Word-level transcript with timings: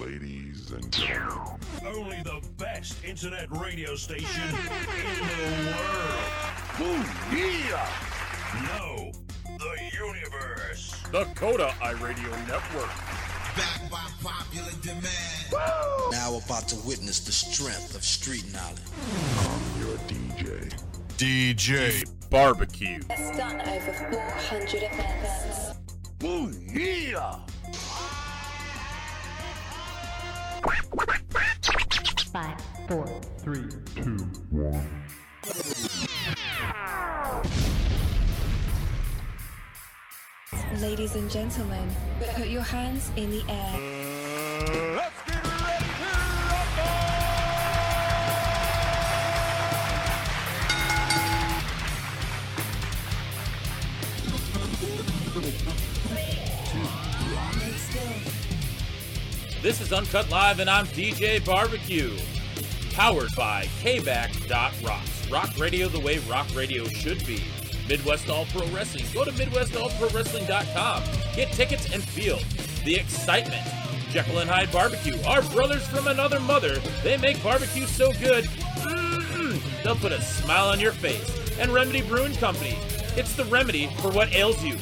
Ladies 0.00 0.70
and 0.70 0.90
gentlemen, 0.90 1.58
Only 1.86 2.16
the 2.22 2.40
best 2.56 3.04
internet 3.04 3.46
radio 3.50 3.94
station 3.96 4.42
in 4.48 4.52
the 4.52 5.72
world. 5.76 6.80
Ooh, 6.80 7.36
yeah! 7.36 7.86
No, 8.64 9.12
the 9.58 9.90
universe. 9.92 11.00
The 11.12 11.26
Coda 11.34 11.68
iRadio 11.82 12.30
Network. 12.48 12.88
Back 13.56 13.90
by 13.90 14.08
popular 14.22 14.72
demand. 14.80 15.52
Now 16.10 16.40
about 16.44 16.66
to 16.68 16.76
witness 16.86 17.20
the 17.20 17.32
strength 17.32 17.94
of 17.94 18.02
street 18.04 18.50
knowledge. 18.54 18.80
I'm 19.38 19.80
your 19.80 19.98
DJ. 20.08 20.72
DJ 21.18 22.08
Barbecue. 22.30 23.00
has 23.10 23.36
done 23.36 23.60
over 23.60 23.92
400 23.92 24.82
events. 24.82 25.74
Ooh, 26.24 26.50
yeah! 26.72 27.38
Five, 32.34 32.60
four, 32.88 33.06
Three, 33.38 33.62
two, 33.94 34.16
one. 34.50 34.84
Ladies 40.80 41.14
and 41.14 41.30
gentlemen, 41.30 41.88
put 42.34 42.48
your 42.48 42.62
hands 42.62 43.12
in 43.14 43.30
the 43.30 43.44
air. 43.48 43.94
This 59.64 59.80
is 59.80 59.94
Uncut 59.94 60.28
Live, 60.28 60.60
and 60.60 60.68
I'm 60.68 60.84
DJ 60.88 61.42
Barbecue. 61.42 62.14
Powered 62.92 63.34
by 63.34 63.64
KBAC.Rocks. 63.80 65.30
Rock 65.30 65.56
radio 65.56 65.88
the 65.88 66.00
way 66.00 66.18
rock 66.28 66.46
radio 66.54 66.84
should 66.84 67.26
be. 67.26 67.42
Midwest 67.88 68.28
All 68.28 68.44
Pro 68.44 68.66
Wrestling. 68.66 69.06
Go 69.14 69.24
to 69.24 69.30
MidwestAllProWrestling.com. 69.30 71.02
Get 71.34 71.50
tickets 71.52 71.90
and 71.94 72.04
feel 72.04 72.40
the 72.84 72.96
excitement. 72.96 73.66
Jekyll 74.10 74.40
and 74.40 74.50
Hyde 74.50 74.70
Barbecue. 74.70 75.16
Our 75.22 75.40
brothers 75.40 75.86
from 75.86 76.08
another 76.08 76.40
mother. 76.40 76.78
They 77.02 77.16
make 77.16 77.42
barbecue 77.42 77.86
so 77.86 78.12
good. 78.20 78.44
Mm-mm, 78.44 79.82
they'll 79.82 79.96
put 79.96 80.12
a 80.12 80.20
smile 80.20 80.68
on 80.68 80.78
your 80.78 80.92
face. 80.92 81.58
And 81.58 81.72
Remedy 81.72 82.02
Brewing 82.02 82.34
Company. 82.34 82.76
It's 83.16 83.34
the 83.34 83.46
remedy 83.46 83.86
for 84.02 84.10
what 84.10 84.34
ails 84.34 84.62
you. 84.62 84.76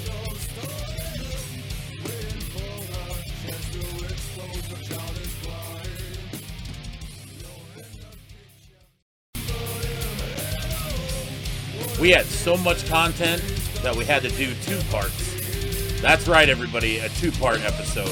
We 12.03 12.11
had 12.11 12.27
so 12.27 12.57
much 12.57 12.85
content 12.89 13.41
that 13.85 13.95
we 13.95 14.05
had 14.05 14.23
to 14.23 14.29
do 14.31 14.53
two 14.65 14.81
parts. 14.91 16.01
That's 16.01 16.27
right, 16.27 16.49
everybody, 16.49 16.99
a 16.99 17.09
two 17.11 17.31
part 17.31 17.61
episode. 17.61 18.11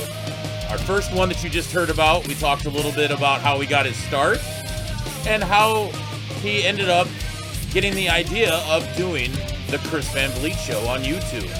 Our 0.71 0.79
first 0.79 1.13
one 1.13 1.29
that 1.31 1.43
you 1.43 1.51
just 1.51 1.73
heard 1.73 1.91
about, 1.91 2.25
we 2.29 2.37
talked 2.37 2.67
a 2.67 2.71
little 2.71 2.93
bit 2.93 3.11
about 3.11 3.41
how 3.41 3.59
he 3.59 3.67
got 3.67 3.87
his 3.87 3.97
start 3.97 4.39
and 5.27 5.43
how 5.43 5.87
he 6.41 6.63
ended 6.63 6.89
up 6.89 7.09
getting 7.73 7.93
the 7.97 8.09
idea 8.09 8.55
of 8.69 8.87
doing 8.97 9.33
the 9.71 9.81
Chris 9.87 10.09
Van 10.13 10.31
Vliet 10.39 10.57
show 10.57 10.79
on 10.87 11.01
YouTube. 11.01 11.51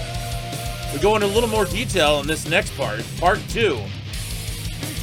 We 0.93 1.01
go 1.01 1.17
into 1.17 1.27
a 1.27 1.35
little 1.35 1.51
more 1.51 1.65
detail 1.65 2.21
in 2.21 2.29
this 2.29 2.49
next 2.49 2.77
part, 2.77 3.05
part 3.19 3.41
two. 3.49 3.77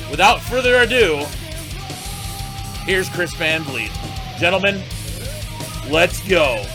Without 0.09 0.39
further 0.43 0.77
ado, 0.77 1.25
here's 2.85 3.09
Chris 3.09 3.33
Van 3.33 3.63
Vliet. 3.63 3.91
Gentlemen, 4.39 4.81
let's 5.89 6.25
go. 6.29 6.65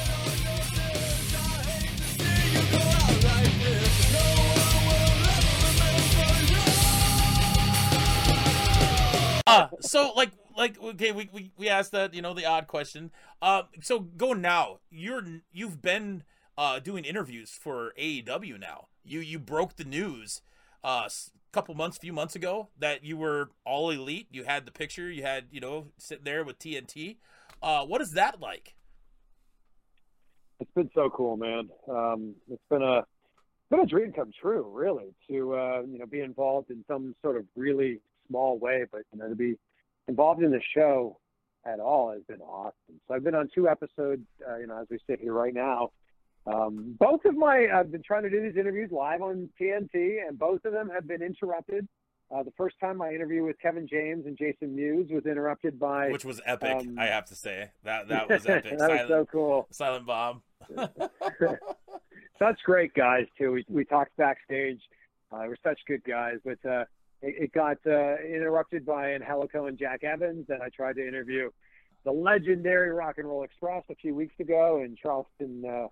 Uh, 9.53 9.69
so 9.81 10.13
like 10.17 10.31
like 10.57 10.81
okay, 10.83 11.13
we, 11.13 11.29
we 11.33 11.53
we 11.57 11.69
asked 11.69 11.93
that 11.93 12.15
you 12.15 12.23
know 12.23 12.35
the 12.35 12.45
odd 12.45 12.67
question. 12.67 13.11
Uh, 13.41 13.63
so 13.81 14.01
go 14.01 14.33
now. 14.33 14.79
You're 14.91 15.23
you've 15.53 15.83
been 15.83 16.25
uh 16.59 16.79
doing 16.79 17.05
interviews 17.05 17.51
for 17.51 17.93
AEW 17.99 18.59
now. 18.59 18.89
You 19.05 19.21
you 19.21 19.39
broke 19.39 19.77
the 19.77 19.85
news 19.85 20.43
uh 20.85 21.09
couple 21.53 21.75
months, 21.75 21.99
few 21.99 22.15
months 22.15 22.35
ago 22.35 22.71
that 22.79 23.05
you 23.05 23.15
were 23.17 23.51
all 23.67 23.91
elite. 23.91 24.27
You 24.31 24.45
had 24.45 24.65
the 24.65 24.73
picture. 24.73 25.11
You 25.11 25.23
had 25.23 25.47
you 25.51 25.61
know 25.61 25.89
sitting 25.99 26.25
there 26.25 26.45
with 26.45 26.59
TNT. 26.59 27.17
Uh, 27.63 27.85
what 27.85 28.01
is 28.01 28.13
that 28.13 28.41
like? 28.41 28.75
it's 30.63 30.71
been 30.75 30.91
so 30.95 31.11
cool, 31.11 31.37
man. 31.37 31.69
Um, 31.91 32.35
it's 32.49 32.63
been 32.71 32.83
a 32.83 33.05
been 33.69 33.81
a 33.81 33.87
dream 33.87 34.13
come 34.13 34.31
true, 34.41 34.71
really, 34.73 35.15
to 35.29 35.55
uh, 35.55 35.83
you 35.87 35.99
know 35.99 36.07
be 36.07 36.21
involved 36.21 36.71
in 36.71 36.85
some 36.87 37.15
sort 37.21 37.37
of 37.37 37.45
really 37.57 38.01
small 38.33 38.59
way, 38.59 38.85
but 38.91 39.03
you 39.13 39.19
know 39.19 39.29
to 39.29 39.37
be 39.37 39.57
involved 40.09 40.43
in 40.43 40.51
the 40.51 40.61
show 40.75 41.19
at 41.65 41.79
all 41.79 42.13
has 42.13 42.23
been 42.29 42.41
awesome. 42.41 43.01
So 43.07 43.15
I've 43.15 43.25
been 43.25 43.35
on 43.35 43.49
two 43.55 43.69
episodes, 43.69 44.23
uh, 44.49 44.57
you 44.57 44.67
know, 44.67 44.79
as 44.81 44.89
we 44.91 44.99
sit 45.07 45.21
here 45.21 45.33
right 45.33 45.55
now. 45.55 45.91
Um, 46.45 46.97
both 46.99 47.25
of 47.25 47.37
my 47.37 47.69
I've 47.73 47.93
been 47.93 48.03
trying 48.03 48.25
to 48.25 48.31
do 48.31 48.43
these 48.43 48.57
interviews 48.57 48.91
live 48.91 49.23
on 49.23 49.49
TNT, 49.61 50.27
and 50.27 50.39
both 50.39 50.65
of 50.65 50.73
them 50.73 50.91
have 50.91 51.07
been 51.07 51.23
interrupted. 51.23 51.87
Uh, 52.35 52.43
the 52.43 52.53
first 52.57 52.77
time 52.81 52.97
my 52.97 53.11
interview 53.11 53.45
with 53.45 53.59
Kevin 53.61 53.87
James 53.87 54.25
and 54.27 54.37
Jason 54.39 54.75
Mewes 54.75 55.09
was 55.11 55.27
interrupted 55.27 55.79
by 55.79 56.09
Which 56.09 56.25
was 56.25 56.41
epic, 56.47 56.79
um, 56.79 56.97
I 56.99 57.07
have 57.07 57.27
to 57.27 57.37
say. 57.37 57.71
That 57.85 58.09
that 58.09 58.29
was 58.29 58.47
epic. 58.47 58.79
that 58.79 58.91
was 58.91 59.09
so 59.09 59.27
cool. 59.31 59.69
Silent 59.71 60.07
Bob. 60.07 60.41
such 62.39 62.61
great 62.65 62.95
guys 62.95 63.27
too. 63.39 63.53
We 63.53 63.65
we 63.69 63.85
talked 63.85 64.17
backstage. 64.17 64.81
Uh, 65.31 65.45
we're 65.47 65.57
such 65.63 65.79
good 65.87 66.03
guys, 66.05 66.39
but 66.45 66.59
uh, 66.69 66.85
it, 67.23 67.45
it 67.45 67.53
got 67.53 67.79
uh, 67.87 68.17
interrupted 68.23 68.85
by 68.85 69.15
Angelico 69.15 69.67
and 69.67 69.79
Jack 69.79 70.05
Evans. 70.05 70.47
And 70.49 70.63
I 70.63 70.69
tried 70.69 70.97
to 70.97 71.07
interview 71.07 71.51
the 72.05 72.13
legendary 72.13 72.91
Rock 72.91 73.19
and 73.19 73.27
Roll 73.29 73.45
Express 73.45 73.85
a 73.91 73.95
few 73.95 74.15
weeks 74.15 74.35
ago 74.41 74.83
in 74.85 74.97
Charleston, 75.01 75.65
uh, 75.65 75.87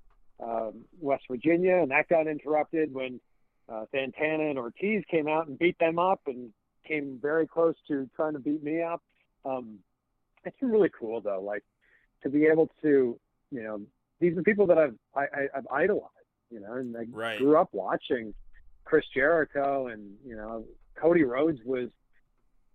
um, 0.45 0.85
West 1.01 1.25
Virginia, 1.31 1.77
and 1.77 1.91
that 1.91 2.09
got 2.09 2.27
interrupted 2.27 2.93
when 2.93 3.21
uh, 3.69 3.85
Santana 3.93 4.49
and 4.51 4.59
Ortiz 4.59 5.05
came 5.11 5.29
out 5.29 5.47
and 5.47 5.59
beat 5.59 5.79
them 5.79 5.99
up 5.99 6.21
and 6.27 6.51
came 6.87 7.19
very 7.23 7.47
close 7.47 7.77
to 7.87 8.09
trying 8.17 8.33
to 8.33 8.39
beat 8.41 8.63
me 8.65 8.83
up. 8.83 9.03
Um, 9.45 9.79
it's 10.45 10.59
been 10.59 10.71
really 10.71 10.91
cool 10.99 11.21
though, 11.21 11.41
like 11.43 11.63
to 12.23 12.29
be 12.31 12.47
able 12.47 12.71
to, 12.83 13.19
you 13.51 13.63
know, 13.63 13.81
these 14.19 14.37
are 14.37 14.43
people 14.43 14.67
that 14.67 14.79
I've 14.79 14.95
I, 15.15 15.21
I, 15.21 15.49
I've 15.57 15.67
idolized, 15.73 16.11
you 16.51 16.61
know, 16.61 16.73
and 16.75 16.97
I 16.97 17.05
Right. 17.11 17.39
grew 17.39 17.57
up 17.59 17.69
watching 17.73 18.35
Chris 18.85 19.05
Jericho 19.15 19.87
and 19.89 20.15
you 20.27 20.35
know 20.37 20.65
Cody 20.97 21.25
Rhodes 21.25 21.61
was 21.65 21.89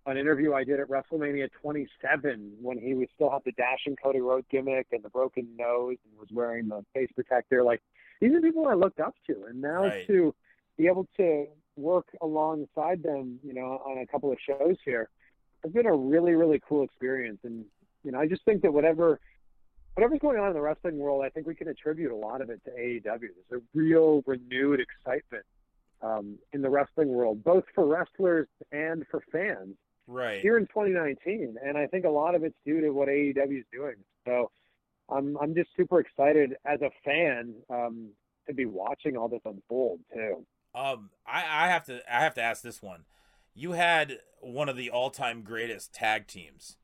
an 0.06 0.16
interview 0.16 0.54
I 0.54 0.62
did 0.64 0.78
at 0.78 0.88
WrestleMania 0.88 1.48
27 1.60 2.52
when 2.60 2.78
he 2.78 2.94
was 2.94 3.08
still 3.14 3.30
had 3.30 3.42
the 3.44 3.52
dashing 3.52 3.96
Cody 3.96 4.20
Rhodes 4.20 4.46
gimmick 4.50 4.86
and 4.92 5.02
the 5.02 5.08
broken 5.08 5.48
nose 5.58 5.96
and 6.08 6.18
was 6.18 6.28
wearing 6.32 6.68
the 6.68 6.84
face 6.94 7.10
protector. 7.14 7.62
Like 7.64 7.82
these 8.20 8.32
are 8.32 8.40
people 8.40 8.68
I 8.68 8.74
looked 8.74 9.00
up 9.00 9.14
to, 9.26 9.44
and 9.48 9.60
now 9.60 9.86
Right. 9.86 10.06
to 10.06 10.34
be 10.78 10.86
able 10.86 11.08
to 11.16 11.46
work 11.76 12.06
alongside 12.22 13.02
them, 13.02 13.40
you 13.42 13.52
know, 13.52 13.82
on 13.84 13.98
a 13.98 14.06
couple 14.06 14.30
of 14.30 14.38
shows 14.46 14.76
here, 14.84 15.08
has 15.64 15.72
been 15.72 15.86
a 15.86 15.94
really 15.94 16.34
really 16.34 16.60
cool 16.66 16.84
experience. 16.84 17.40
And 17.42 17.64
you 18.04 18.12
know, 18.12 18.20
I 18.20 18.28
just 18.28 18.44
think 18.44 18.62
that 18.62 18.72
whatever 18.72 19.18
whatever's 19.94 20.20
going 20.20 20.38
on 20.38 20.48
in 20.48 20.54
the 20.54 20.60
wrestling 20.60 20.98
world, 20.98 21.24
I 21.24 21.30
think 21.30 21.46
we 21.46 21.54
can 21.54 21.68
attribute 21.68 22.12
a 22.12 22.16
lot 22.16 22.42
of 22.42 22.50
it 22.50 22.60
to 22.64 22.70
AEW. 22.70 23.02
There's 23.48 23.60
a 23.60 23.64
real 23.74 24.22
renewed 24.26 24.78
excitement 24.78 25.44
um, 26.02 26.38
in 26.52 26.62
the 26.62 26.70
wrestling 26.70 27.08
world, 27.08 27.42
both 27.42 27.64
for 27.74 27.86
wrestlers 27.86 28.48
and 28.72 29.04
for 29.10 29.22
fans 29.32 29.76
Right. 30.06 30.40
here 30.40 30.56
in 30.56 30.66
2019. 30.66 31.56
And 31.64 31.76
I 31.76 31.86
think 31.86 32.04
a 32.04 32.10
lot 32.10 32.34
of 32.34 32.44
it's 32.44 32.54
due 32.64 32.80
to 32.80 32.90
what 32.90 33.08
AEW 33.08 33.58
is 33.58 33.64
doing. 33.72 33.96
So 34.26 34.50
I'm 35.08 35.36
I'm 35.38 35.54
just 35.54 35.70
super 35.76 36.00
excited 36.00 36.54
as 36.64 36.80
a 36.82 36.90
fan 37.04 37.54
um, 37.70 38.10
to 38.48 38.54
be 38.54 38.66
watching 38.66 39.16
all 39.16 39.28
this 39.28 39.40
unfold 39.44 40.00
too. 40.12 40.44
Um, 40.74 41.10
I, 41.26 41.64
I 41.64 41.68
have 41.68 41.84
to 41.86 42.00
I 42.12 42.20
have 42.20 42.34
to 42.34 42.42
ask 42.42 42.62
this 42.62 42.82
one. 42.82 43.04
You 43.54 43.72
had 43.72 44.18
one 44.40 44.68
of 44.68 44.76
the 44.76 44.90
all 44.90 45.10
time 45.10 45.42
greatest 45.42 45.92
tag 45.92 46.26
teams 46.26 46.76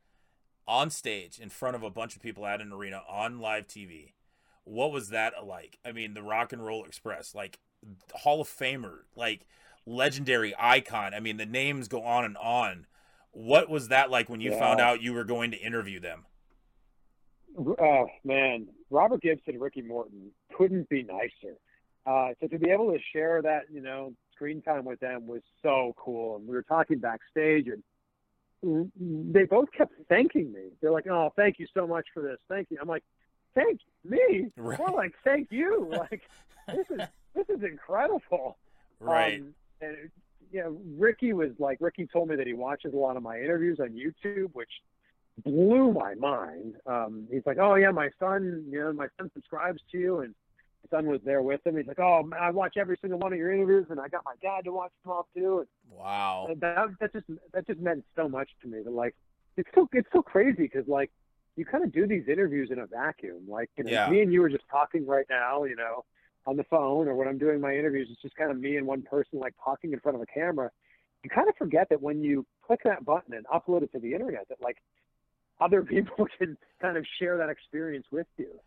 on 0.67 0.91
stage 0.91 1.39
in 1.39 1.49
front 1.49 1.77
of 1.77 1.83
a 1.83 1.91
bunch 1.91 2.17
of 2.17 2.23
people 2.23 2.47
at 2.47 2.61
an 2.61 2.73
arena 2.73 3.03
on 3.09 3.41
live 3.41 3.67
TV. 3.67 4.13
What 4.65 4.93
was 4.93 5.09
that 5.09 5.45
like? 5.45 5.79
I 5.85 5.93
mean, 5.93 6.15
the 6.15 6.23
Rock 6.23 6.53
and 6.53 6.65
Roll 6.65 6.85
Express, 6.85 7.35
like 7.35 7.59
Hall 8.15 8.41
of 8.41 8.49
Famer, 8.49 9.01
like 9.17 9.47
legendary 9.87 10.55
icon. 10.59 11.15
I 11.15 11.21
mean, 11.21 11.37
the 11.37 11.47
names 11.47 11.89
go 11.89 12.03
on 12.03 12.25
and 12.25 12.37
on. 12.37 12.87
What 13.33 13.69
was 13.69 13.89
that 13.89 14.11
like 14.11 14.29
when 14.29 14.41
you 14.41 14.51
Yeah. 14.53 14.59
found 14.59 14.81
out 14.81 15.03
you 15.03 15.13
were 15.15 15.25
going 15.25 15.51
to 15.53 15.57
interview 15.57 15.99
them? 16.01 16.27
Oh 17.59 18.07
man, 18.25 18.69
Robert 18.91 19.21
Gibson, 19.23 19.59
Ricky 19.59 19.83
Morton 19.83 20.31
couldn't 20.57 20.89
be 20.89 21.03
nicer. 21.03 21.57
Uh, 22.07 22.31
so 22.41 22.49
to 22.49 22.59
be 22.59 22.71
able 22.71 22.93
to 22.93 22.99
share 23.13 23.43
that, 23.43 23.65
you 23.71 23.81
know, 23.81 24.15
screen 24.35 24.63
time 24.63 24.85
with 24.85 25.01
them 25.01 25.27
was 25.27 25.43
so 25.63 25.95
cool. 25.97 26.37
And 26.37 26.49
we 26.49 26.55
were 26.55 26.63
talking 26.63 26.99
backstage, 26.99 27.69
and 27.69 28.91
they 29.33 29.45
both 29.45 29.71
kept 29.77 29.93
thanking 30.09 30.53
me. 30.53 30.71
They're 30.81 30.91
like, 30.91 31.07
"Oh, 31.07 31.33
thank 31.37 31.59
you 31.59 31.67
so 31.75 31.87
much 31.87 32.07
for 32.15 32.23
this. 32.23 32.39
Thank 32.49 32.71
you." 32.71 32.79
I'm 32.81 32.89
like, 32.89 33.05
"Thank 33.55 33.81
me." 34.05 34.51
Right. 34.57 34.79
More 34.79 34.91
like, 34.91 35.15
"Thank 35.25 35.51
you." 35.51 35.89
Like, 36.11 36.23
this 36.69 36.87
is 36.91 37.01
this 37.35 37.49
is 37.49 37.63
incredible. 37.65 38.57
Right. 39.01 39.41
Um, 39.41 39.55
and 39.81 40.11
you 40.53 40.61
know, 40.61 40.79
Ricky 40.99 41.33
was 41.33 41.51
like, 41.59 41.79
Ricky 41.81 42.07
told 42.07 42.29
me 42.29 42.37
that 42.37 42.47
he 42.47 42.53
watches 42.53 42.93
a 42.93 42.97
lot 42.97 43.17
of 43.17 43.23
my 43.23 43.39
interviews 43.39 43.81
on 43.81 43.91
YouTube, 43.91 44.51
which 44.53 44.71
blew 45.45 45.93
my 45.93 46.15
mind. 46.15 46.77
Um, 46.87 47.27
he's 47.31 47.43
like, 47.47 47.59
"Oh 47.59 47.75
yeah, 47.75 47.91
my 47.91 48.11
son, 48.19 48.65
you 48.71 48.81
know, 48.81 48.93
my 48.93 49.09
son 49.19 49.31
subscribes 49.35 49.81
to 49.93 49.99
you," 49.99 50.21
and 50.21 50.35
my 50.85 50.99
son 50.99 51.07
was 51.07 51.21
there 51.25 51.43
with 51.43 51.67
him. 51.67 51.77
He's 51.77 51.87
like, 51.87 51.99
"Oh, 51.99 52.29
I 52.39 52.51
watch 52.51 52.77
every 52.77 52.99
single 53.01 53.19
one 53.19 53.33
of 53.33 53.39
your 53.39 53.53
interviews, 53.53 53.87
and 53.91 53.99
I 53.99 54.09
got 54.09 54.25
my 54.25 54.35
dad 54.43 54.65
to 54.65 54.73
watch 54.73 54.93
them 55.03 55.13
all 55.13 55.27
too." 55.35 55.61
And 55.61 55.99
wow. 55.99 56.49
that 56.61 56.89
that 57.01 57.13
just 57.13 57.27
that 57.53 57.67
just 57.67 57.81
meant 57.81 58.05
so 58.15 58.29
much 58.29 58.51
to 58.63 58.69
me. 58.69 58.83
That 58.83 58.93
like 58.93 59.15
it's 59.57 59.69
so 59.75 59.89
it's 59.93 60.09
so 60.13 60.23
crazy 60.23 60.65
because 60.65 60.87
like 60.87 61.11
you 61.57 61.65
kind 61.65 61.85
of 61.85 61.93
do 61.93 62.07
these 62.07 62.25
interviews 62.29 62.71
in 62.71 62.79
a 62.79 62.87
vacuum. 62.87 63.43
Like 63.49 63.71
you 63.77 63.85
know, 63.85 63.91
Yeah. 63.91 64.09
me 64.09 64.21
and 64.23 64.33
you 64.33 64.43
are 64.43 64.49
just 64.49 64.65
talking 64.71 65.07
right 65.07 65.27
now. 65.29 65.65
You 65.65 65.77
know, 65.77 66.05
on 66.47 66.57
the 66.57 66.65
phone 66.65 67.09
or 67.09 67.15
when 67.15 67.29
I'm 67.29 67.39
doing 67.39 67.61
my 67.61 67.75
interviews, 67.77 68.09
it's 68.11 68.23
just 68.23 68.37
kind 68.37 68.51
of 68.51 68.59
me 68.59 68.77
and 68.77 68.87
one 68.87 69.03
person 69.03 69.39
like 69.39 69.55
talking 69.65 69.93
in 69.93 70.01
front 70.01 70.17
of 70.17 70.23
a 70.23 70.27
camera. 70.27 70.71
You 71.23 71.31
kind 71.31 71.49
of 71.49 71.57
forget 71.57 71.89
that 71.91 72.03
when 72.03 72.23
you 72.23 72.45
click 72.67 72.81
that 72.85 73.05
button 73.05 73.35
and 73.35 73.47
upload 73.47 73.83
it 73.83 73.93
to 73.93 74.01
the 74.01 74.13
internet, 74.13 74.49
that 74.49 74.61
like 74.61 74.79
other 75.61 75.83
people 75.95 76.27
can 76.39 76.57
kind 76.81 76.97
of 76.97 77.07
share 77.19 77.39
that 77.39 77.49
experience 77.49 78.07
with 78.11 78.27
you. 78.39 78.59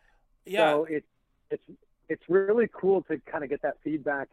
Yeah. 0.46 0.72
So 0.72 0.86
it's 0.90 1.08
it's 1.50 1.64
it's 2.08 2.24
really 2.30 2.70
cool 2.72 3.02
to 3.04 3.20
kind 3.30 3.44
of 3.44 3.50
get 3.50 3.62
that 3.64 3.78
feedback 3.84 4.30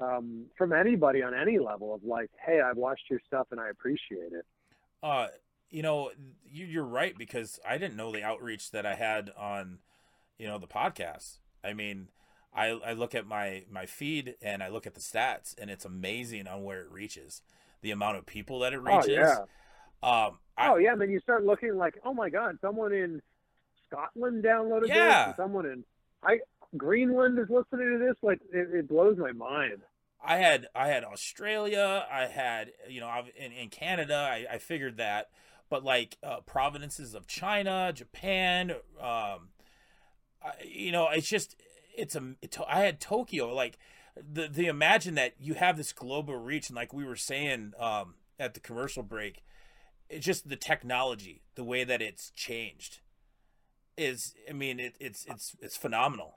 um, 0.00 0.46
from 0.56 0.72
anybody 0.72 1.22
on 1.22 1.34
any 1.34 1.58
level 1.58 1.94
of 1.94 2.02
like, 2.04 2.30
hey, 2.44 2.60
I've 2.60 2.78
watched 2.78 3.04
your 3.10 3.20
stuff 3.26 3.48
and 3.50 3.60
I 3.60 3.68
appreciate 3.68 4.32
it. 4.32 4.46
Uh, 5.02 5.28
you 5.72 5.82
know, 5.82 6.10
you, 6.48 6.64
you're 6.66 6.84
right 6.84 7.16
because 7.18 7.58
I 7.68 7.78
didn't 7.78 7.96
know 7.96 8.12
the 8.12 8.22
outreach 8.22 8.70
that 8.70 8.86
I 8.86 8.94
had 8.94 9.30
on, 9.36 9.78
you 10.38 10.46
know, 10.46 10.58
the 10.58 10.66
podcast. 10.68 11.38
I 11.64 11.72
mean, 11.72 12.08
I 12.54 12.68
I 12.86 12.92
look 12.92 13.14
at 13.14 13.26
my 13.26 13.64
my 13.70 13.86
feed 13.86 14.36
and 14.42 14.62
I 14.62 14.68
look 14.68 14.86
at 14.86 14.94
the 14.94 15.00
stats 15.00 15.58
and 15.58 15.70
it's 15.70 15.84
amazing 15.84 16.46
on 16.46 16.62
where 16.62 16.80
it 16.82 16.90
reaches, 16.90 17.42
the 17.80 17.90
amount 17.90 18.18
of 18.18 18.26
people 18.26 18.58
that 18.60 18.72
it 18.72 18.78
reaches. 18.80 19.18
Oh 19.18 19.46
yeah. 20.04 20.26
Um, 20.26 20.38
I, 20.58 20.68
oh 20.68 20.76
yeah. 20.76 20.92
And 20.92 21.00
then 21.00 21.10
you 21.10 21.20
start 21.20 21.44
looking 21.44 21.76
like, 21.76 21.98
oh 22.04 22.12
my 22.14 22.28
God, 22.28 22.58
someone 22.60 22.92
in 22.92 23.22
Scotland 23.88 24.44
downloaded 24.44 24.88
Yeah. 24.88 24.94
this. 25.18 25.26
and 25.28 25.36
Someone 25.36 25.66
in 25.66 25.84
I 26.22 26.40
Greenland 26.76 27.38
is 27.38 27.48
listening 27.50 27.90
to 27.92 27.98
this. 27.98 28.16
Like 28.22 28.40
it, 28.52 28.68
it 28.74 28.88
blows 28.88 29.16
my 29.18 29.32
mind. 29.32 29.78
I 30.24 30.36
had 30.36 30.68
I 30.74 30.88
had 30.88 31.04
Australia, 31.04 32.06
I 32.10 32.26
had 32.26 32.72
you 32.88 33.00
know 33.00 33.10
in, 33.36 33.52
in 33.52 33.68
Canada, 33.70 34.14
I, 34.16 34.46
I 34.54 34.58
figured 34.58 34.98
that, 34.98 35.30
but 35.72 35.82
like 35.82 36.18
uh, 36.22 36.40
provinces 36.40 37.14
of 37.14 37.26
China, 37.26 37.94
Japan, 37.94 38.74
um, 39.00 39.48
you 40.62 40.92
know, 40.92 41.08
it's 41.08 41.30
just 41.30 41.56
it's 41.96 42.14
a 42.14 42.34
it, 42.42 42.54
I 42.68 42.80
had 42.80 43.00
Tokyo, 43.00 43.54
like 43.54 43.78
the 44.14 44.48
the 44.48 44.66
imagine 44.66 45.14
that 45.14 45.32
you 45.40 45.54
have 45.54 45.78
this 45.78 45.94
global 45.94 46.36
reach, 46.36 46.68
and 46.68 46.76
like 46.76 46.92
we 46.92 47.06
were 47.06 47.16
saying 47.16 47.72
um, 47.78 48.16
at 48.38 48.52
the 48.52 48.60
commercial 48.60 49.02
break, 49.02 49.42
it's 50.10 50.26
just 50.26 50.50
the 50.50 50.56
technology, 50.56 51.40
the 51.54 51.64
way 51.64 51.84
that 51.84 52.02
it's 52.02 52.30
changed, 52.32 53.00
is 53.96 54.34
I 54.46 54.52
mean 54.52 54.78
it, 54.78 54.94
it's 55.00 55.24
it's 55.24 55.56
it's 55.58 55.76
phenomenal. 55.78 56.34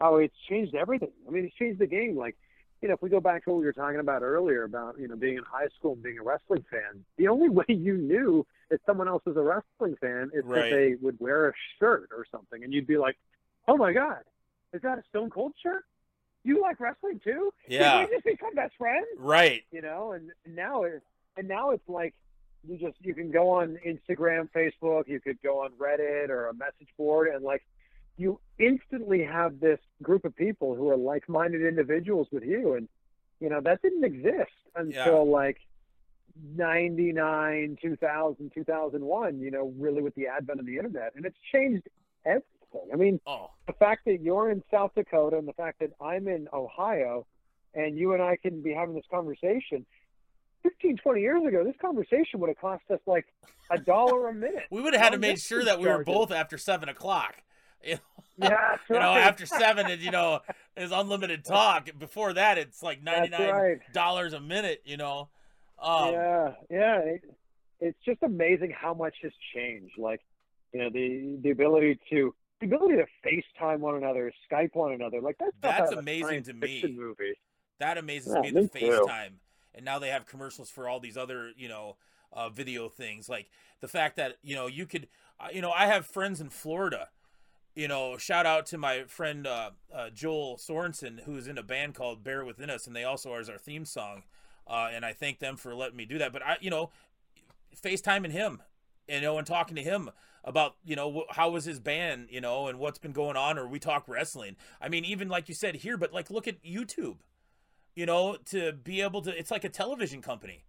Oh, 0.00 0.18
it's 0.18 0.36
changed 0.48 0.76
everything. 0.76 1.10
I 1.26 1.32
mean, 1.32 1.46
it's 1.46 1.56
changed 1.56 1.80
the 1.80 1.88
game. 1.88 2.16
Like, 2.16 2.36
you 2.82 2.88
know, 2.88 2.94
if 2.94 3.02
we 3.02 3.08
go 3.08 3.20
back 3.20 3.44
to 3.44 3.50
what 3.50 3.60
we 3.60 3.64
were 3.64 3.72
talking 3.72 4.00
about 4.00 4.22
earlier 4.22 4.64
about, 4.64 4.98
you 4.98 5.06
know, 5.08 5.16
being 5.16 5.36
in 5.36 5.44
high 5.44 5.68
school 5.78 5.92
and 5.92 6.02
being 6.02 6.18
a 6.18 6.22
wrestling 6.22 6.64
fan, 6.70 7.04
the 7.16 7.28
only 7.28 7.48
way 7.58 7.64
you 7.68 7.96
knew 7.96 8.44
if 8.70 8.80
someone 8.84 9.06
else 9.08 9.22
was 9.24 9.36
a 9.36 9.40
wrestling 9.42 9.96
fan 10.00 10.30
is 10.34 10.44
Right. 10.44 10.70
that 10.70 10.76
they 10.76 10.94
would 11.00 11.18
wear 11.20 11.48
a 11.48 11.52
shirt 11.78 12.08
or 12.10 12.26
something. 12.30 12.64
And 12.64 12.72
you'd 12.74 12.86
be 12.86 12.98
like, 12.98 13.16
oh 13.68 13.76
my 13.76 13.92
God, 13.92 14.18
is 14.72 14.82
that 14.82 14.98
a 14.98 15.02
Stone 15.10 15.30
Cold 15.30 15.52
shirt? 15.62 15.84
You 16.44 16.60
like 16.60 16.80
wrestling 16.80 17.20
too? 17.22 17.52
Yeah. 17.68 18.00
Did 18.00 18.10
we 18.10 18.16
just 18.16 18.24
become 18.24 18.54
best 18.54 18.74
friends? 18.76 19.06
Right. 19.16 19.62
you 19.70 19.80
know 19.80 20.12
and 20.12 20.32
now 20.46 20.82
it's, 20.82 21.04
and 21.36 21.46
now 21.46 21.70
it's 21.70 21.88
like 21.88 22.14
you 22.68 22.76
just 22.78 22.96
you 23.02 23.14
can 23.14 23.30
go 23.30 23.48
on 23.50 23.78
instagram 23.86 24.48
facebook 24.54 25.08
you 25.08 25.20
could 25.20 25.40
go 25.42 25.60
on 25.64 25.70
reddit 25.72 26.28
or 26.30 26.48
a 26.48 26.54
message 26.54 26.88
board 26.96 27.28
and 27.28 27.42
like 27.44 27.64
you 28.22 28.40
instantly 28.58 29.24
have 29.24 29.58
this 29.58 29.80
group 30.02 30.24
of 30.24 30.34
people 30.36 30.74
who 30.76 30.88
are 30.88 30.96
like-minded 30.96 31.62
individuals 31.62 32.28
with 32.30 32.44
you. 32.44 32.74
And 32.74 32.88
you 33.40 33.50
know 33.50 33.60
that 33.60 33.82
didn't 33.82 34.04
exist 34.04 34.52
until 34.76 35.28
like 35.28 35.58
99 36.56 37.76
2000 37.82 38.50
2001 38.54 39.40
you 39.40 39.50
know 39.50 39.74
really 39.78 40.00
with 40.00 40.14
the 40.14 40.28
advent 40.28 40.60
of 40.60 40.66
the 40.66 40.76
internet. 40.76 41.12
And 41.16 41.26
it's 41.26 41.36
changed 41.52 41.88
everything. 42.24 42.88
I 42.92 42.96
mean 42.96 43.20
Oh, 43.26 43.50
the 43.66 43.72
fact 43.74 44.04
that 44.06 44.20
you're 44.22 44.50
in 44.50 44.62
South 44.70 44.92
Dakota 44.94 45.36
and 45.36 45.48
the 45.48 45.52
fact 45.54 45.80
that 45.80 45.90
I'm 46.00 46.28
in 46.28 46.48
Ohio 46.52 47.26
and 47.74 47.98
you 47.98 48.12
and 48.14 48.22
I 48.22 48.36
can 48.36 48.62
be 48.62 48.72
having 48.72 48.94
this 48.94 49.04
conversation 49.10 49.84
15, 50.62 50.98
20 50.98 51.20
years 51.20 51.44
ago, 51.44 51.64
this 51.64 51.74
conversation 51.80 52.38
would 52.38 52.48
have 52.48 52.58
cost 52.58 52.84
us 52.90 53.00
like 53.06 53.26
a 53.70 53.78
dollar 53.78 54.28
a 54.28 54.34
minute. 54.34 54.64
we 54.70 54.80
would 54.80 54.94
have 54.94 55.02
had 55.02 55.12
to 55.12 55.18
make 55.18 55.38
sure 55.38 55.64
that 55.64 55.80
we 55.80 55.88
were 55.88 56.04
both 56.04 56.30
after 56.30 56.56
seven 56.56 56.88
o'clock. 56.88 57.42
You 58.38 58.48
know, 58.48 58.48
Yeah, 58.48 58.76
you 58.88 58.94
know, 58.98 59.14
right. 59.14 59.26
after 59.26 59.46
seven, 59.46 59.90
is 59.90 60.02
you 60.04 60.10
know, 60.10 60.40
is 60.76 60.90
unlimited 60.90 61.44
talk. 61.44 61.90
Before 61.98 62.32
that, 62.32 62.58
it's 62.58 62.82
like 62.82 63.02
ninety 63.02 63.28
nine 63.28 63.52
right. 63.52 63.78
dollars 63.92 64.32
a 64.32 64.40
minute. 64.40 64.82
You 64.84 64.96
know, 64.96 65.28
um, 65.78 66.12
yeah, 66.12 66.52
yeah. 66.70 66.98
It, 67.00 67.22
it's 67.80 67.98
just 68.04 68.22
amazing 68.22 68.70
how 68.70 68.94
much 68.94 69.14
has 69.22 69.32
changed. 69.54 69.98
Like, 69.98 70.20
you 70.72 70.80
know, 70.80 70.90
the 70.90 71.38
the 71.42 71.50
ability 71.50 71.98
to 72.10 72.34
the 72.60 72.66
ability 72.66 72.94
to 72.96 73.06
FaceTime 73.26 73.80
one 73.80 73.96
another, 73.96 74.32
Skype 74.50 74.74
one 74.74 74.92
another. 74.92 75.20
Like 75.20 75.36
that's 75.38 75.52
That's 75.60 75.92
amazing 75.92 76.44
to 76.44 76.52
me. 76.54 76.94
Movie. 76.96 77.34
that 77.80 77.98
amazes 77.98 78.32
Yeah, 78.34 78.40
me. 78.40 78.50
The 78.50 78.60
me 78.62 78.68
too. 78.68 78.86
FaceTime, 78.86 79.32
and 79.74 79.84
now 79.84 79.98
they 79.98 80.08
have 80.08 80.26
commercials 80.26 80.70
for 80.70 80.88
all 80.88 81.00
these 81.00 81.16
other, 81.16 81.50
you 81.56 81.68
know, 81.68 81.96
uh, 82.32 82.48
video 82.48 82.88
things. 82.88 83.28
Like 83.28 83.50
the 83.80 83.88
fact 83.88 84.16
that 84.16 84.36
you 84.42 84.54
know 84.54 84.68
you 84.68 84.86
could, 84.86 85.08
uh, 85.40 85.48
you 85.52 85.60
know, 85.60 85.70
I 85.72 85.86
have 85.86 86.06
friends 86.06 86.40
in 86.40 86.48
Florida. 86.50 87.08
You 87.74 87.88
know, 87.88 88.18
shout 88.18 88.44
out 88.44 88.66
to 88.66 88.78
my 88.78 89.04
friend 89.04 89.46
uh, 89.46 89.70
uh, 89.94 90.10
Joel 90.10 90.58
Sorensen, 90.58 91.20
who's 91.24 91.46
in 91.48 91.56
a 91.56 91.62
band 91.62 91.94
called 91.94 92.22
Bear 92.22 92.44
Within 92.44 92.68
Us, 92.68 92.86
and 92.86 92.94
they 92.94 93.04
also 93.04 93.32
are 93.32 93.38
our 93.50 93.58
theme 93.58 93.86
song. 93.86 94.24
Uh, 94.66 94.90
and 94.92 95.04
I 95.06 95.12
thank 95.14 95.38
them 95.38 95.56
for 95.56 95.74
letting 95.74 95.96
me 95.96 96.04
do 96.04 96.18
that. 96.18 96.32
But 96.32 96.42
I, 96.42 96.56
you 96.60 96.68
know, 96.70 96.90
FaceTiming 97.82 98.30
him, 98.30 98.62
you 99.08 99.20
know, 99.22 99.38
and 99.38 99.46
talking 99.46 99.74
to 99.76 99.82
him 99.82 100.10
about, 100.44 100.76
you 100.84 100.96
know, 100.96 101.10
wh- 101.30 101.34
how 101.34 101.48
was 101.50 101.64
his 101.64 101.80
band, 101.80 102.28
you 102.30 102.40
know, 102.42 102.66
and 102.68 102.78
what's 102.78 102.98
been 102.98 103.12
going 103.12 103.36
on, 103.36 103.58
or 103.58 103.66
we 103.66 103.78
talk 103.78 104.06
wrestling. 104.06 104.56
I 104.80 104.88
mean, 104.90 105.04
even 105.06 105.28
like 105.28 105.48
you 105.48 105.54
said 105.54 105.76
here, 105.76 105.96
but 105.96 106.12
like 106.12 106.30
look 106.30 106.46
at 106.46 106.62
YouTube, 106.62 107.16
you 107.94 108.04
know, 108.04 108.36
to 108.46 108.72
be 108.72 109.00
able 109.00 109.22
to, 109.22 109.36
it's 109.36 109.50
like 109.50 109.64
a 109.64 109.68
television 109.70 110.20
company, 110.20 110.64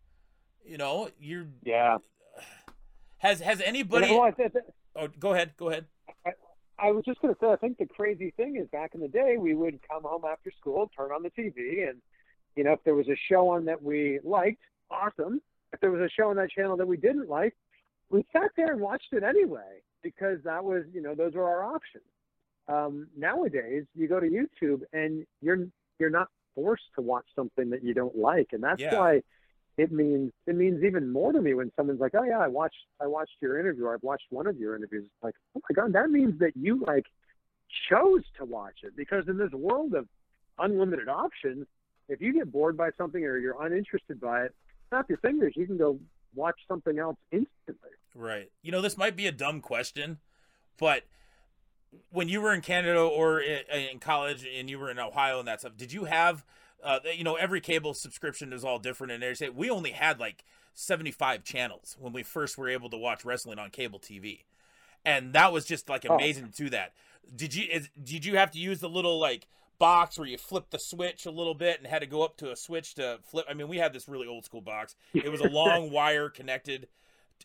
you 0.66 0.78
know, 0.78 1.10
you're, 1.20 1.48
Yeah. 1.64 1.98
has, 3.18 3.42
has 3.42 3.60
anybody, 3.62 4.10
well, 4.10 4.22
I 4.24 4.32
said 4.32 4.54
that- 4.54 4.74
oh, 4.96 5.08
go 5.20 5.34
ahead, 5.34 5.52
go 5.58 5.70
ahead. 5.70 5.86
I 6.26 6.32
was 6.80 7.04
just 7.06 7.22
going 7.22 7.34
to 7.34 7.40
say, 7.40 7.48
I 7.52 7.56
think 7.56 7.78
the 7.78 7.86
crazy 7.86 8.32
thing 8.36 8.58
is 8.58 8.68
back 8.70 8.92
in 8.96 9.02
the 9.02 9.08
day, 9.08 9.38
we 9.38 9.54
would 9.54 9.80
come 9.90 10.04
home 10.04 10.24
after 10.30 10.52
school, 10.60 10.90
turn 10.96 11.12
on 11.12 11.24
the 11.24 11.30
TV, 11.32 11.88
and, 11.90 12.02
you 12.56 12.64
know, 12.64 12.74
if 12.74 12.84
there 12.84 12.96
was 12.96 13.08
a 13.08 13.16
show 13.30 13.50
on 13.50 13.66
that 13.66 13.82
we 13.82 14.20
liked, 14.24 14.62
awesome. 14.90 15.42
If 15.72 15.80
there 15.80 15.92
was 15.92 16.02
a 16.02 16.10
show 16.10 16.30
on 16.30 16.36
that 16.38 16.52
channel 16.52 16.78
that 16.78 16.88
we 16.88 16.98
didn't 16.98 17.30
like, 17.30 17.56
we 18.10 18.26
sat 18.32 18.52
there 18.56 18.72
and 18.72 18.82
watched 18.82 19.12
it 19.12 19.24
anyway 19.24 19.82
because 20.04 20.40
that 20.44 20.64
was, 20.64 20.84
you 20.94 21.02
know, 21.02 21.16
those 21.16 21.34
were 21.34 21.48
our 21.48 21.64
options. 21.64 22.04
Um, 22.68 23.08
nowadays, 23.18 23.86
you 23.96 24.08
go 24.08 24.20
to 24.20 24.28
YouTube 24.30 24.82
and 24.94 25.26
you're 25.42 25.68
you're 26.00 26.10
not 26.10 26.28
forced 26.56 26.84
to 26.96 27.02
watch 27.02 27.26
something 27.36 27.70
that 27.72 27.84
you 27.84 27.94
don't 27.94 28.16
like, 28.16 28.50
and 28.52 28.64
that's 28.64 28.82
Yeah. 28.82 28.98
why 28.98 29.22
it 29.78 29.92
means 29.92 30.32
it 30.46 30.56
means 30.56 30.84
even 30.84 31.12
more 31.12 31.32
to 31.32 31.42
me 31.42 31.54
when 31.54 31.72
someone's 31.76 32.00
like, 32.00 32.14
"Oh 32.16 32.24
yeah, 32.24 32.40
I 32.40 32.48
watched 32.48 32.86
I 33.02 33.08
watched 33.08 33.36
your 33.42 33.60
interview. 33.60 33.90
I've 33.90 34.04
watched 34.04 34.26
one 34.30 34.48
of 34.48 34.58
your 34.58 34.76
interviews." 34.76 35.06
It's 35.06 35.24
like, 35.24 35.36
"Oh 35.56 35.62
my 35.70 35.74
god, 35.74 35.94
that 35.94 36.10
means 36.10 36.40
that 36.40 36.56
you 36.56 36.84
like 36.86 37.06
chose 37.90 38.24
to 38.38 38.46
watch 38.46 38.80
it." 38.84 38.96
Because 38.96 39.28
in 39.28 39.38
this 39.38 39.52
world 39.52 39.94
of 39.96 40.08
unlimited 40.60 41.10
options, 41.10 41.66
if 42.08 42.22
you 42.22 42.34
get 42.34 42.52
bored 42.52 42.78
by 42.78 42.92
something 42.98 43.24
or 43.24 43.38
you're 43.38 43.62
uninterested 43.64 44.20
by 44.22 44.44
it, 44.44 44.56
snap 44.90 45.10
your 45.10 45.18
fingers. 45.20 45.54
You 45.56 45.66
can 45.66 45.78
go 45.78 46.00
watch 46.36 46.60
something 46.68 47.00
else 47.00 47.18
instantly. 47.32 47.90
Right. 48.16 48.52
You 48.62 48.72
know, 48.72 48.82
this 48.82 48.98
might 48.98 49.16
be 49.16 49.28
a 49.28 49.32
dumb 49.32 49.62
question, 49.62 50.20
but 50.78 51.04
when 52.12 52.28
you 52.28 52.42
were 52.42 52.54
in 52.54 52.62
Canada 52.62 53.00
or 53.00 53.40
in 53.40 54.00
college 54.00 54.46
and 54.46 54.70
you 54.70 54.80
were 54.80 54.90
in 54.90 55.00
Ohio 55.00 55.40
and 55.40 55.48
that 55.48 55.62
stuff, 55.62 55.78
did 55.78 55.92
you 55.92 56.06
have, 56.06 56.44
uh, 56.84 57.00
you 57.16 57.24
know, 57.24 57.36
every 57.36 57.62
cable 57.62 57.94
subscription 57.94 58.54
is 58.54 58.64
all 58.66 58.80
different. 58.80 59.14
And 59.14 59.24
they 59.24 59.34
say 59.34 59.50
we 59.50 59.70
only 59.70 59.92
had 59.92 60.20
like 60.20 60.44
75 60.76 61.44
channels 61.44 61.96
when 62.00 62.14
we 62.14 62.24
first 62.24 62.58
were 62.58 62.70
able 62.70 62.90
to 62.90 62.98
watch 62.98 63.24
wrestling 63.26 63.60
on 63.60 63.70
cable 63.70 64.00
TV. 64.00 64.42
And 65.06 65.34
that 65.34 65.52
was 65.54 65.66
just 65.66 65.90
like 65.90 66.06
Oh. 66.10 66.16
amazing 66.16 66.46
to 66.50 66.52
do 66.64 66.70
that. 66.72 66.94
Did 67.36 67.56
you, 67.56 67.66
is, 67.72 67.90
did 68.02 68.26
you 68.26 68.38
have 68.38 68.52
to 68.52 68.60
use 68.60 68.80
the 68.80 68.90
little 68.90 69.20
like 69.20 69.48
box 69.80 70.18
where 70.18 70.28
you 70.28 70.38
flip 70.38 70.70
the 70.70 70.78
switch 70.80 71.26
a 71.26 71.32
little 71.32 71.54
bit 71.56 71.80
and 71.80 71.88
had 71.88 72.00
to 72.00 72.06
go 72.08 72.24
up 72.24 72.38
to 72.38 72.52
a 72.52 72.56
switch 72.56 72.94
to 72.96 73.20
flip. 73.24 73.46
I 73.50 73.54
mean, 73.54 73.68
we 73.68 73.78
had 73.78 73.92
this 73.92 74.08
really 74.08 74.28
old 74.28 74.46
school 74.46 74.62
box. 74.62 74.96
It 75.14 75.30
was 75.30 75.42
a 75.42 75.50
long 75.50 75.92
wire 75.92 76.30
connected, 76.30 76.88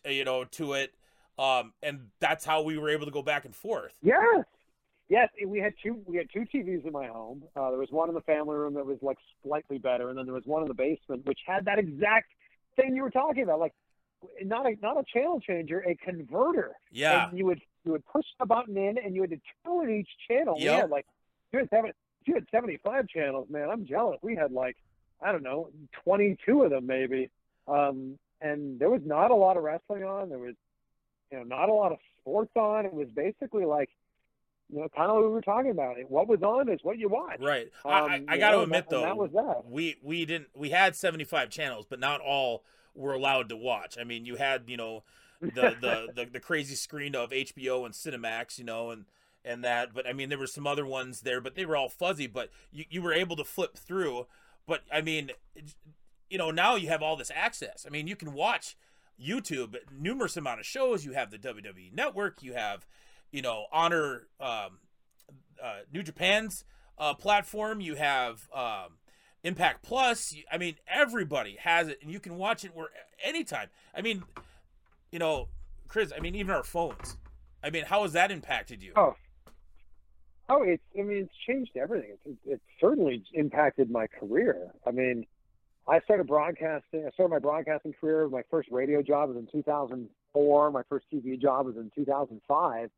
uh, 0.05 0.09
you 0.09 0.23
know, 0.23 0.45
to 0.45 0.73
it, 0.73 0.93
um, 1.37 1.73
and 1.83 2.09
that's 2.19 2.45
how 2.45 2.61
we 2.61 2.77
were 2.77 2.89
able 2.89 3.05
to 3.05 3.11
go 3.11 3.21
back 3.23 3.45
and 3.45 3.55
forth. 3.55 3.93
Yes. 4.01 4.45
Yes, 5.09 5.29
we 5.45 5.59
had 5.59 5.73
two. 5.81 5.99
We 6.05 6.17
had 6.17 6.27
two 6.31 6.45
TVs 6.53 6.85
in 6.85 6.91
my 6.93 7.07
home. 7.07 7.43
Uh, 7.55 7.71
there 7.71 7.79
was 7.79 7.89
one 7.89 8.09
in 8.09 8.15
the 8.15 8.21
family 8.21 8.55
room 8.55 8.75
that 8.75 8.85
was 8.85 8.99
like 9.01 9.17
slightly 9.43 9.79
better, 9.79 10.09
and 10.09 10.17
then 10.17 10.25
there 10.25 10.35
was 10.35 10.45
one 10.45 10.61
in 10.61 10.67
the 10.67 10.73
basement 10.75 11.25
which 11.25 11.39
had 11.47 11.65
that 11.65 11.79
exact 11.79 12.31
thing 12.75 12.95
you 12.95 13.01
were 13.01 13.09
talking 13.09 13.41
about, 13.43 13.59
like 13.59 13.73
not 14.43 14.67
a 14.67 14.75
not 14.83 14.97
a 14.97 15.03
channel 15.11 15.39
changer, 15.41 15.79
a 15.87 15.95
converter. 15.95 16.73
Yeah. 16.91 17.27
And 17.29 17.37
you 17.37 17.45
would 17.47 17.59
you 17.85 17.91
would 17.93 18.05
push 18.05 18.25
the 18.39 18.45
button 18.45 18.77
in, 18.77 18.99
and 18.99 19.15
you 19.15 19.21
had 19.21 19.31
to 19.31 19.39
tune 19.65 19.89
each 19.89 20.09
channel. 20.27 20.55
Yeah, 20.59 20.77
Yep. 20.77 20.89
like 20.91 21.05
you 21.51 21.59
had 21.59 21.69
seven, 21.71 21.91
you 22.25 22.35
had 22.35 22.45
seventy 22.51 22.77
five 22.77 23.07
channels, 23.07 23.47
man. 23.49 23.67
I'm 23.71 23.87
jealous. 23.87 24.19
We 24.21 24.35
had 24.35 24.51
like 24.51 24.77
I 25.21 25.31
don't 25.31 25.43
know, 25.43 25.69
twenty 26.03 26.37
two 26.45 26.61
of 26.61 26.69
them 26.69 26.85
maybe. 26.85 27.31
Um, 27.67 28.19
and 28.41 28.79
there 28.79 28.89
was 28.91 29.01
not 29.03 29.31
a 29.31 29.35
lot 29.35 29.57
of 29.57 29.63
wrestling 29.63 30.03
on. 30.03 30.29
There 30.29 30.37
was 30.37 30.53
you 31.31 31.39
know 31.39 31.43
not 31.45 31.69
a 31.69 31.73
lot 31.73 31.91
of 31.93 31.97
sports 32.21 32.51
on. 32.55 32.85
It 32.85 32.93
was 32.93 33.07
basically 33.09 33.65
like 33.65 33.89
you 34.69 34.79
know 34.79 34.89
kind 34.95 35.09
of 35.09 35.15
what 35.15 35.23
we 35.25 35.29
were 35.31 35.41
talking 35.41 35.71
about. 35.71 35.97
it. 35.97 36.09
What 36.09 36.27
was 36.27 36.41
on 36.41 36.69
is 36.69 36.79
what 36.83 36.97
you 36.97 37.09
watch. 37.09 37.39
Right. 37.39 37.69
Um, 37.85 37.91
I, 37.91 37.97
I, 37.97 38.23
I 38.29 38.37
got 38.37 38.51
to 38.51 38.61
admit 38.61 38.85
that- 38.89 38.95
though, 38.95 39.01
that 39.01 39.17
was 39.17 39.31
that. 39.31 39.63
we 39.69 39.97
we 40.01 40.25
didn't 40.25 40.49
we 40.55 40.69
had 40.69 40.95
75 40.95 41.49
channels, 41.49 41.85
but 41.89 41.99
not 41.99 42.21
all 42.21 42.63
were 42.95 43.13
allowed 43.13 43.49
to 43.49 43.55
watch. 43.57 43.97
I 43.99 44.03
mean, 44.03 44.25
you 44.25 44.35
had 44.35 44.63
you 44.67 44.77
know 44.77 45.03
the 45.41 45.47
the 45.81 46.07
the, 46.15 46.29
the 46.33 46.39
crazy 46.39 46.75
screen 46.75 47.15
of 47.15 47.31
HBO 47.31 47.85
and 47.85 47.93
Cinemax, 47.93 48.57
you 48.57 48.65
know, 48.65 48.91
and 48.91 49.05
and 49.45 49.63
that. 49.63 49.93
But 49.93 50.07
I 50.07 50.13
mean, 50.13 50.29
there 50.29 50.37
were 50.37 50.47
some 50.47 50.67
other 50.67 50.85
ones 50.85 51.21
there, 51.21 51.41
but 51.41 51.55
they 51.55 51.65
were 51.65 51.75
all 51.77 51.89
fuzzy. 51.89 52.27
But 52.27 52.49
you 52.71 52.85
you 52.89 53.01
were 53.01 53.13
able 53.13 53.35
to 53.37 53.43
flip 53.43 53.77
through. 53.77 54.27
But 54.67 54.81
I 54.93 55.01
mean, 55.01 55.31
you 56.29 56.37
know, 56.37 56.51
now 56.51 56.75
you 56.75 56.89
have 56.89 57.01
all 57.01 57.15
this 57.15 57.31
access. 57.33 57.85
I 57.87 57.89
mean, 57.89 58.07
you 58.07 58.15
can 58.15 58.33
watch 58.33 58.75
YouTube 59.19 59.75
numerous 59.91 60.37
amount 60.37 60.59
of 60.59 60.65
shows. 60.65 61.05
You 61.05 61.13
have 61.13 61.31
the 61.31 61.37
WWE 61.37 61.93
Network. 61.93 62.43
You 62.43 62.53
have, 62.53 62.85
you 63.31 63.41
know, 63.41 63.65
Honor 63.71 64.27
um, 64.39 64.79
uh, 65.63 65.79
New 65.93 66.03
Japan's 66.03 66.65
uh, 66.97 67.13
platform. 67.13 67.81
You 67.81 67.95
have 67.95 68.47
um, 68.53 68.97
Impact 69.43 69.83
Plus. 69.83 70.33
I 70.51 70.57
mean, 70.57 70.75
everybody 70.87 71.57
has 71.59 71.87
it, 71.87 71.99
and 72.01 72.11
you 72.11 72.19
can 72.19 72.37
watch 72.37 72.63
it 72.63 72.75
where 72.75 72.89
anytime. 73.23 73.69
I 73.95 74.01
mean, 74.01 74.23
you 75.11 75.19
know, 75.19 75.49
Chris. 75.87 76.11
I 76.15 76.19
mean, 76.19 76.35
even 76.35 76.51
our 76.51 76.63
phones. 76.63 77.17
I 77.63 77.69
mean, 77.69 77.85
how 77.85 78.03
has 78.03 78.13
that 78.13 78.31
impacted 78.31 78.81
you? 78.81 78.93
Oh, 78.95 79.15
oh, 80.49 80.63
it's. 80.63 80.83
I 80.97 81.01
mean, 81.01 81.17
it's 81.17 81.33
changed 81.47 81.71
everything. 81.75 82.11
It's, 82.25 82.39
it's 82.45 82.63
certainly 82.79 83.23
impacted 83.33 83.91
my 83.91 84.07
career. 84.07 84.71
I 84.85 84.91
mean, 84.91 85.25
I 85.87 85.99
started 86.01 86.27
broadcasting. 86.27 87.05
I 87.05 87.09
started 87.11 87.31
my 87.31 87.39
broadcasting 87.39 87.93
career. 87.99 88.27
My 88.29 88.43
first 88.51 88.69
radio 88.71 89.01
job 89.01 89.29
was 89.29 89.37
in 89.37 89.47
2004. 89.51 90.71
My 90.71 90.83
first 90.87 91.05
TV 91.11 91.41
job 91.41 91.65
was 91.65 91.77
in 91.77 91.91
2005, 91.95 92.89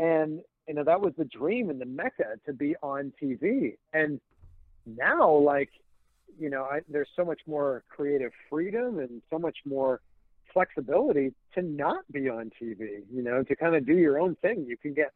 and 0.00 0.40
you 0.66 0.74
know 0.74 0.84
that 0.84 1.00
was 1.00 1.12
the 1.16 1.24
dream 1.24 1.70
and 1.70 1.80
the 1.80 1.86
mecca 1.86 2.36
to 2.46 2.52
be 2.52 2.74
on 2.82 3.12
TV. 3.22 3.76
And 3.92 4.20
now, 4.86 5.30
like, 5.30 5.70
you 6.38 6.50
know, 6.50 6.64
I, 6.64 6.80
there's 6.88 7.08
so 7.14 7.24
much 7.24 7.40
more 7.46 7.84
creative 7.88 8.32
freedom 8.48 8.98
and 8.98 9.22
so 9.30 9.38
much 9.38 9.58
more 9.64 10.00
flexibility 10.52 11.32
to 11.54 11.62
not 11.62 12.04
be 12.10 12.28
on 12.28 12.50
TV, 12.60 13.02
you 13.12 13.22
know, 13.22 13.42
to 13.42 13.56
kind 13.56 13.74
of 13.76 13.86
do 13.86 13.96
your 13.96 14.18
own 14.18 14.36
thing. 14.36 14.64
You 14.66 14.76
can 14.76 14.94
get, 14.94 15.12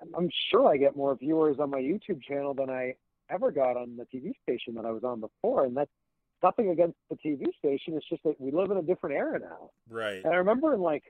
I'm- 0.00 0.14
I'm 0.16 0.30
sure 0.50 0.68
I 0.68 0.76
get 0.76 0.96
more 0.96 1.14
viewers 1.14 1.58
on 1.60 1.70
my 1.70 1.78
YouTube 1.78 2.22
channel 2.22 2.54
than 2.54 2.70
I 2.70 2.94
ever 3.30 3.50
got 3.50 3.76
on 3.76 3.96
the 3.96 4.04
TV 4.06 4.32
station 4.42 4.74
that 4.74 4.84
I 4.84 4.90
was 4.90 5.04
on 5.04 5.20
before. 5.20 5.64
And 5.64 5.76
that's 5.76 5.90
nothing 6.42 6.70
against 6.70 6.96
the 7.10 7.16
TV 7.16 7.46
station. 7.58 7.94
It's 7.94 8.08
just 8.08 8.22
that 8.24 8.40
we 8.40 8.50
live 8.50 8.70
in 8.70 8.78
a 8.78 8.82
different 8.82 9.16
era 9.16 9.38
now. 9.38 9.70
Right. 9.88 10.24
And 10.24 10.32
I 10.32 10.36
remember 10.36 10.74
in 10.74 10.80
like, 10.80 11.04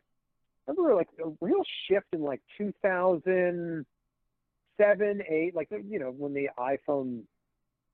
I 0.69 0.73
remember 0.73 0.95
like 0.95 1.09
a 1.25 1.31
real 1.41 1.63
shift 1.89 2.09
in 2.13 2.21
like 2.21 2.43
2007, 2.59 5.23
eight, 5.29 5.55
like, 5.55 5.69
you 5.71 5.99
know, 5.99 6.11
when 6.11 6.35
the 6.35 6.51
iPhone 6.59 7.23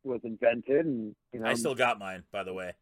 was 0.02 0.22
invented 0.24 0.84
and, 0.84 1.14
you 1.32 1.38
know, 1.40 1.46
I 1.46 1.54
still 1.54 1.76
got 1.76 2.00
mine, 2.00 2.24
by 2.32 2.42
the 2.42 2.52
way. 2.52 2.72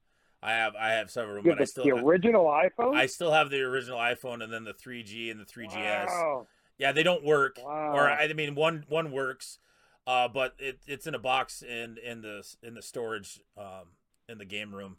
I 0.42 0.52
have 0.52 0.74
I 0.74 0.92
have 0.92 1.10
several, 1.10 1.36
you 1.36 1.42
but 1.42 1.50
have 1.50 1.58
I 1.58 1.62
the, 1.62 1.66
still 1.66 1.84
the 1.84 1.90
original 1.92 2.46
iPhone. 2.46 2.96
I 2.96 3.04
still 3.06 3.32
have 3.32 3.50
the 3.50 3.60
original 3.60 3.98
iPhone 3.98 4.42
and 4.42 4.50
then 4.52 4.64
the 4.64 4.74
3G 4.74 5.30
and 5.30 5.38
the 5.38 5.44
3GS. 5.44 6.06
Wow. 6.06 6.48
Yeah, 6.78 6.92
they 6.92 7.04
don't 7.04 7.24
work. 7.24 7.58
Wow. 7.62 7.92
Or 7.94 8.10
I 8.10 8.32
mean, 8.32 8.56
one 8.56 8.84
one 8.88 9.12
works, 9.12 9.58
uh, 10.06 10.26
but 10.26 10.54
it, 10.58 10.80
it's 10.86 11.06
in 11.06 11.14
a 11.14 11.18
box 11.18 11.62
in 11.62 11.98
in 12.04 12.22
the 12.22 12.42
in 12.60 12.74
the 12.74 12.82
storage 12.82 13.40
um, 13.56 13.90
in 14.28 14.38
the 14.38 14.44
game 14.44 14.74
room. 14.74 14.96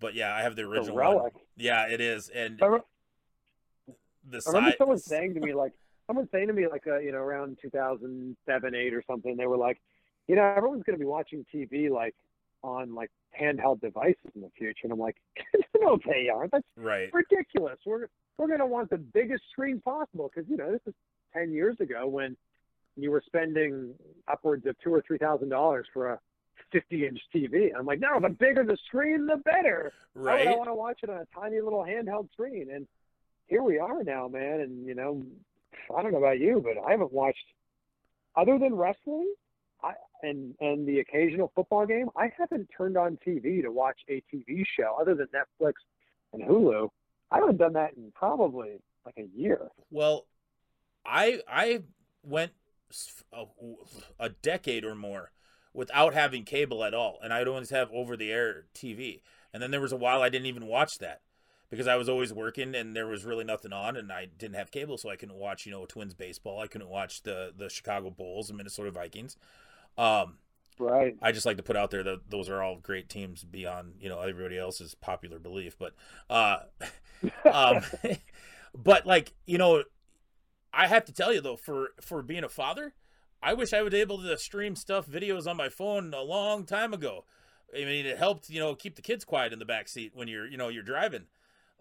But 0.00 0.14
yeah, 0.14 0.34
I 0.34 0.42
have 0.42 0.56
the 0.56 0.62
original 0.62 0.96
one. 0.96 1.04
relic. 1.04 1.34
Yeah, 1.56 1.86
it 1.86 2.00
is, 2.00 2.28
and 2.28 2.60
I 2.60 2.78
the 4.28 4.42
I 4.46 4.50
remember 4.50 4.70
size. 4.70 4.78
someone 4.78 4.98
saying 4.98 5.34
to 5.34 5.40
me 5.40 5.54
like 5.54 5.72
someone 6.06 6.28
saying 6.32 6.48
to 6.48 6.52
me 6.52 6.66
like 6.68 6.86
uh, 6.86 6.98
you 6.98 7.12
know 7.12 7.18
around 7.18 7.58
2007 7.62 8.74
8 8.74 8.94
or 8.94 9.02
something 9.08 9.36
they 9.36 9.46
were 9.46 9.56
like 9.56 9.80
you 10.28 10.36
know 10.36 10.42
everyone's 10.42 10.82
going 10.84 10.96
to 10.96 11.00
be 11.00 11.06
watching 11.06 11.44
TV 11.52 11.90
like 11.90 12.14
on 12.62 12.94
like 12.94 13.10
handheld 13.38 13.80
devices 13.80 14.30
in 14.34 14.42
the 14.42 14.50
future. 14.56 14.80
And 14.84 14.92
I'm 14.92 14.98
like 14.98 15.16
no 15.80 15.98
they 16.06 16.28
aren't. 16.28 16.52
That's 16.52 16.64
right. 16.76 17.10
ridiculous. 17.12 17.78
We're 17.84 18.08
we're 18.38 18.46
going 18.46 18.60
to 18.60 18.66
want 18.66 18.90
the 18.90 18.98
biggest 18.98 19.44
screen 19.50 19.80
possible. 19.80 20.30
Because 20.32 20.48
you 20.48 20.56
know 20.56 20.70
this 20.70 20.80
is 20.86 20.94
10 21.34 21.52
years 21.52 21.76
ago 21.80 22.06
when 22.06 22.36
you 22.96 23.10
were 23.10 23.22
spending 23.24 23.94
upwards 24.28 24.66
of 24.66 24.76
two 24.80 24.92
or 24.92 25.02
three 25.06 25.18
thousand 25.18 25.48
dollars 25.48 25.86
for 25.92 26.12
a 26.12 26.20
50 26.72 27.06
inch 27.06 27.20
TV 27.34 27.70
I'm 27.76 27.86
like 27.86 28.00
no 28.00 28.20
the 28.20 28.28
bigger 28.28 28.64
the 28.64 28.76
screen 28.86 29.26
the 29.26 29.38
better. 29.38 29.92
Would 30.14 30.28
I 30.28 30.56
want 30.56 30.68
to 30.68 30.74
watch 30.74 31.00
it 31.02 31.10
on 31.10 31.16
a 31.16 31.26
tiny 31.38 31.60
little 31.60 31.84
handheld 31.84 32.30
screen? 32.32 32.68
And 32.72 32.86
here 33.52 33.62
we 33.62 33.78
are 33.78 34.02
now, 34.02 34.28
man. 34.28 34.60
And 34.60 34.86
you 34.86 34.94
know, 34.94 35.22
I 35.94 36.02
don't 36.02 36.12
know 36.12 36.18
about 36.18 36.40
you, 36.40 36.64
but 36.64 36.82
I 36.82 36.92
haven't 36.92 37.12
watched 37.12 37.44
other 38.34 38.58
than 38.58 38.74
wrestling, 38.74 39.30
I 39.82 39.92
and 40.22 40.54
and 40.60 40.88
the 40.88 41.00
occasional 41.00 41.52
football 41.54 41.84
game. 41.86 42.08
I 42.16 42.32
haven't 42.36 42.70
turned 42.76 42.96
on 42.96 43.18
TV 43.24 43.62
to 43.62 43.70
watch 43.70 43.98
a 44.08 44.22
TV 44.32 44.64
show 44.64 44.96
other 44.98 45.14
than 45.14 45.28
Netflix 45.28 45.74
and 46.32 46.42
Hulu. 46.42 46.88
I 47.30 47.40
haven't 47.40 47.58
done 47.58 47.74
that 47.74 47.94
in 47.94 48.10
probably 48.14 48.80
like 49.04 49.18
a 49.18 49.28
year. 49.38 49.68
Well, 49.90 50.26
I 51.04 51.42
I 51.46 51.82
went 52.22 52.52
a 54.18 54.30
decade 54.30 54.84
or 54.86 54.94
more 54.94 55.30
without 55.74 56.14
having 56.14 56.44
cable 56.44 56.84
at 56.84 56.94
all, 56.94 57.18
and 57.22 57.34
I'd 57.34 57.48
always 57.48 57.68
have 57.68 57.90
over 57.92 58.16
the 58.16 58.32
air 58.32 58.64
TV. 58.74 59.20
And 59.52 59.62
then 59.62 59.70
there 59.70 59.80
was 59.82 59.92
a 59.92 59.96
while 59.96 60.22
I 60.22 60.30
didn't 60.30 60.46
even 60.46 60.66
watch 60.66 60.92
that 61.00 61.20
because 61.72 61.88
I 61.88 61.96
was 61.96 62.06
always 62.06 62.34
working 62.34 62.74
and 62.74 62.94
there 62.94 63.06
was 63.06 63.24
really 63.24 63.44
nothing 63.44 63.72
on, 63.72 63.96
and 63.96 64.12
I 64.12 64.26
didn't 64.26 64.56
have 64.56 64.70
cable, 64.70 64.98
so 64.98 65.08
I 65.08 65.16
couldn't 65.16 65.36
watch 65.36 65.64
you 65.64 65.72
know 65.72 65.86
Twins 65.86 66.12
baseball. 66.12 66.60
I 66.60 66.66
couldn't 66.66 66.90
watch 66.90 67.22
the 67.22 67.50
the 67.56 67.70
Chicago 67.70 68.10
Bulls 68.10 68.50
and 68.50 68.58
Minnesota 68.58 68.90
Vikings. 68.90 69.38
Um, 69.96 70.36
Right. 70.78 71.16
I 71.22 71.32
just 71.32 71.46
like 71.46 71.58
to 71.58 71.62
put 71.62 71.76
out 71.76 71.90
there 71.90 72.02
that 72.02 72.30
those 72.30 72.48
are 72.48 72.62
all 72.62 72.76
great 72.76 73.08
teams 73.08 73.44
beyond 73.44 73.94
you 74.00 74.08
know 74.08 74.20
everybody 74.20 74.58
else's 74.58 74.94
popular 74.94 75.38
belief, 75.38 75.76
but 75.78 75.94
uh, 76.28 76.58
um, 77.50 77.82
but 78.74 79.06
like 79.06 79.32
you 79.46 79.58
know, 79.58 79.84
I 80.72 80.88
have 80.88 81.04
to 81.06 81.12
tell 81.12 81.32
you 81.32 81.40
though, 81.40 81.56
for 81.56 81.90
for 82.00 82.22
being 82.22 82.44
a 82.44 82.48
father, 82.48 82.94
I 83.42 83.54
wish 83.54 83.72
I 83.72 83.82
was 83.82 83.94
able 83.94 84.22
to 84.22 84.36
stream 84.36 84.76
stuff 84.76 85.06
videos 85.06 85.46
on 85.46 85.56
my 85.56 85.68
phone 85.68 86.12
a 86.12 86.22
long 86.22 86.64
time 86.64 86.92
ago. 86.92 87.24
I 87.74 87.84
mean, 87.84 88.04
it 88.06 88.18
helped 88.18 88.50
you 88.50 88.60
know 88.60 88.74
keep 88.74 88.96
the 88.96 89.02
kids 89.02 89.24
quiet 89.24 89.52
in 89.52 89.58
the 89.58 89.64
back 89.64 89.88
seat 89.88 90.12
when 90.14 90.28
you're 90.28 90.46
you 90.46 90.56
know 90.56 90.68
you're 90.68 90.82
driving. 90.82 91.26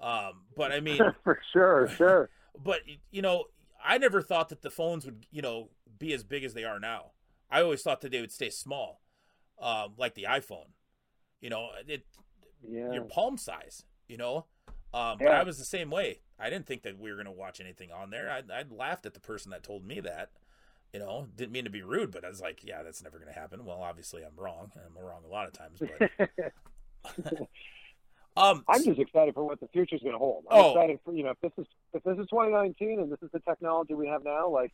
Um, 0.01 0.41
but 0.55 0.71
I 0.71 0.79
mean, 0.79 0.99
for 1.23 1.39
sure, 1.53 1.87
sure. 1.95 2.29
but 2.63 2.81
you 3.11 3.21
know, 3.21 3.45
I 3.83 3.97
never 3.97 4.21
thought 4.21 4.49
that 4.49 4.61
the 4.61 4.71
phones 4.71 5.05
would, 5.05 5.25
you 5.31 5.41
know, 5.41 5.69
be 5.99 6.13
as 6.13 6.23
big 6.23 6.43
as 6.43 6.53
they 6.53 6.63
are 6.63 6.79
now. 6.79 7.11
I 7.49 7.61
always 7.61 7.81
thought 7.83 8.01
that 8.01 8.11
they 8.11 8.21
would 8.21 8.31
stay 8.31 8.49
small, 8.49 9.01
um, 9.59 9.93
like 9.97 10.15
the 10.15 10.23
iPhone. 10.23 10.69
You 11.39 11.49
know, 11.49 11.69
it 11.87 12.05
Yeah. 12.67 12.91
your 12.93 13.03
palm 13.03 13.37
size. 13.37 13.83
You 14.07 14.17
know, 14.17 14.45
um, 14.93 15.17
but 15.19 15.25
Yeah. 15.25 15.39
I 15.39 15.43
was 15.43 15.57
the 15.57 15.65
same 15.65 15.89
way. 15.89 16.19
I 16.39 16.49
didn't 16.49 16.65
think 16.65 16.81
that 16.83 16.97
we 16.99 17.09
were 17.11 17.15
going 17.15 17.25
to 17.27 17.31
watch 17.31 17.61
anything 17.61 17.91
on 17.91 18.09
there. 18.09 18.29
I, 18.29 18.39
I 18.53 18.63
laughed 18.69 19.05
at 19.05 19.13
the 19.13 19.19
person 19.19 19.51
that 19.51 19.63
told 19.63 19.85
me 19.85 19.99
that. 20.01 20.31
You 20.91 20.99
know, 20.99 21.27
didn't 21.37 21.53
mean 21.53 21.63
to 21.63 21.69
be 21.69 21.83
rude, 21.83 22.11
but 22.11 22.25
I 22.25 22.27
was 22.29 22.41
like, 22.41 22.65
yeah, 22.65 22.83
that's 22.83 23.01
never 23.01 23.17
going 23.17 23.31
to 23.33 23.39
happen. 23.39 23.63
Well, 23.63 23.81
obviously, 23.81 24.23
I'm 24.23 24.35
wrong. 24.35 24.71
I'm 24.75 25.01
wrong 25.01 25.21
a 25.25 25.29
lot 25.29 25.47
of 25.47 25.53
times, 25.53 25.79
but 25.79 26.29
um, 28.37 28.63
I'm 28.67 28.83
just 28.83 28.99
excited 28.99 29.33
for 29.33 29.43
what 29.45 29.59
the 29.59 29.67
future's 29.67 30.01
going 30.01 30.13
to 30.13 30.19
hold. 30.19 30.45
I'm 30.49 30.57
Oh. 30.59 30.71
excited 30.71 30.99
for 31.03 31.13
you 31.13 31.23
know 31.23 31.31
if 31.31 31.39
this 31.41 31.51
is 31.57 31.67
if 31.93 32.03
this 32.03 32.17
is 32.17 32.27
2019 32.29 32.99
and 32.99 33.11
this 33.11 33.19
is 33.21 33.29
the 33.31 33.39
technology 33.39 33.93
we 33.93 34.07
have 34.07 34.23
now, 34.23 34.49
like, 34.49 34.71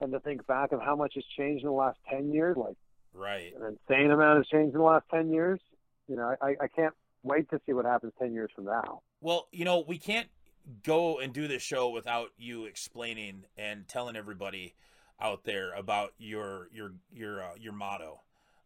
and 0.00 0.12
to 0.12 0.20
think 0.20 0.46
back 0.46 0.72
of 0.72 0.80
how 0.80 0.94
much 0.96 1.14
has 1.14 1.24
changed 1.36 1.64
in 1.64 1.70
the 1.70 1.74
last 1.74 1.98
10 2.10 2.32
years, 2.32 2.56
like 2.56 2.76
right. 3.14 3.52
an 3.56 3.76
insane 3.88 4.10
amount 4.10 4.38
has 4.38 4.46
changed 4.48 4.74
in 4.74 4.78
the 4.80 4.84
last 4.86 5.04
10 5.10 5.30
years. 5.32 5.60
You 6.06 6.16
know, 6.16 6.34
I, 6.40 6.56
I 6.60 6.68
can't 6.68 6.94
wait 7.22 7.50
to 7.50 7.60
see 7.66 7.72
what 7.72 7.84
happens 7.84 8.12
10 8.18 8.32
years 8.32 8.50
from 8.54 8.64
now. 8.66 9.02
Well, 9.20 9.48
you 9.52 9.64
know, 9.64 9.84
we 9.86 9.98
can't 9.98 10.28
go 10.84 11.18
and 11.18 11.32
do 11.32 11.48
this 11.48 11.62
show 11.62 11.88
without 11.88 12.28
you 12.38 12.64
explaining 12.66 13.44
and 13.56 13.88
telling 13.88 14.16
everybody 14.16 14.74
out 15.20 15.44
there 15.44 15.72
about 15.72 16.12
your 16.18 16.68
your 16.72 16.92
your 17.12 17.42
uh, 17.42 17.54
your 17.58 17.72
motto. 17.72 18.20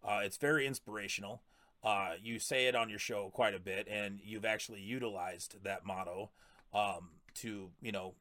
Uh, 0.05 0.21
it's 0.25 0.37
very 0.37 0.67
inspirational. 0.67 1.41
Uh, 1.85 2.13
you 2.23 2.39
say 2.39 2.67
it 2.67 2.77
on 2.77 2.89
your 2.89 2.99
show 2.99 3.31
quite 3.33 3.55
a 3.55 3.59
bit, 3.59 3.89
and 3.91 4.21
you've 4.23 4.45
actually 4.45 4.81
utilized 4.81 5.57
that 5.65 5.85
motto 5.85 6.31
um, 6.73 7.11
to 7.35 7.71
you 7.81 7.93
know 7.93 8.15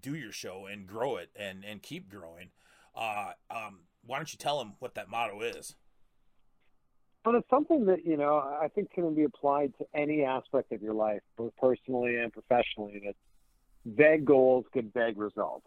do 0.00 0.14
your 0.14 0.32
show 0.32 0.66
and 0.66 0.86
grow 0.86 1.16
it 1.16 1.30
and 1.34 1.64
and 1.64 1.82
keep 1.82 2.10
growing. 2.10 2.50
Uh, 2.94 3.32
um, 3.50 3.80
why 4.04 4.16
don't 4.16 4.32
you 4.32 4.38
tell 4.38 4.58
them 4.58 4.74
what 4.78 4.94
that 4.94 5.08
motto 5.08 5.40
is? 5.40 5.74
Well, 7.24 7.36
it's 7.36 7.48
something 7.50 7.86
that 7.86 8.04
you 8.04 8.16
know 8.16 8.36
I 8.36 8.68
think 8.68 8.92
can 8.92 9.14
be 9.14 9.24
applied 9.24 9.72
to 9.78 9.86
any 9.94 10.24
aspect 10.24 10.72
of 10.72 10.82
your 10.82 10.94
life, 10.94 11.20
both 11.36 11.52
personally 11.56 12.16
and 12.16 12.32
professionally. 12.32 13.02
That 13.04 13.14
vague 13.86 14.24
goals 14.24 14.66
get 14.74 14.92
vague 14.92 15.18
results, 15.18 15.66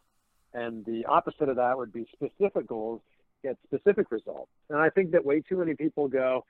and 0.53 0.85
the 0.85 1.05
opposite 1.05 1.49
of 1.49 1.55
that 1.55 1.77
would 1.77 1.91
be 1.91 2.07
specific 2.13 2.67
goals 2.67 3.01
get 3.43 3.57
specific 3.63 4.11
results. 4.11 4.51
And 4.69 4.79
I 4.79 4.89
think 4.89 5.11
that 5.11 5.25
way 5.25 5.41
too 5.41 5.57
many 5.57 5.73
people 5.73 6.07
go, 6.07 6.45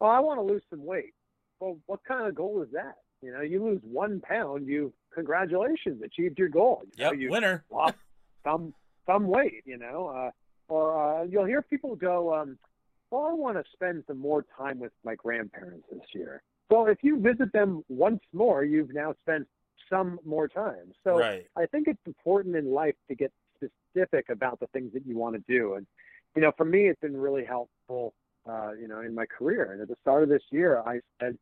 "Oh, 0.00 0.06
I 0.06 0.20
want 0.20 0.38
to 0.38 0.42
lose 0.42 0.62
some 0.70 0.84
weight." 0.84 1.14
Well, 1.60 1.78
what 1.86 2.00
kind 2.04 2.26
of 2.26 2.34
goal 2.34 2.62
is 2.62 2.68
that? 2.72 2.96
You 3.22 3.32
know, 3.32 3.40
you 3.40 3.64
lose 3.64 3.80
one 3.82 4.20
pound, 4.20 4.66
you 4.66 4.92
congratulations, 5.14 6.02
achieved 6.02 6.38
your 6.38 6.48
goal. 6.48 6.82
You 6.84 6.92
Yep, 6.96 7.12
know, 7.12 7.18
you 7.18 7.30
winner. 7.30 7.64
lost 7.70 7.96
some 8.44 8.74
some 9.06 9.26
weight. 9.26 9.62
You 9.64 9.78
know, 9.78 10.08
uh, 10.08 10.30
or 10.68 11.20
uh, 11.20 11.22
you'll 11.24 11.46
hear 11.46 11.62
people 11.62 11.96
go, 11.96 12.34
um, 12.34 12.58
"Well, 13.10 13.26
I 13.26 13.32
want 13.32 13.56
to 13.56 13.64
spend 13.72 14.04
some 14.06 14.18
more 14.18 14.44
time 14.56 14.78
with 14.78 14.92
my 15.04 15.14
grandparents 15.14 15.86
this 15.90 16.02
year." 16.14 16.42
Well, 16.70 16.86
if 16.86 16.98
you 17.02 17.20
visit 17.20 17.52
them 17.52 17.84
once 17.88 18.20
more, 18.32 18.64
you've 18.64 18.92
now 18.92 19.14
spent 19.22 19.46
some 19.88 20.18
more 20.24 20.48
time. 20.48 20.92
So 21.04 21.18
Right. 21.18 21.46
I 21.56 21.66
think 21.66 21.86
it's 21.86 22.00
important 22.06 22.56
in 22.56 22.72
life 22.72 22.96
to 23.08 23.14
get 23.14 23.32
specific 23.54 24.28
about 24.30 24.58
the 24.58 24.66
things 24.68 24.92
that 24.92 25.06
you 25.06 25.16
want 25.16 25.36
to 25.36 25.42
do. 25.46 25.74
And 25.74 25.86
you 26.34 26.42
know, 26.42 26.52
for 26.56 26.64
me, 26.64 26.88
it's 26.88 27.00
been 27.00 27.16
really 27.16 27.44
helpful. 27.44 28.12
Uh, 28.48 28.72
you 28.80 28.86
know, 28.86 29.00
in 29.00 29.12
my 29.12 29.26
career. 29.26 29.72
And 29.72 29.82
at 29.82 29.88
the 29.88 29.96
start 30.00 30.22
of 30.22 30.28
this 30.28 30.42
year, 30.50 30.80
I 30.86 31.00
said 31.20 31.36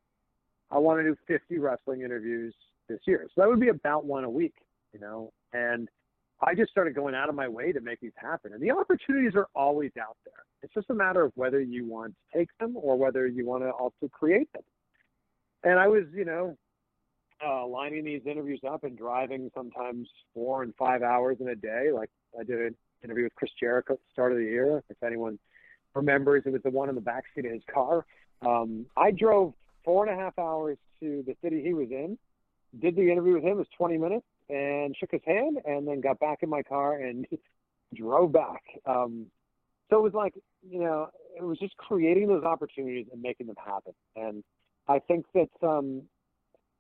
I 0.70 0.78
want 0.78 1.00
to 1.00 1.04
do 1.04 1.16
50 1.26 1.58
wrestling 1.58 2.00
interviews 2.00 2.54
this 2.88 3.00
year. 3.06 3.26
So 3.34 3.42
that 3.42 3.48
would 3.48 3.60
be 3.60 3.68
about 3.68 4.06
one 4.06 4.24
a 4.24 4.30
week. 4.30 4.54
You 4.92 5.00
know, 5.00 5.32
and 5.52 5.88
I 6.40 6.54
just 6.54 6.70
started 6.70 6.94
going 6.94 7.14
out 7.14 7.28
of 7.28 7.34
my 7.34 7.48
way 7.48 7.72
to 7.72 7.80
make 7.80 8.00
these 8.00 8.12
happen. 8.16 8.52
And 8.52 8.62
the 8.62 8.70
opportunities 8.70 9.32
are 9.34 9.48
always 9.54 9.90
out 10.00 10.16
there. 10.24 10.44
It's 10.62 10.72
just 10.72 10.90
a 10.90 10.94
matter 10.94 11.22
of 11.22 11.32
whether 11.34 11.60
you 11.60 11.86
want 11.86 12.14
to 12.14 12.38
take 12.38 12.48
them 12.58 12.76
or 12.76 12.96
whether 12.96 13.26
you 13.26 13.46
want 13.46 13.62
to 13.64 13.70
also 13.70 14.08
create 14.10 14.52
them. 14.52 14.62
And 15.62 15.78
I 15.78 15.88
was, 15.88 16.04
you 16.14 16.24
know, 16.24 16.56
uh, 17.44 17.66
lining 17.66 18.04
these 18.04 18.22
interviews 18.26 18.60
up 18.68 18.84
and 18.84 18.96
driving 18.96 19.50
sometimes 19.54 20.08
four 20.32 20.62
and 20.62 20.74
five 20.76 21.02
hours 21.02 21.38
in 21.40 21.48
a 21.48 21.56
day. 21.56 21.90
Like 21.92 22.10
I 22.38 22.44
did 22.44 22.60
an 22.60 22.76
interview 23.02 23.24
with 23.24 23.34
Chris 23.34 23.50
Jericho 23.58 23.94
at 23.94 23.98
the 23.98 24.12
start 24.12 24.32
of 24.32 24.38
the 24.38 24.44
year. 24.44 24.82
If 24.88 25.02
anyone 25.02 25.38
remembers, 25.94 26.42
it 26.46 26.52
was 26.52 26.62
the 26.62 26.70
one 26.70 26.88
in 26.88 26.94
the 26.94 27.00
backseat 27.00 27.46
of 27.46 27.52
his 27.52 27.62
car. 27.72 28.04
Um, 28.42 28.86
I 28.96 29.10
drove 29.10 29.54
four 29.84 30.06
and 30.06 30.18
a 30.18 30.22
half 30.22 30.38
hours 30.38 30.78
to 31.00 31.24
the 31.26 31.34
city 31.42 31.62
he 31.62 31.74
was 31.74 31.88
in, 31.90 32.18
did 32.80 32.96
the 32.96 33.10
interview 33.10 33.34
with 33.34 33.44
him. 33.44 33.52
It 33.52 33.56
was 33.56 33.66
20 33.76 33.98
minutes 33.98 34.26
and 34.48 34.96
shook 34.98 35.10
his 35.12 35.22
hand 35.26 35.58
and 35.64 35.86
then 35.86 36.00
got 36.00 36.18
back 36.18 36.42
in 36.42 36.48
my 36.48 36.62
car 36.62 36.98
and 36.98 37.26
drove 37.94 38.32
back. 38.32 38.62
Um, 38.86 39.26
so 39.90 39.98
it 39.98 40.02
was 40.02 40.14
like, 40.14 40.34
you 40.68 40.80
know, 40.80 41.08
it 41.36 41.42
was 41.42 41.58
just 41.58 41.76
creating 41.76 42.28
those 42.28 42.44
opportunities 42.44 43.06
and 43.12 43.20
making 43.22 43.46
them 43.46 43.56
happen. 43.64 43.92
And 44.16 44.42
I 44.88 44.98
think 44.98 45.26
that 45.34 45.50
um, 45.62 46.02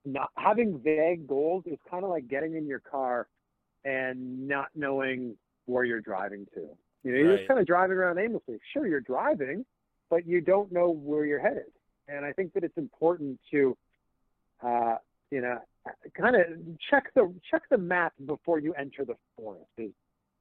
not 0.04 0.30
having 0.36 0.80
vague 0.82 1.26
goals 1.26 1.64
is 1.66 1.78
kind 1.90 2.04
of 2.04 2.10
like 2.10 2.28
getting 2.28 2.56
in 2.56 2.66
your 2.66 2.80
car 2.80 3.28
and 3.84 4.48
not 4.48 4.68
knowing 4.74 5.36
where 5.66 5.84
you're 5.84 6.00
driving 6.00 6.46
to. 6.54 6.68
You 7.04 7.12
know, 7.12 7.18
you're 7.18 7.28
Right. 7.30 7.36
just 7.38 7.48
kind 7.48 7.60
of 7.60 7.66
driving 7.66 7.96
around 7.96 8.18
aimlessly. 8.18 8.58
Sure, 8.72 8.86
you're 8.86 9.00
driving, 9.00 9.64
but 10.10 10.26
you 10.26 10.40
don't 10.40 10.72
know 10.72 10.90
where 10.90 11.24
you're 11.26 11.38
headed. 11.38 11.70
And 12.08 12.24
I 12.24 12.32
think 12.32 12.52
that 12.54 12.64
it's 12.64 12.76
important 12.76 13.38
to, 13.50 13.76
uh, 14.62 14.96
you 15.30 15.40
know, 15.40 15.60
kind 16.14 16.34
of 16.34 16.46
check 16.90 17.12
the 17.14 17.32
check 17.50 17.62
the 17.70 17.78
map 17.78 18.14
before 18.24 18.58
you 18.58 18.72
enter 18.74 19.04
the 19.04 19.16
forest. 19.36 19.70
Is 19.78 19.92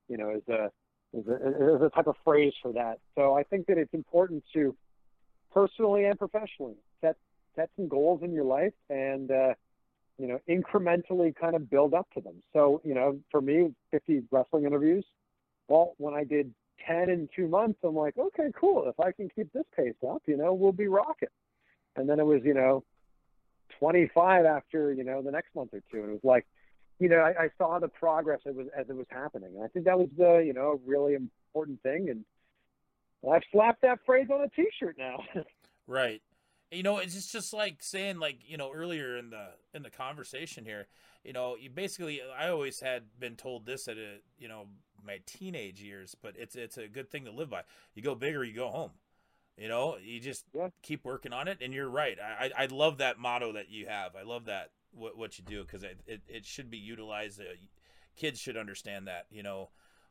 you 0.08 0.18
know, 0.18 0.30
is 0.32 0.48
a 0.48 0.72
is 1.14 1.28
a, 1.28 1.76
is 1.76 1.82
a 1.82 1.90
type 1.94 2.08
of 2.08 2.16
phrase 2.24 2.54
for 2.62 2.72
that. 2.74 3.00
So 3.16 3.34
I 3.36 3.44
think 3.44 3.68
that 3.68 3.78
it's 3.78 3.94
important 3.94 4.44
to 4.54 4.76
personally 5.52 6.06
and 6.06 6.18
professionally 6.18 6.76
set 7.02 7.18
set 7.56 7.70
some 7.76 7.88
goals 7.88 8.24
in 8.24 8.32
your 8.34 8.46
life 8.46 8.74
and 8.90 9.30
uh, 9.32 9.54
you 10.18 10.28
know 10.28 10.40
incrementally 10.50 11.36
kind 11.36 11.56
of 11.56 11.70
build 11.70 11.94
up 11.94 12.10
to 12.14 12.22
them. 12.22 12.42
So 12.54 12.82
you 12.86 12.94
know, 12.94 13.20
for 13.32 13.42
me, 13.42 13.74
50 13.92 14.24
wrestling 14.32 14.66
interviews. 14.66 15.06
Well, 15.70 15.94
when 15.98 16.14
I 16.14 16.24
did 16.26 16.54
10 16.88 17.10
in 17.10 17.30
two 17.36 17.48
months, 17.48 17.80
I'm 17.84 17.96
like, 17.96 18.18
okay, 18.18 18.50
cool. 18.60 18.88
If 18.88 19.00
I 19.00 19.12
can 19.12 19.30
keep 19.30 19.52
this 19.54 19.66
pace 19.76 19.94
up, 20.08 20.24
you 20.26 20.38
know, 20.38 20.54
we'll 20.54 20.72
be 20.72 20.88
rocking. 20.88 21.30
And 21.96 22.10
then 22.10 22.20
it 22.20 22.26
was, 22.26 22.42
you 22.44 22.54
know, 22.54 22.84
25 23.80 24.46
after, 24.46 24.94
you 24.94 25.04
know, 25.04 25.22
the 25.22 25.32
next 25.32 25.56
month 25.56 25.74
or 25.74 25.82
two. 25.92 26.02
And 26.02 26.10
it 26.10 26.14
was 26.14 26.24
like, 26.24 26.46
you 27.00 27.10
know, 27.10 27.18
I, 27.18 27.44
I 27.44 27.50
saw 27.58 27.80
the 27.80 27.88
progress 27.88 28.42
it 28.46 28.56
was 28.56 28.68
as 28.78 28.90
it 28.90 28.96
was 28.96 29.08
happening. 29.10 29.52
And 29.56 29.64
I 29.64 29.68
think 29.68 29.86
that 29.86 29.98
was 29.98 30.10
the, 30.18 30.44
you 30.46 30.54
know, 30.54 30.80
really 30.86 31.16
important 31.16 31.82
thing. 31.84 32.10
And 32.10 32.24
I've 33.32 33.44
slapped 33.52 33.82
that 33.82 34.00
phrase 34.06 34.28
on 34.32 34.42
a 34.42 34.50
T-shirt 34.50 34.98
now. 34.98 35.20
Right. 35.86 36.22
You 36.72 36.82
know, 36.82 36.98
it's 36.98 37.14
just, 37.14 37.32
just 37.32 37.54
like 37.54 37.84
saying 37.84 38.18
like, 38.20 38.38
you 38.48 38.56
know, 38.58 38.72
earlier 38.74 39.18
in 39.18 39.30
the 39.30 39.50
in 39.74 39.84
the 39.84 39.90
conversation 39.90 40.66
here, 40.66 40.88
you 41.24 41.34
know, 41.34 41.56
you 41.60 41.70
basically 41.70 42.22
I 42.22 42.50
always 42.50 42.80
had 42.80 43.04
been 43.20 43.36
told 43.36 43.66
this 43.66 43.88
at 43.90 43.98
a, 43.98 44.20
you 44.40 44.48
know, 44.48 44.68
my 45.06 45.20
teenage 45.26 45.82
years, 45.82 46.16
but 46.22 46.36
it's 46.38 46.56
it's 46.56 46.78
a 46.78 46.88
good 46.88 47.10
thing 47.10 47.26
to 47.26 47.32
live 47.32 47.50
by. 47.50 47.64
You 47.96 48.02
go 48.04 48.16
big 48.16 48.36
or 48.36 48.44
you 48.44 48.54
go 48.54 48.70
home. 48.70 48.92
You 49.58 49.68
know, 49.68 49.98
you 49.98 50.20
just 50.20 50.46
Yeah. 50.54 50.70
keep 50.82 51.06
working 51.06 51.34
on 51.34 51.48
it 51.48 51.60
and 51.62 51.74
you're 51.74 51.90
right. 51.90 52.18
I 52.20 52.52
I 52.58 52.64
I 52.64 52.66
love 52.68 52.98
that 53.00 53.20
motto 53.20 53.54
that 53.54 53.70
you 53.70 53.88
have. 53.88 54.16
I 54.16 54.24
love 54.24 54.46
that 54.46 54.72
what 54.92 55.18
what 55.18 55.38
you 55.38 55.46
do 55.46 55.64
cuz 55.66 55.84
it, 55.84 56.02
it 56.08 56.22
it 56.28 56.46
should 56.46 56.70
be 56.70 56.78
utilized 56.78 57.42
uh, 57.42 57.46
kids 58.16 58.40
should 58.40 58.58
understand 58.58 59.08
that, 59.08 59.28
you 59.32 59.44
know. 59.44 59.70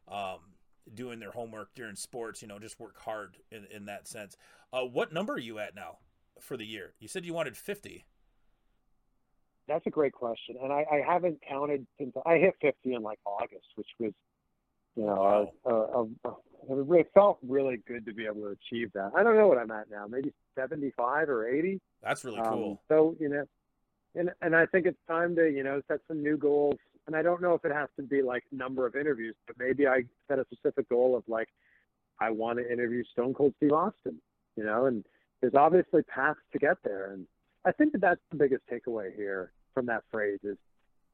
Um 0.08 0.54
doing 0.92 1.20
their 1.20 1.30
homework 1.30 1.74
during 1.74 1.94
sports, 1.94 2.42
you 2.42 2.48
know, 2.48 2.58
just 2.58 2.80
work 2.80 2.98
hard 2.98 3.38
in, 3.52 3.64
in 3.66 3.84
that 3.86 4.08
sense. 4.08 4.36
Uh, 4.72 4.84
what 4.84 5.12
number 5.12 5.34
are 5.34 5.38
you 5.38 5.58
at 5.60 5.76
now 5.76 5.98
for 6.40 6.56
the 6.56 6.66
year? 6.66 6.94
You 6.98 7.06
said 7.06 7.24
you 7.24 7.32
wanted 7.34 7.56
50. 7.56 8.04
That's 9.68 9.86
a 9.86 9.90
great 9.90 10.12
question, 10.12 10.56
and 10.60 10.72
I, 10.72 10.84
I 10.90 11.02
haven't 11.06 11.40
counted 11.48 11.86
since 11.98 12.12
I 12.26 12.38
hit 12.38 12.54
50 12.60 12.94
in 12.94 13.02
like 13.02 13.20
August, 13.24 13.66
which 13.76 13.86
was, 14.00 14.12
you 14.96 15.04
know, 15.06 15.50
a, 15.64 15.70
a, 15.72 16.94
it 16.94 17.10
felt 17.14 17.38
really 17.46 17.78
good 17.88 18.06
to 18.06 18.12
be 18.14 18.26
able 18.26 18.42
to 18.42 18.48
achieve 18.48 18.92
that. 18.92 19.12
I 19.16 19.22
don't 19.22 19.36
know 19.36 19.48
what 19.48 19.58
I'm 19.58 19.70
at 19.70 19.90
now, 19.90 20.06
maybe 20.06 20.32
75 20.54 21.28
or 21.28 21.48
80. 21.48 21.80
That's 22.02 22.24
really 22.24 22.38
Um, 22.40 22.48
cool. 22.52 22.82
so 22.88 23.16
you 23.18 23.28
know, 23.28 23.44
and 24.14 24.30
and 24.42 24.54
I 24.54 24.66
think 24.66 24.86
it's 24.86 24.98
time 25.08 25.34
to 25.36 25.48
you 25.50 25.62
know 25.64 25.80
set 25.88 26.00
some 26.08 26.22
new 26.22 26.36
goals. 26.36 26.76
And 27.08 27.16
I 27.16 27.22
don't 27.22 27.42
know 27.42 27.54
if 27.54 27.64
it 27.64 27.72
has 27.72 27.88
to 27.96 28.02
be 28.02 28.22
like 28.22 28.44
number 28.52 28.86
of 28.86 28.94
interviews, 28.94 29.34
but 29.48 29.56
maybe 29.58 29.88
I 29.88 30.04
set 30.28 30.38
a 30.38 30.44
specific 30.52 30.88
goal 30.88 31.16
of 31.16 31.24
like 31.26 31.48
I 32.20 32.30
want 32.30 32.58
to 32.58 32.72
interview 32.72 33.02
Stone 33.12 33.34
Cold 33.34 33.54
Steve 33.56 33.72
Austin. 33.72 34.20
You 34.56 34.64
know, 34.64 34.86
and 34.86 35.04
there's 35.40 35.54
obviously 35.54 36.02
paths 36.02 36.38
to 36.52 36.58
get 36.58 36.76
there, 36.84 37.12
and 37.12 37.26
I 37.64 37.72
think 37.72 37.92
that 37.92 38.00
that's 38.02 38.20
the 38.30 38.36
biggest 38.36 38.62
takeaway 38.70 39.14
here 39.16 39.52
from 39.74 39.86
that 39.86 40.04
phrase 40.12 40.38
is 40.44 40.56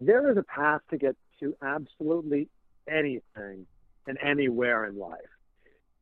there 0.01 0.31
is 0.31 0.37
a 0.37 0.43
path 0.43 0.81
to 0.91 0.99
get 0.99 1.17
to 1.41 1.55
absolutely 1.63 2.49
anything 2.89 3.67
and 4.07 4.19
anywhere 4.23 4.87
in 4.87 4.99
life. 4.99 5.19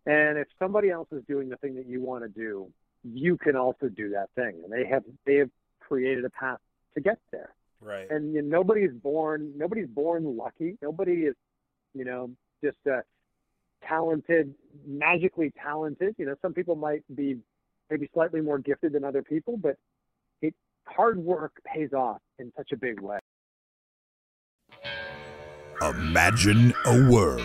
And 0.07 0.39
if 0.39 0.47
somebody 0.59 0.91
else 0.91 1.09
is 1.11 1.23
doing 1.29 1.49
the 1.49 1.57
thing 1.57 1.75
that 1.75 1.87
you 1.87 2.01
want 2.01 2.23
to 2.23 2.29
do, 2.29 2.71
you 3.03 3.37
can 3.37 3.57
also 3.57 3.89
do 3.89 4.11
that 4.11 4.29
thing. 4.35 4.61
And 4.63 4.73
they 4.73 4.89
have 4.89 5.03
they 5.25 5.37
have 5.37 5.51
created 5.81 6.25
a 6.25 6.31
path 6.31 6.59
to 6.95 7.01
get 7.01 7.19
there. 7.33 7.55
Right. 7.81 8.11
And 8.11 8.33
you 8.33 8.43
know, 8.43 8.59
nobody's 8.59 8.93
born 8.93 9.53
nobody's 9.57 9.89
born 9.89 10.37
lucky. 10.37 10.79
Nobody 10.81 11.25
is, 11.25 11.35
you 11.95 12.05
know, 12.05 12.31
just 12.63 12.79
uh, 12.91 13.01
talented, 13.87 14.55
magically 14.87 15.53
talented. 15.63 16.15
You 16.19 16.27
know, 16.27 16.37
some 16.41 16.55
people 16.55 16.77
might 16.77 17.03
be 17.15 17.39
maybe 17.91 18.09
slightly 18.13 18.41
more 18.41 18.59
gifted 18.59 18.93
than 18.93 19.05
other 19.05 19.23
people, 19.23 19.57
but 19.57 19.77
it 20.41 20.55
hard 20.85 21.19
work 21.19 21.61
pays 21.65 21.93
off 21.93 22.21
in 22.39 22.53
such 22.57 22.73
a 22.73 22.77
big 22.77 23.01
way. 23.01 23.19
Imagine 25.83 26.73
a 26.87 27.11
world 27.11 27.43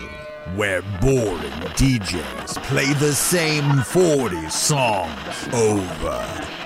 where 0.54 0.80
boring 1.02 1.52
DJs 1.76 2.62
play 2.62 2.90
the 2.94 3.12
same 3.12 3.82
40 3.82 4.48
songs 4.48 5.48
over 5.52 6.16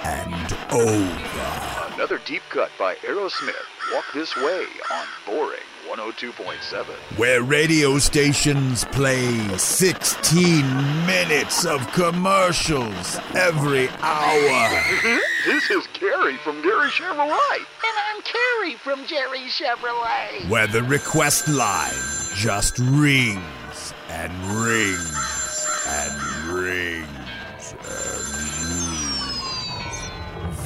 and 0.05 0.53
over. 0.71 1.95
Another 1.95 2.21
deep 2.25 2.43
cut 2.51 2.71
by 2.79 2.95
Aerosmith. 2.97 3.55
Walk 3.93 4.05
this 4.15 4.37
way 4.37 4.65
on 4.93 5.07
Boring 5.27 5.59
102.7. 5.97 6.85
Where 7.19 7.43
radio 7.43 7.99
stations 7.99 8.85
play 8.87 9.39
16 9.57 10.63
minutes 11.07 11.65
of 11.65 11.87
commercials 11.93 13.19
every 13.35 13.89
hour. 14.01 14.69
Mm-hmm. 14.69 15.51
This 15.51 15.71
is 15.71 15.87
Gary 15.99 16.37
from 16.39 16.61
Gary 16.61 16.91
Chevrolet. 16.91 17.57
And 17.57 17.97
I'm 18.11 18.23
Carrie 18.23 18.75
from 18.75 19.07
Jerry 19.07 19.49
Chevrolet. 19.49 20.51
Where 20.51 20.67
the 20.67 20.83
request 20.83 21.49
line 21.49 21.95
just 22.35 22.79
rings 22.79 23.95
and 24.11 24.33
rings 24.49 25.67
and 25.89 26.13
rings 26.53 27.75
and 27.81 28.25
rings. 28.53 29.57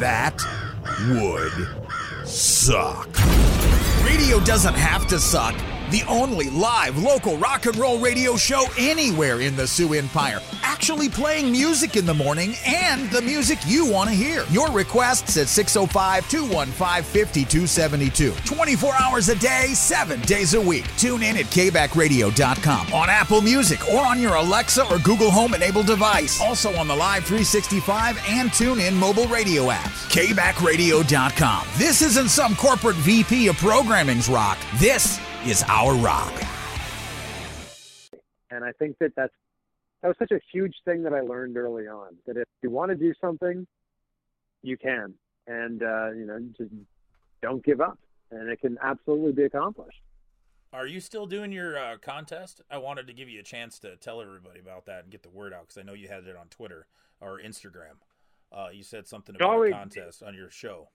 That 0.00 0.42
would 1.08 1.68
suck. 2.26 3.08
Radio 4.04 4.40
doesn't 4.40 4.74
have 4.74 5.06
to 5.08 5.18
suck. 5.18 5.54
The 5.90 6.04
only 6.06 6.50
live 6.50 6.96
local 6.98 7.36
rock 7.38 7.66
and 7.66 7.76
roll 7.76 7.98
radio 7.98 8.36
show 8.36 8.64
anywhere 8.78 9.40
in 9.40 9.56
the 9.56 9.66
Sioux 9.66 9.94
Empire. 9.94 10.40
Actually 10.62 11.08
playing 11.08 11.50
music 11.50 11.96
in 11.96 12.06
the 12.06 12.14
morning 12.14 12.54
and 12.64 13.10
the 13.10 13.20
music 13.20 13.58
you 13.66 13.90
want 13.90 14.08
to 14.08 14.14
hear. 14.14 14.44
Your 14.50 14.70
requests 14.70 15.36
at 15.36 15.48
605 15.48 16.30
215 16.30 17.02
5272. 17.02 18.32
24 18.44 18.94
hours 19.00 19.28
a 19.30 19.34
day, 19.36 19.74
7 19.74 20.20
days 20.20 20.54
a 20.54 20.60
week. 20.60 20.86
Tune 20.96 21.24
in 21.24 21.36
at 21.36 21.46
kbackradio.com, 21.46 22.92
on 22.92 23.10
Apple 23.10 23.40
Music, 23.40 23.80
or 23.92 24.06
on 24.06 24.20
your 24.20 24.36
Alexa 24.36 24.88
or 24.92 24.98
Google 25.00 25.32
Home 25.32 25.54
enabled 25.54 25.86
device. 25.86 26.40
Also 26.40 26.72
on 26.76 26.86
the 26.86 26.94
Live 26.94 27.24
365 27.24 28.16
and 28.28 28.50
TuneIn 28.50 28.94
mobile 28.94 29.26
radio 29.26 29.64
apps. 29.64 30.08
kbackradio.com. 30.08 31.66
This 31.76 32.00
isn't 32.00 32.28
some 32.28 32.54
corporate 32.54 32.96
VP 32.96 33.48
of 33.48 33.56
programming's 33.56 34.28
rock. 34.28 34.56
This 34.76 35.18
is 35.46 35.64
our 35.68 35.94
rock. 35.94 36.32
And 38.50 38.64
I 38.64 38.72
think 38.72 38.96
that 38.98 39.12
that's 39.16 39.32
that 40.02 40.08
was 40.08 40.16
such 40.18 40.30
a 40.32 40.40
huge 40.52 40.74
thing 40.84 41.02
that 41.04 41.12
I 41.12 41.20
learned 41.20 41.56
early 41.56 41.86
on. 41.86 42.16
That 42.26 42.36
if 42.36 42.44
you 42.62 42.70
want 42.70 42.90
to 42.90 42.96
do 42.96 43.12
something, 43.20 43.66
you 44.62 44.76
can, 44.76 45.14
and 45.46 45.82
uh, 45.82 46.10
you 46.12 46.26
know, 46.26 46.38
just 46.56 46.70
don't 47.42 47.64
give 47.64 47.80
up, 47.80 47.98
and 48.30 48.48
it 48.48 48.60
can 48.60 48.76
absolutely 48.82 49.32
be 49.32 49.44
accomplished. 49.44 50.00
Are 50.72 50.86
you 50.86 51.00
still 51.00 51.26
doing 51.26 51.52
your 51.52 51.76
uh, 51.78 51.96
contest? 52.00 52.60
I 52.70 52.78
wanted 52.78 53.06
to 53.08 53.12
give 53.12 53.28
you 53.28 53.40
a 53.40 53.44
chance 53.44 53.78
to 53.80 53.96
tell 53.96 54.20
everybody 54.20 54.60
about 54.60 54.86
that 54.86 55.02
and 55.04 55.10
get 55.10 55.22
the 55.22 55.28
word 55.28 55.52
out 55.52 55.62
because 55.62 55.78
I 55.78 55.82
know 55.82 55.94
you 55.94 56.08
had 56.08 56.24
it 56.24 56.36
on 56.36 56.46
Twitter 56.48 56.86
or 57.20 57.40
Instagram. 57.40 57.98
Uh, 58.52 58.68
you 58.72 58.82
said 58.82 59.06
something 59.06 59.34
about 59.36 59.48
Oh, 59.56 59.62
a 59.62 59.66
it- 59.66 59.72
contest 59.72 60.22
on 60.22 60.34
your 60.34 60.50
show. 60.50 60.88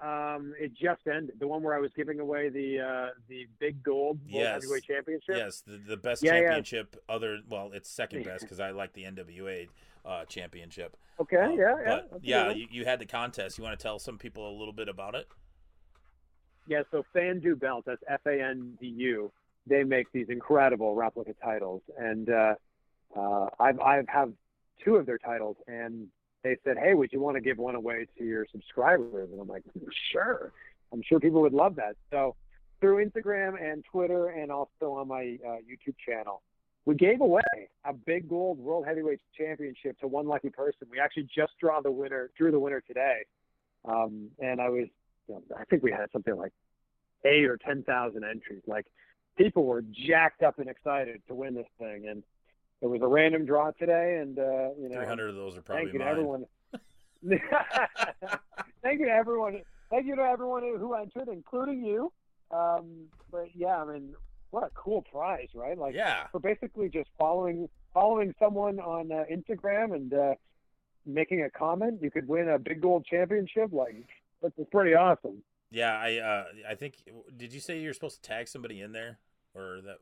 Um, 0.00 0.54
it 0.60 0.72
just 0.74 1.00
ended. 1.06 1.40
The 1.40 1.48
one 1.48 1.62
where 1.62 1.74
I 1.74 1.80
was 1.80 1.90
giving 1.96 2.20
away 2.20 2.48
the 2.50 2.80
uh, 2.80 3.08
the 3.28 3.46
big 3.58 3.82
gold 3.82 4.18
World 4.20 4.30
Yes. 4.32 4.62
heavyweight 4.62 4.84
championship. 4.84 5.36
Yes, 5.36 5.60
the, 5.66 5.76
the 5.76 5.96
best 5.96 6.22
Yeah, 6.22 6.34
yeah. 6.34 6.40
championship. 6.40 6.96
Other 7.08 7.40
well, 7.48 7.70
it's 7.74 7.90
second 7.90 8.24
best 8.24 8.42
because 8.44 8.60
I 8.60 8.70
like 8.70 8.92
the 8.92 9.04
NWA 9.04 9.68
uh, 10.04 10.24
championship. 10.26 10.96
Okay. 11.20 11.36
Um, 11.36 11.58
yeah. 11.58 11.58
Yeah. 11.58 11.74
But 11.76 11.84
that's 11.84 12.06
a 12.06 12.14
good 12.14 12.20
yeah, 12.22 12.50
you, 12.50 12.66
you 12.70 12.84
had 12.84 13.00
the 13.00 13.06
contest. 13.06 13.58
You 13.58 13.64
want 13.64 13.76
to 13.78 13.82
tell 13.82 13.98
some 13.98 14.18
people 14.18 14.48
a 14.48 14.54
little 14.56 14.72
bit 14.72 14.88
about 14.88 15.16
it? 15.16 15.26
Yeah, 16.68 16.82
so 16.90 17.04
Fandu 17.14 17.58
Belt, 17.58 17.84
that's 17.86 18.02
F 18.06 18.20
A 18.26 18.40
N 18.40 18.74
D 18.80 18.86
U. 18.98 19.32
They 19.66 19.82
make 19.84 20.12
these 20.12 20.28
incredible 20.28 20.94
replica 20.94 21.34
titles, 21.42 21.82
and 21.98 22.30
uh, 22.30 22.54
uh, 23.16 23.46
I've 23.58 23.80
I've 23.80 24.08
have 24.08 24.32
two 24.84 24.96
of 24.96 25.06
their 25.06 25.18
titles, 25.18 25.56
and 25.66 26.08
they 26.42 26.56
said, 26.64 26.76
"Hey, 26.78 26.94
would 26.94 27.12
you 27.12 27.20
want 27.20 27.36
to 27.36 27.40
give 27.40 27.58
one 27.58 27.74
away 27.74 28.06
to 28.18 28.24
your 28.24 28.46
subscribers?" 28.50 29.30
And 29.30 29.40
I'm 29.40 29.48
like, 29.48 29.64
"Sure, 30.12 30.52
I'm 30.92 31.02
sure 31.02 31.20
people 31.20 31.42
would 31.42 31.52
love 31.52 31.76
that." 31.76 31.96
So 32.10 32.36
through 32.80 33.04
Instagram 33.04 33.60
and 33.60 33.84
Twitter, 33.84 34.28
and 34.28 34.50
also 34.50 34.92
on 34.92 35.08
my 35.08 35.38
uh, 35.44 35.56
YouTube 35.58 35.96
channel, 36.04 36.42
we 36.84 36.94
gave 36.94 37.20
away 37.20 37.42
a 37.84 37.92
big 37.92 38.28
gold 38.28 38.58
World 38.58 38.86
Heavyweight 38.86 39.20
Championship 39.36 39.98
to 40.00 40.06
one 40.06 40.26
lucky 40.26 40.50
person. 40.50 40.86
We 40.90 41.00
actually 41.00 41.28
just 41.34 41.52
draw 41.60 41.80
the 41.80 41.90
winner, 41.90 42.30
drew 42.36 42.50
the 42.50 42.58
winner 42.58 42.80
today, 42.80 43.24
um, 43.84 44.30
and 44.38 44.60
I 44.60 44.68
was, 44.68 44.86
you 45.28 45.34
know, 45.34 45.42
I 45.58 45.64
think 45.64 45.82
we 45.82 45.90
had 45.90 46.10
something 46.12 46.36
like 46.36 46.52
eight 47.24 47.44
or 47.44 47.56
ten 47.56 47.82
thousand 47.82 48.24
entries. 48.24 48.62
Like 48.66 48.86
people 49.36 49.64
were 49.64 49.82
jacked 49.92 50.42
up 50.42 50.58
and 50.58 50.68
excited 50.68 51.20
to 51.28 51.34
win 51.34 51.54
this 51.54 51.66
thing, 51.78 52.06
and 52.08 52.22
it 52.80 52.86
was 52.86 53.00
a 53.02 53.06
random 53.06 53.44
draw 53.44 53.70
today. 53.72 54.18
And 54.20 54.38
uh, 54.38 54.42
you 54.80 54.88
know, 54.88 54.96
Three 54.96 55.06
hundred 55.06 55.30
of 55.30 55.36
those 55.36 55.56
are 55.56 55.62
probably 55.62 55.84
thank 55.84 55.92
you 55.94 55.98
to 56.00 56.06
everyone. 56.06 56.46
thank 58.82 59.00
you 59.00 59.06
to 59.06 59.12
everyone. 59.12 59.60
Thank 59.90 60.06
you 60.06 60.16
to 60.16 60.22
everyone 60.22 60.62
who 60.62 60.94
entered, 60.94 61.28
including 61.28 61.84
you. 61.84 62.12
Um, 62.50 63.06
but 63.30 63.46
yeah, 63.54 63.82
I 63.82 63.84
mean, 63.92 64.14
what 64.50 64.64
a 64.64 64.70
cool 64.74 65.02
prize, 65.02 65.48
right? 65.54 65.76
Like, 65.76 65.94
Yeah. 65.94 66.26
for 66.32 66.40
basically 66.40 66.88
just 66.88 67.10
following 67.18 67.68
following 67.94 68.34
someone 68.38 68.78
on 68.80 69.10
uh, 69.10 69.24
Instagram 69.30 69.94
and 69.94 70.12
uh, 70.14 70.34
making 71.06 71.42
a 71.42 71.50
comment, 71.50 72.00
you 72.02 72.10
could 72.10 72.28
win 72.28 72.48
a 72.48 72.58
big 72.58 72.80
gold 72.80 73.06
championship. 73.06 73.72
Like, 73.72 74.04
that's 74.42 74.54
pretty 74.70 74.94
awesome. 74.94 75.42
Yeah, 75.70 75.98
I 75.98 76.16
uh, 76.16 76.44
I 76.70 76.74
think. 76.74 76.94
Did 77.36 77.52
you 77.52 77.60
say 77.60 77.78
you're 77.80 77.92
supposed 77.92 78.22
to 78.22 78.28
tag 78.28 78.48
somebody 78.48 78.80
in 78.80 78.92
there, 78.92 79.18
or 79.54 79.80
that? 79.84 79.98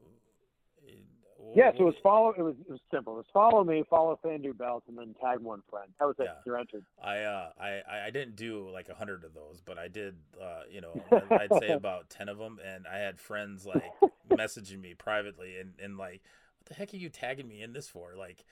Yeah, 1.55 1.71
so 1.73 1.83
it 1.83 1.85
was 1.85 1.95
follow. 2.03 2.31
It 2.37 2.43
was 2.43 2.55
it 2.61 2.71
was 2.71 2.81
simple. 2.91 3.15
It 3.15 3.19
was 3.19 3.27
follow 3.33 3.63
me, 3.65 3.85
follow 3.89 4.19
Fandu 4.25 4.57
Belt, 4.57 4.85
and 4.89 4.97
then 4.99 5.15
tag 5.23 5.39
one 5.41 5.63
friend. 5.71 5.89
That 6.01 6.07
was 6.07 6.17
it. 6.19 6.25
Yeah. 6.25 6.33
You're 6.45 6.59
entered. 6.59 6.85
I 7.03 7.19
uh 7.21 7.51
I 7.61 7.69
I- 7.89 8.07
I 8.07 8.11
didn't 8.11 8.37
do 8.37 8.69
like 8.71 8.89
a 8.89 8.95
hundred 8.95 9.25
of 9.25 9.35
those, 9.35 9.61
but 9.65 9.79
I 9.79 9.89
did 9.89 10.17
uh 10.43 10.63
you 10.71 10.81
know 10.81 11.01
I'd 11.31 11.53
say 11.61 11.69
about 11.69 12.11
ten 12.11 12.29
of 12.29 12.39
them, 12.39 12.59
and 12.65 12.87
I 12.87 12.99
had 12.99 13.19
friends 13.21 13.67
like 13.67 13.85
messaging 14.31 14.81
me 14.81 14.95
privately 14.95 15.57
and 15.59 15.75
and 15.83 15.97
like 15.97 16.23
what 16.59 16.67
the 16.67 16.75
heck 16.75 16.93
are 16.95 16.97
you 16.97 17.09
tagging 17.09 17.47
me 17.49 17.63
in 17.63 17.73
this 17.73 17.89
for? 17.89 18.15
Like 18.17 18.45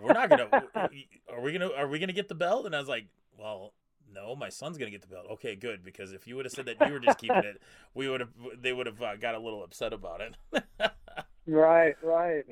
we're 0.00 0.12
not 0.12 0.30
gonna 0.30 0.48
are 1.28 1.40
we 1.40 1.52
gonna 1.52 1.70
are 1.76 1.88
we 1.88 1.98
gonna 1.98 2.12
get 2.12 2.28
the 2.28 2.34
belt? 2.34 2.66
And 2.66 2.74
I 2.76 2.78
was 2.80 2.88
like, 2.88 3.06
well. 3.38 3.72
No, 4.10 4.34
my 4.34 4.48
son's 4.48 4.78
gonna 4.78 4.90
get 4.90 5.02
the 5.02 5.06
belt. 5.06 5.26
Okay, 5.32 5.54
good 5.54 5.84
because 5.84 6.14
if 6.14 6.26
you 6.26 6.34
would 6.34 6.46
have 6.46 6.52
said 6.52 6.64
that 6.64 6.76
you 6.86 6.94
were 6.94 6.98
just 6.98 7.18
keeping 7.18 7.36
it, 7.44 7.60
we 7.92 8.08
would 8.08 8.20
have. 8.20 8.30
They 8.58 8.72
would 8.72 8.86
have 8.86 9.02
uh, 9.02 9.16
got 9.16 9.34
a 9.34 9.38
little 9.38 9.62
upset 9.62 9.92
about 9.92 10.22
it. 10.22 10.34
Right, 11.48 11.96
right. 12.02 12.44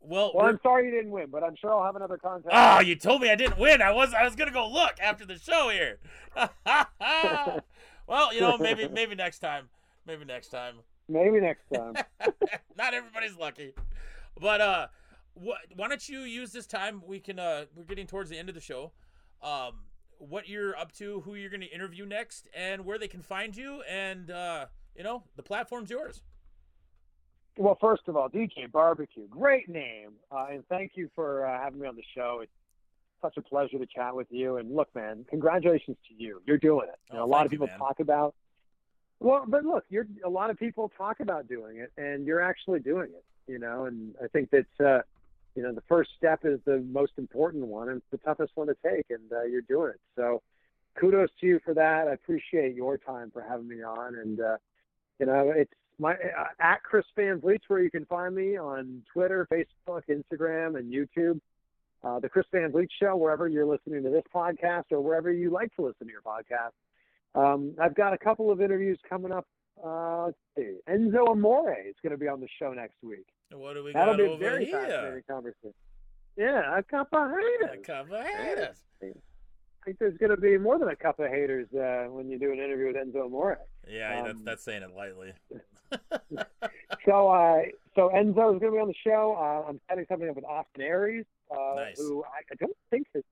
well, 0.00 0.32
well, 0.34 0.46
I'm 0.46 0.58
sorry 0.62 0.86
you 0.86 0.90
didn't 0.90 1.10
win, 1.10 1.26
but 1.30 1.44
I'm 1.44 1.54
sure 1.56 1.70
I'll 1.70 1.84
have 1.84 1.94
another 1.94 2.16
contest. 2.16 2.54
Oh, 2.56 2.80
you 2.80 2.96
told 2.96 3.20
me 3.20 3.30
I 3.30 3.34
didn't 3.34 3.58
win. 3.58 3.82
I 3.82 3.92
was 3.92 4.14
I 4.14 4.24
was 4.24 4.34
gonna 4.34 4.50
go 4.50 4.66
look 4.66 4.94
after 4.98 5.26
the 5.26 5.38
show 5.38 5.68
here. 5.68 5.98
well, 8.08 8.32
you 8.32 8.40
know, 8.40 8.56
maybe 8.56 8.88
maybe 8.92 9.14
next 9.14 9.40
time. 9.40 9.68
Maybe 10.06 10.24
next 10.24 10.48
time. 10.48 10.76
Maybe 11.06 11.38
next 11.38 11.64
time. 11.72 11.96
Not 12.78 12.94
everybody's 12.94 13.36
lucky. 13.36 13.74
But 14.40 14.60
uh 14.62 14.86
what 15.34 15.58
why 15.76 15.88
don't 15.88 16.08
you 16.08 16.20
use 16.20 16.50
this 16.50 16.66
time 16.66 17.02
we 17.06 17.20
can 17.20 17.38
uh 17.38 17.66
we're 17.76 17.84
getting 17.84 18.06
towards 18.06 18.30
the 18.30 18.38
end 18.38 18.48
of 18.48 18.54
the 18.54 18.60
show. 18.62 18.92
Um 19.42 19.80
what 20.16 20.48
you're 20.48 20.74
up 20.78 20.92
to, 20.92 21.20
who 21.26 21.34
you're 21.34 21.50
gonna 21.50 21.66
interview 21.66 22.06
next, 22.06 22.48
and 22.56 22.86
where 22.86 22.98
they 22.98 23.08
can 23.08 23.20
find 23.20 23.54
you 23.54 23.82
and 23.82 24.30
uh 24.30 24.66
you 24.96 25.02
know, 25.04 25.24
the 25.36 25.42
platform's 25.42 25.90
yours. 25.90 26.22
Well, 27.56 27.78
first 27.80 28.02
of 28.08 28.16
all, 28.16 28.28
DJ 28.28 28.70
Barbecue, 28.70 29.28
great 29.28 29.68
name, 29.68 30.10
uh, 30.32 30.46
and 30.50 30.66
thank 30.68 30.92
you 30.96 31.08
for 31.14 31.46
uh, 31.46 31.60
having 31.62 31.80
me 31.80 31.86
on 31.86 31.94
the 31.94 32.02
show. 32.14 32.40
It's 32.42 32.50
such 33.22 33.36
a 33.36 33.42
pleasure 33.42 33.78
to 33.78 33.86
chat 33.86 34.14
with 34.14 34.26
you. 34.30 34.56
And 34.56 34.74
look, 34.74 34.92
man, 34.94 35.24
congratulations 35.30 35.96
to 36.08 36.14
you. 36.22 36.42
You're 36.46 36.58
doing 36.58 36.88
it. 36.88 36.98
You 37.12 37.20
Oh, 37.20 37.24
a 37.24 37.26
lot 37.26 37.46
of 37.46 37.52
people 37.52 37.68
man. 37.68 37.78
talk 37.78 38.00
about. 38.00 38.34
Well, 39.20 39.44
but 39.46 39.64
look, 39.64 39.84
you're 39.88 40.06
a 40.24 40.28
lot 40.28 40.50
of 40.50 40.58
people 40.58 40.90
talk 40.98 41.20
about 41.20 41.48
doing 41.48 41.76
it, 41.78 41.92
and 41.96 42.26
you're 42.26 42.40
actually 42.42 42.80
doing 42.80 43.10
it. 43.10 43.24
You 43.46 43.58
know, 43.60 43.84
and 43.84 44.14
I 44.22 44.26
think 44.26 44.50
that 44.50 44.66
uh, 44.84 45.02
you 45.54 45.62
know 45.62 45.72
the 45.72 45.82
first 45.88 46.10
step 46.18 46.40
is 46.44 46.58
the 46.64 46.80
most 46.80 47.12
important 47.18 47.66
one, 47.66 47.88
and 47.88 47.98
it's 47.98 48.10
the 48.10 48.18
toughest 48.18 48.52
one 48.56 48.66
to 48.66 48.76
take, 48.84 49.06
and 49.10 49.32
uh, 49.32 49.44
you're 49.44 49.62
doing 49.62 49.90
it. 49.90 50.00
So, 50.16 50.42
kudos 50.98 51.30
to 51.40 51.46
you 51.46 51.60
for 51.64 51.72
that. 51.74 52.08
I 52.08 52.12
appreciate 52.12 52.74
your 52.74 52.98
time 52.98 53.30
for 53.30 53.42
having 53.42 53.68
me 53.68 53.82
on, 53.82 54.16
and 54.16 54.40
uh, 54.40 54.56
you 55.20 55.26
know, 55.26 55.52
it's 55.54 55.72
my 55.98 56.12
uh, 56.14 56.46
at 56.60 56.82
Chris 56.82 57.04
Van 57.16 57.40
Vliet's 57.40 57.64
where 57.68 57.80
you 57.82 57.90
can 57.90 58.04
find 58.06 58.34
me 58.34 58.56
on 58.56 59.02
Twitter, 59.12 59.46
Facebook, 59.50 60.02
Instagram, 60.08 60.78
and 60.78 60.92
YouTube. 60.92 61.40
Uh, 62.02 62.18
the 62.20 62.28
Chris 62.28 62.44
Van 62.52 62.70
Vliet 62.70 62.90
Show, 63.00 63.16
wherever 63.16 63.48
you're 63.48 63.64
listening 63.64 64.02
to 64.02 64.10
this 64.10 64.24
podcast 64.34 64.84
or 64.90 65.00
wherever 65.00 65.32
you 65.32 65.50
like 65.50 65.74
to 65.76 65.82
listen 65.82 66.06
to 66.06 66.12
your 66.12 66.20
podcast. 66.20 66.72
Um, 67.34 67.74
I've 67.80 67.94
got 67.94 68.12
a 68.12 68.18
couple 68.18 68.50
of 68.50 68.60
interviews 68.60 68.98
coming 69.08 69.32
up. 69.32 69.46
Uh, 69.82 70.26
let's 70.26 70.36
see. 70.56 70.76
Enzo 70.88 71.28
Amore 71.30 71.74
is 71.86 71.94
going 72.02 72.12
to 72.12 72.18
be 72.18 72.28
on 72.28 72.40
the 72.40 72.48
show 72.58 72.72
next 72.72 72.96
week. 73.02 73.26
What 73.52 73.74
do 73.74 73.82
we 73.84 73.92
That'll 73.92 74.14
got 74.14 74.18
be 74.18 74.24
a 74.24 74.30
over 74.30 74.38
very 74.38 74.64
here? 74.66 74.80
fascinating 74.80 75.22
conversation. 75.28 75.74
Yeah, 76.36 76.76
a 76.78 76.82
couple 76.82 77.18
of 77.20 77.30
haters. 77.30 77.78
A 77.80 77.84
couple 77.86 78.16
of 78.16 78.26
haters. 78.26 78.76
I 79.02 79.06
think 79.84 79.98
there's 79.98 80.16
going 80.18 80.30
to 80.30 80.36
be 80.36 80.58
more 80.58 80.78
than 80.78 80.88
a 80.88 80.96
couple 80.96 81.24
of 81.24 81.30
haters 81.30 81.68
uh, 81.74 82.10
when 82.10 82.28
you 82.28 82.38
do 82.38 82.52
an 82.52 82.58
interview 82.58 82.88
with 82.88 82.96
Enzo 82.96 83.24
Amore. 83.26 83.58
Yeah, 83.88 84.22
that's 84.22 84.38
Um, 84.38 84.44
that's 84.44 84.62
saying 84.64 84.82
it 84.82 84.94
lightly. 84.94 85.32
So, 87.04 87.28
uh, 87.28 87.62
so 87.94 88.10
Enzo 88.14 88.54
is 88.54 88.60
going 88.60 88.60
to 88.60 88.70
be 88.72 88.78
on 88.78 88.88
the 88.88 88.94
show. 89.06 89.36
Uh, 89.38 89.68
I'm 89.68 89.80
setting 89.88 90.06
something 90.08 90.28
up 90.28 90.36
with 90.36 90.44
Austin 90.46 90.82
Aries, 90.82 91.26
uh, 91.50 91.74
Nice. 91.76 91.98
who 91.98 92.24
I, 92.24 92.38
I 92.50 92.54
don't 92.58 92.76
think 92.90 93.06
has 93.14 93.22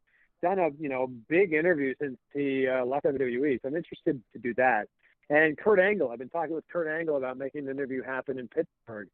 done 0.42 0.58
a 0.58 0.68
you 0.78 0.88
know 0.90 1.10
big 1.28 1.52
interview 1.54 1.94
since 2.00 2.18
he 2.34 2.66
uh, 2.68 2.84
left 2.84 3.06
WWE. 3.06 3.60
So 3.62 3.68
I'm 3.68 3.76
interested 3.76 4.20
to 4.34 4.38
do 4.38 4.52
that. 4.54 4.88
And 5.30 5.56
Kurt 5.56 5.80
Angle, 5.80 6.10
I've 6.10 6.18
been 6.18 6.28
talking 6.28 6.54
with 6.54 6.64
Kurt 6.70 6.86
Angle 6.88 7.16
about 7.16 7.38
making 7.38 7.64
an 7.64 7.70
interview 7.70 8.02
happen 8.02 8.38
in 8.38 8.48
Pittsburgh 8.48 9.08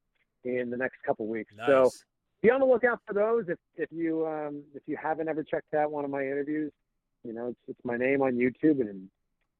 in 0.44 0.70
the 0.70 0.76
next 0.76 0.96
couple 1.06 1.28
weeks. 1.28 1.52
So 1.66 1.90
be 2.42 2.50
on 2.50 2.58
the 2.60 2.66
lookout 2.66 3.00
for 3.06 3.12
those. 3.14 3.44
If 3.48 3.58
if 3.76 3.88
you 3.92 4.26
um, 4.26 4.62
if 4.74 4.82
you 4.86 4.96
haven't 5.00 5.28
ever 5.28 5.44
checked 5.44 5.74
out 5.74 5.92
one 5.92 6.04
of 6.04 6.10
my 6.10 6.22
interviews, 6.22 6.72
you 7.22 7.32
know 7.32 7.48
it's 7.48 7.60
it's 7.68 7.80
my 7.84 7.96
name 7.96 8.22
on 8.22 8.32
YouTube 8.32 8.80
and 8.80 9.08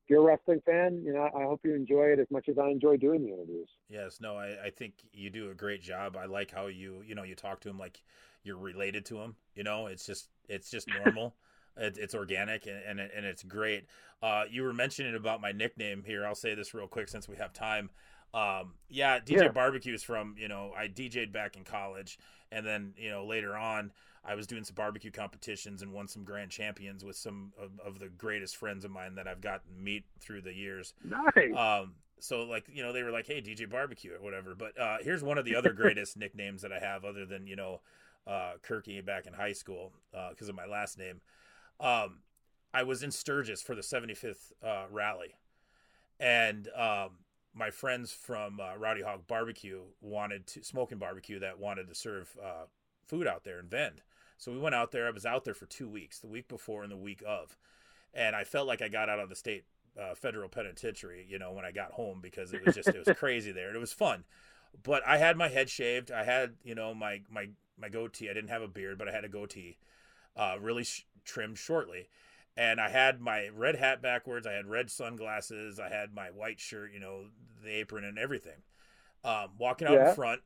you're 0.09 0.21
a 0.21 0.25
wrestling 0.25 0.61
fan, 0.65 1.03
you 1.05 1.13
know, 1.13 1.29
I 1.37 1.43
hope 1.43 1.61
you 1.65 1.75
enjoy 1.75 2.07
it 2.07 2.19
as 2.19 2.31
much 2.31 2.49
as 2.49 2.59
I 2.59 2.69
enjoy 2.69 2.97
doing 2.97 3.23
the 3.23 3.33
interviews. 3.33 3.69
Yes, 3.89 4.21
no, 4.21 4.37
I, 4.37 4.67
I 4.67 4.71
think 4.71 4.95
you 5.13 5.31
do 5.31 5.51
a 5.51 5.55
great 5.55 5.83
job. 5.83 6.17
I 6.17 6.27
like 6.27 6.51
how 6.51 6.67
you, 6.67 7.03
you 7.07 7.15
know, 7.15 7.23
you 7.23 7.35
talk 7.35 7.61
to 7.61 7.71
him 7.71 7.79
like 7.79 8.03
you're 8.43 8.59
related 8.59 9.07
to 9.07 9.19
him. 9.19 9.37
You 9.55 9.65
know, 9.65 9.87
it's 9.87 10.05
just, 10.05 10.29
it's 10.49 10.71
just 10.71 10.89
normal. 10.89 11.37
it, 11.77 11.97
it's 11.99 12.15
organic 12.15 12.67
and 12.67 12.81
and, 12.87 13.01
it, 13.01 13.13
and 13.17 13.25
it's 13.25 13.43
great. 13.43 13.87
Uh, 14.23 14.45
you 14.51 14.63
were 14.63 14.73
mentioning 14.75 15.15
about 15.15 15.41
my 15.41 15.53
nickname 15.53 16.03
here. 16.05 16.27
I'll 16.27 16.35
say 16.35 16.55
this 16.55 16.75
real 16.75 16.89
quick 16.89 17.09
since 17.09 17.29
we 17.29 17.37
have 17.37 17.53
time. 17.53 17.91
Um, 18.35 18.75
yeah, 18.89 19.21
DJ 19.21 19.43
Yeah. 19.45 19.49
Barbecue 19.49 19.95
is 19.95 20.03
from, 20.03 20.35
you 20.37 20.49
know, 20.49 20.73
I 20.77 20.89
DJ'd 20.89 21.33
back 21.33 21.57
in 21.57 21.65
college 21.65 22.19
and 22.53 22.67
then, 22.67 22.93
you 22.97 23.11
know, 23.11 23.25
later 23.25 23.57
on 23.57 23.93
I 24.29 24.35
was 24.35 24.47
doing 24.47 24.65
some 24.65 24.75
barbecue 24.75 25.11
competitions 25.11 25.81
and 25.81 25.93
won 25.93 26.07
some 26.07 26.23
grand 26.23 26.51
champions 26.51 27.05
with 27.05 27.17
some 27.17 27.53
of, 27.59 27.71
of 27.85 27.99
the 27.99 28.09
greatest 28.09 28.57
friends 28.57 28.85
of 28.85 28.91
mine 28.91 29.15
that 29.15 29.27
I've 29.27 29.41
gotten 29.41 29.83
meet 29.83 30.05
through 30.21 30.43
the 30.43 30.53
years. 30.53 30.93
Nice. 31.03 31.57
Um, 31.57 31.95
so 32.21 32.43
like 32.43 32.67
you 32.71 32.83
know 32.83 32.93
they 32.93 33.03
were 33.03 33.11
like, 33.11 33.27
hey 33.27 33.41
DJ 33.41 33.69
Barbecue 33.69 34.15
or 34.15 34.21
whatever. 34.23 34.55
But 34.55 34.79
uh, 34.79 34.99
here's 35.01 35.23
one 35.23 35.39
of 35.39 35.45
the 35.45 35.57
other 35.57 35.73
greatest 35.73 36.17
nicknames 36.19 36.63
that 36.63 36.73
I 36.73 36.79
have, 36.79 37.05
other 37.05 37.25
than 37.25 37.47
you 37.47 37.57
know 37.57 37.81
uh, 38.27 38.53
Kirky 38.63 39.05
back 39.05 39.27
in 39.27 39.33
high 39.33 39.53
school 39.53 39.93
because 40.31 40.49
of 40.49 40.55
my 40.55 40.67
last 40.67 40.99
name. 40.99 41.21
Um, 41.81 42.19
I 42.75 42.83
was 42.83 43.03
in 43.03 43.11
Sturgis 43.11 43.63
for 43.63 43.75
the 43.75 43.81
75th 43.81 44.53
uh, 44.63 44.85
rally, 44.91 45.37
and 46.21 46.69
um, 46.77 47.11
my 47.55 47.71
friends 47.71 48.13
from 48.13 48.61
uh, 48.61 48.77
Rowdy 48.77 49.03
Hog 49.03 49.27
Barbecue 49.27 49.81
wanted 50.01 50.47
to 50.49 50.63
smoking 50.63 50.99
barbecue 50.99 51.39
that 51.39 51.59
wanted 51.59 51.89
to 51.89 51.95
serve 51.95 52.37
uh, 52.43 52.67
food 53.07 53.27
out 53.27 53.45
there 53.45 53.59
and 53.59 53.71
vend. 53.71 54.03
So 54.39 54.53
we 54.53 54.59
went 54.59 54.75
out 54.75 54.93
there. 54.93 55.07
I 55.07 55.11
was 55.11 55.27
out 55.27 55.45
there 55.45 55.53
for 55.55 55.67
two 55.67 55.89
weeks, 55.89 56.21
the 56.21 56.29
week 56.29 56.49
before 56.49 56.83
and 56.83 56.91
the 56.93 56.97
week 56.97 57.23
of, 57.27 57.59
and 58.15 58.35
I 58.35 58.45
felt 58.45 58.67
like 58.67 58.81
I 58.81 58.89
got 58.89 59.09
out 59.11 59.19
of 59.19 59.29
the 59.29 59.35
state 59.37 59.65
uh, 60.01 60.15
federal 60.15 60.49
penitentiary, 60.49 61.27
you 61.29 61.39
know, 61.39 61.53
when 61.53 61.65
I 61.65 61.73
got 61.73 61.93
home 61.93 62.21
because 62.23 62.55
it 62.55 62.65
was 62.65 62.75
just 62.75 62.89
it 62.89 63.05
was 63.05 63.17
crazy 63.19 63.51
there 63.53 63.67
and 63.67 63.77
it 63.77 63.81
was 63.81 63.93
fun. 63.93 64.25
But 64.83 65.03
I 65.07 65.19
had 65.19 65.37
my 65.37 65.49
head 65.49 65.69
shaved. 65.69 66.11
I 66.13 66.25
had 66.25 66.55
you 66.65 66.75
know 66.75 66.95
my 66.95 67.23
my 67.29 67.49
my 67.77 67.89
goatee. 67.89 68.31
I 68.31 68.33
didn't 68.33 68.51
have 68.51 68.63
a 68.63 68.69
beard, 68.69 68.97
but 68.97 69.09
I 69.09 69.13
had 69.13 69.25
a 69.25 69.29
goatee, 69.29 69.77
uh, 70.37 70.57
really 70.61 70.85
sh- 70.85 71.05
trimmed 71.25 71.59
shortly. 71.59 72.09
And 72.57 72.81
I 72.81 72.89
had 72.91 73.21
my 73.21 73.49
red 73.55 73.77
hat 73.77 74.03
backwards. 74.03 74.47
I 74.47 74.53
had 74.53 74.67
red 74.67 74.91
sunglasses. 74.91 75.79
I 75.79 75.89
had 75.89 76.13
my 76.13 76.27
white 76.31 76.59
shirt, 76.59 76.93
you 76.93 76.99
know, 76.99 77.27
the 77.63 77.71
apron 77.71 78.05
and 78.05 78.19
everything. 78.19 78.63
Um, 79.25 79.51
walking 79.59 79.87
out 79.89 79.95
Yeah. 79.95 80.09
in 80.11 80.15
front, 80.15 80.43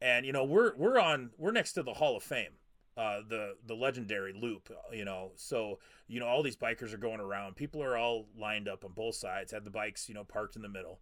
and 0.00 0.26
you 0.26 0.32
know 0.32 0.44
we're 0.44 0.74
we're 0.76 0.98
on 0.98 1.30
we're 1.38 1.52
next 1.52 1.72
to 1.74 1.82
the 1.84 1.94
Hall 1.94 2.16
of 2.16 2.22
Fame, 2.24 2.52
uh, 3.00 3.22
the 3.26 3.56
the 3.66 3.74
legendary 3.74 4.32
loop. 4.32 4.70
You 4.92 5.04
know, 5.04 5.32
so 5.36 5.78
you 6.06 6.20
know 6.20 6.26
all 6.26 6.42
these 6.42 6.56
bikers 6.56 6.92
are 6.92 6.98
going 6.98 7.20
around. 7.20 7.56
People 7.56 7.82
are 7.82 7.96
all 7.96 8.26
lined 8.38 8.68
up 8.68 8.84
on 8.84 8.92
both 8.92 9.14
sides. 9.14 9.52
Had 9.52 9.64
the 9.64 9.70
bikes, 9.70 10.08
you 10.08 10.14
know, 10.14 10.24
parked 10.24 10.56
in 10.56 10.62
the 10.62 10.68
middle, 10.68 11.00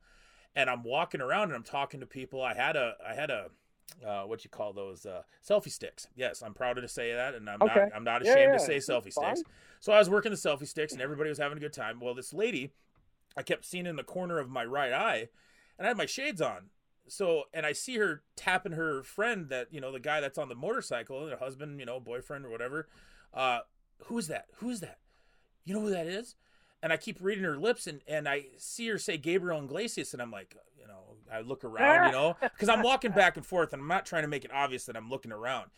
and 0.55 0.71
I'm 0.71 0.85
walking 0.85 1.21
around 1.21 1.45
and 1.45 1.55
I'm 1.55 1.63
talking 1.65 2.01
to 2.01 2.07
people. 2.07 2.43
I 2.43 2.55
had 2.55 2.77
a 2.77 2.95
I 3.07 3.15
had 3.15 3.31
a 3.31 3.49
uh, 4.07 4.23
what 4.23 4.45
you 4.45 4.51
call 4.51 4.73
those 4.73 5.07
uh, 5.07 5.23
selfie 5.47 5.73
sticks. 5.73 6.07
Yes, 6.15 6.43
I'm 6.43 6.55
proud 6.55 6.75
to 6.75 6.89
say 6.89 7.13
that, 7.15 7.35
and 7.35 7.49
I'm 7.51 7.63
Okay. 7.63 7.87
not 7.87 7.97
I'm 7.97 8.05
not 8.05 8.23
ashamed 8.23 8.53
yeah, 8.53 8.59
to 8.59 8.65
say 8.65 8.77
selfie 8.77 9.13
sticks. 9.13 9.43
So 9.81 9.93
I 9.93 9.99
was 9.99 10.11
working 10.11 10.31
the 10.31 10.37
selfie 10.37 10.69
sticks, 10.69 10.93
and 10.93 11.03
everybody 11.03 11.29
was 11.31 11.39
having 11.39 11.59
a 11.59 11.61
good 11.61 11.73
time. 11.73 12.01
Well, 12.01 12.15
this 12.15 12.33
lady, 12.33 12.73
I 13.37 13.43
kept 13.43 13.65
seeing 13.65 13.87
in 13.87 13.97
the 13.97 14.05
corner 14.05 14.39
of 14.39 14.51
my 14.51 14.65
right 14.65 14.93
eye, 14.93 15.29
and 15.79 15.87
I 15.87 15.89
had 15.89 15.97
my 15.97 16.07
shades 16.07 16.41
on. 16.41 16.71
So, 17.09 17.45
and 17.53 17.67
I 17.67 17.73
see 17.73 17.97
her 17.97 18.23
tapping 18.37 18.73
her 18.73 19.03
friend 19.03 19.49
that 19.49 19.69
you 19.71 19.81
know 19.81 19.93
the 19.93 20.01
guy 20.01 20.21
that's 20.21 20.39
on 20.39 20.49
the 20.49 20.55
motorcycle, 20.55 21.27
their 21.27 21.39
husband, 21.39 21.81
you 21.81 21.87
know, 21.87 22.01
boyfriend 22.01 22.45
or 22.45 22.51
whatever. 22.51 22.89
Uh, 23.33 23.61
who 24.05 24.19
is 24.19 24.29
that? 24.29 24.47
Who 24.57 24.71
is 24.71 24.81
that? 24.81 24.99
You 25.65 25.75
know 25.75 25.81
who 25.81 25.91
that 25.91 26.07
is? 26.07 26.37
And 26.83 26.93
I 26.93 26.97
keep 26.97 27.19
reading 27.21 27.45
her 27.45 27.57
lips, 27.59 27.87
and 27.87 28.01
and 28.07 28.29
I 28.29 28.47
see 28.57 28.89
her 28.89 28.99
say 28.99 29.17
Gabriel 29.19 29.63
Iglesias, 29.63 30.13
and 30.13 30.23
I'm 30.23 30.31
like, 30.31 30.57
you 30.81 30.87
know, 30.87 31.17
I 31.33 31.41
look 31.41 31.65
around, 31.65 32.07
you 32.07 32.13
know, 32.13 32.37
because 32.41 32.69
I'm 32.69 32.83
walking 32.83 33.11
back 33.11 33.37
and 33.37 33.45
forth, 33.45 33.73
and 33.73 33.83
I'm 33.83 33.89
not 33.89 34.07
trying 34.07 34.23
to 34.23 34.29
make 34.29 34.45
it 34.45 34.53
obvious 34.53 34.87
that 34.87 34.97
I'm 34.97 35.11
looking 35.11 35.33
around. 35.33 35.71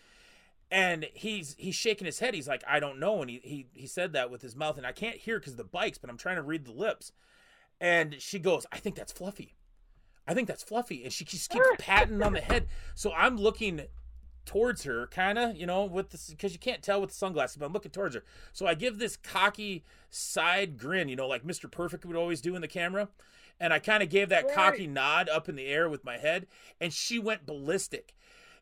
And 0.70 1.08
he's 1.14 1.56
he's 1.58 1.74
shaking 1.74 2.06
his 2.06 2.20
head. 2.20 2.34
He's 2.34 2.46
like, 2.46 2.62
I 2.68 2.78
don't 2.78 3.00
know. 3.00 3.22
And 3.22 3.30
he 3.30 3.40
he 3.42 3.66
he 3.72 3.86
said 3.86 4.12
that 4.12 4.30
with 4.30 4.42
his 4.42 4.54
mouth, 4.54 4.76
and 4.76 4.86
I 4.86 4.92
can't 4.92 5.16
hear 5.16 5.38
because 5.38 5.56
the 5.56 5.64
bikes, 5.64 5.98
but 5.98 6.10
I'm 6.10 6.18
trying 6.18 6.36
to 6.36 6.42
read 6.42 6.64
the 6.64 6.72
lips. 6.72 7.12
And 7.80 8.20
she 8.20 8.38
goes, 8.38 8.66
I 8.70 8.78
think 8.78 8.94
that's 8.94 9.10
Fluffy. 9.10 9.54
I 10.26 10.34
think 10.34 10.48
that's 10.48 10.62
Fluffy. 10.62 11.04
And 11.04 11.12
she 11.12 11.24
just 11.24 11.50
keeps 11.50 11.66
patting 11.78 12.22
on 12.22 12.32
the 12.32 12.40
head. 12.40 12.66
So 12.94 13.12
I'm 13.12 13.36
looking 13.36 13.82
towards 14.44 14.84
her, 14.84 15.06
kind 15.08 15.38
of, 15.38 15.56
you 15.56 15.66
know, 15.66 15.84
with 15.84 16.10
this, 16.10 16.28
because 16.30 16.52
you 16.52 16.58
can't 16.58 16.82
tell 16.82 17.00
with 17.00 17.10
the 17.10 17.16
sunglasses, 17.16 17.56
but 17.56 17.66
I'm 17.66 17.72
looking 17.72 17.90
towards 17.90 18.14
her. 18.14 18.24
So 18.52 18.66
I 18.66 18.74
give 18.74 18.98
this 18.98 19.16
cocky 19.16 19.84
side 20.08 20.76
grin, 20.76 21.08
you 21.08 21.16
know, 21.16 21.28
like 21.28 21.44
Mr. 21.44 21.70
Perfect 21.70 22.04
would 22.04 22.16
always 22.16 22.40
do 22.40 22.54
in 22.54 22.60
the 22.60 22.68
camera. 22.68 23.08
And 23.60 23.72
I 23.72 23.78
kind 23.78 24.02
of 24.02 24.08
gave 24.08 24.30
that 24.30 24.52
cocky 24.52 24.86
nod 24.86 25.28
up 25.28 25.48
in 25.48 25.54
the 25.54 25.66
air 25.66 25.88
with 25.88 26.02
my 26.02 26.16
head, 26.16 26.46
and 26.80 26.92
she 26.92 27.18
went 27.18 27.44
ballistic. 27.44 28.14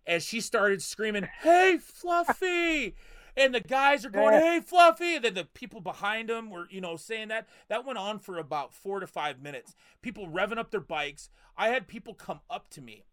And 0.06 0.22
she 0.22 0.40
started 0.40 0.82
screaming, 0.82 1.28
Hey, 1.42 1.78
Fluffy! 1.80 2.96
And 3.38 3.54
the 3.54 3.60
guys 3.60 4.04
are 4.04 4.10
going, 4.10 4.34
Hey, 4.34 4.60
Fluffy! 4.60 5.16
And 5.16 5.24
then 5.24 5.34
the 5.34 5.44
people 5.44 5.80
behind 5.80 6.28
them 6.28 6.50
were, 6.50 6.66
you 6.70 6.80
know, 6.80 6.96
saying 6.96 7.28
that. 7.28 7.48
That 7.68 7.86
went 7.86 7.98
on 7.98 8.18
for 8.18 8.36
about 8.38 8.74
four 8.74 9.00
to 9.00 9.06
five 9.06 9.40
minutes. 9.40 9.76
People 10.02 10.28
revving 10.28 10.58
up 10.58 10.70
their 10.70 10.80
bikes. 10.80 11.30
I 11.56 11.68
had 11.68 11.86
people 11.86 12.14
come 12.14 12.40
up 12.50 12.68
to 12.70 12.80
me 12.80 13.04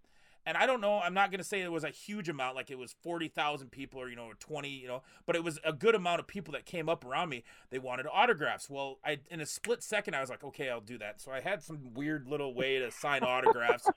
and 0.45 0.57
I 0.57 0.65
don't 0.65 0.79
know. 0.79 0.99
I'm 0.99 1.13
not 1.13 1.31
going 1.31 1.39
to 1.39 1.43
say 1.43 1.61
it 1.61 1.71
was 1.71 1.83
a 1.83 1.89
huge 1.89 2.29
amount, 2.29 2.55
like 2.55 2.69
it 2.69 2.77
was 2.77 2.93
forty 3.01 3.27
thousand 3.27 3.71
people 3.71 3.99
or 3.99 4.09
you 4.09 4.15
know, 4.15 4.25
or 4.25 4.35
twenty, 4.35 4.69
you 4.69 4.87
know, 4.87 5.01
but 5.25 5.35
it 5.35 5.43
was 5.43 5.59
a 5.63 5.73
good 5.73 5.95
amount 5.95 6.19
of 6.19 6.27
people 6.27 6.51
that 6.53 6.65
came 6.65 6.87
up 6.87 7.03
around 7.03 7.29
me. 7.29 7.43
They 7.71 7.79
wanted 7.79 8.05
autographs. 8.11 8.69
Well, 8.69 8.99
I 9.03 9.19
in 9.31 9.41
a 9.41 9.45
split 9.45 9.81
second, 9.81 10.15
I 10.15 10.21
was 10.21 10.29
like, 10.29 10.43
okay, 10.43 10.69
I'll 10.69 10.81
do 10.81 10.97
that. 10.99 11.19
So 11.19 11.31
I 11.31 11.41
had 11.41 11.63
some 11.63 11.93
weird 11.93 12.27
little 12.27 12.53
way 12.53 12.77
to 12.79 12.91
sign 12.91 13.23
autographs. 13.23 13.89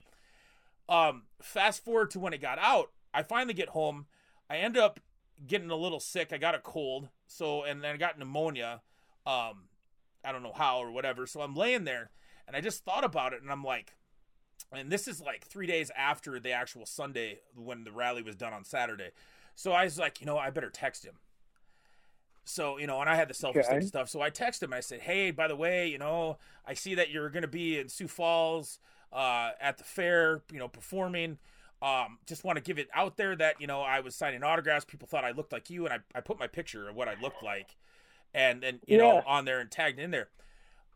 Um, 0.88 1.24
fast 1.42 1.84
forward 1.84 2.10
to 2.12 2.18
when 2.18 2.32
it 2.32 2.40
got 2.40 2.58
out, 2.58 2.92
I 3.12 3.22
finally 3.22 3.54
get 3.54 3.70
home. 3.70 4.06
I 4.48 4.56
end 4.56 4.78
up 4.78 5.00
getting 5.46 5.70
a 5.70 5.76
little 5.76 6.00
sick. 6.00 6.32
I 6.32 6.38
got 6.38 6.54
a 6.54 6.60
cold, 6.60 7.08
so 7.26 7.62
and 7.64 7.82
then 7.82 7.94
I 7.94 7.96
got 7.96 8.18
pneumonia. 8.18 8.82
Um, 9.26 9.68
I 10.24 10.32
don't 10.32 10.42
know 10.42 10.52
how 10.54 10.78
or 10.78 10.90
whatever. 10.90 11.26
So 11.26 11.40
I'm 11.40 11.54
laying 11.54 11.84
there, 11.84 12.10
and 12.46 12.56
I 12.56 12.60
just 12.60 12.84
thought 12.84 13.04
about 13.04 13.32
it, 13.32 13.42
and 13.42 13.50
I'm 13.50 13.64
like 13.64 13.94
and 14.72 14.90
this 14.90 15.08
is 15.08 15.20
like 15.20 15.44
three 15.44 15.66
days 15.66 15.90
after 15.96 16.38
the 16.38 16.52
actual 16.52 16.86
Sunday 16.86 17.40
when 17.54 17.84
the 17.84 17.92
rally 17.92 18.22
was 18.22 18.36
done 18.36 18.52
on 18.52 18.64
Saturday. 18.64 19.10
So 19.54 19.72
I 19.72 19.84
was 19.84 19.98
like, 19.98 20.20
you 20.20 20.26
know, 20.26 20.38
I 20.38 20.50
better 20.50 20.70
text 20.70 21.04
him. 21.04 21.14
So, 22.44 22.78
you 22.78 22.86
know, 22.86 23.00
and 23.00 23.10
I 23.10 23.16
had 23.16 23.28
the 23.28 23.34
selfie 23.34 23.64
stick 23.64 23.66
Okay. 23.66 23.80
stuff. 23.82 24.08
So 24.08 24.20
I 24.20 24.30
texted 24.30 24.64
him. 24.64 24.72
I 24.72 24.80
said, 24.80 25.00
hey, 25.00 25.30
by 25.30 25.48
the 25.48 25.56
way, 25.56 25.88
you 25.88 25.98
know, 25.98 26.38
I 26.66 26.74
see 26.74 26.94
that 26.94 27.10
you're 27.10 27.28
going 27.28 27.42
to 27.42 27.48
be 27.48 27.78
in 27.78 27.88
Sioux 27.88 28.08
Falls 28.08 28.78
uh, 29.12 29.50
at 29.60 29.78
the 29.78 29.84
fair, 29.84 30.42
you 30.52 30.58
know, 30.58 30.68
performing. 30.68 31.38
Um, 31.80 32.18
just 32.26 32.42
want 32.42 32.56
to 32.56 32.62
give 32.62 32.78
it 32.78 32.88
out 32.92 33.16
there 33.16 33.36
that, 33.36 33.60
you 33.60 33.66
know, 33.66 33.82
I 33.82 34.00
was 34.00 34.16
signing 34.16 34.42
autographs. 34.42 34.84
People 34.84 35.06
thought 35.06 35.24
I 35.24 35.30
looked 35.30 35.52
like 35.52 35.70
you. 35.70 35.86
And 35.86 35.94
I, 35.94 36.18
I 36.18 36.20
put 36.20 36.38
my 36.38 36.48
picture 36.48 36.88
of 36.88 36.96
what 36.96 37.08
I 37.08 37.14
looked 37.20 37.42
like 37.42 37.76
and, 38.34 38.62
then, 38.62 38.80
you 38.86 38.98
know, 38.98 39.22
on 39.26 39.44
there 39.44 39.60
and 39.60 39.70
tagged 39.70 39.98
in 39.98 40.10
there. 40.10 40.28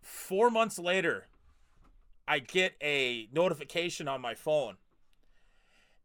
Four 0.01 0.51
months 0.51 0.81
later, 0.81 1.29
I 2.27 2.41
get 2.41 2.75
a 2.83 3.29
notification 3.33 4.09
on 4.09 4.21
my 4.21 4.35
phone 4.35 4.77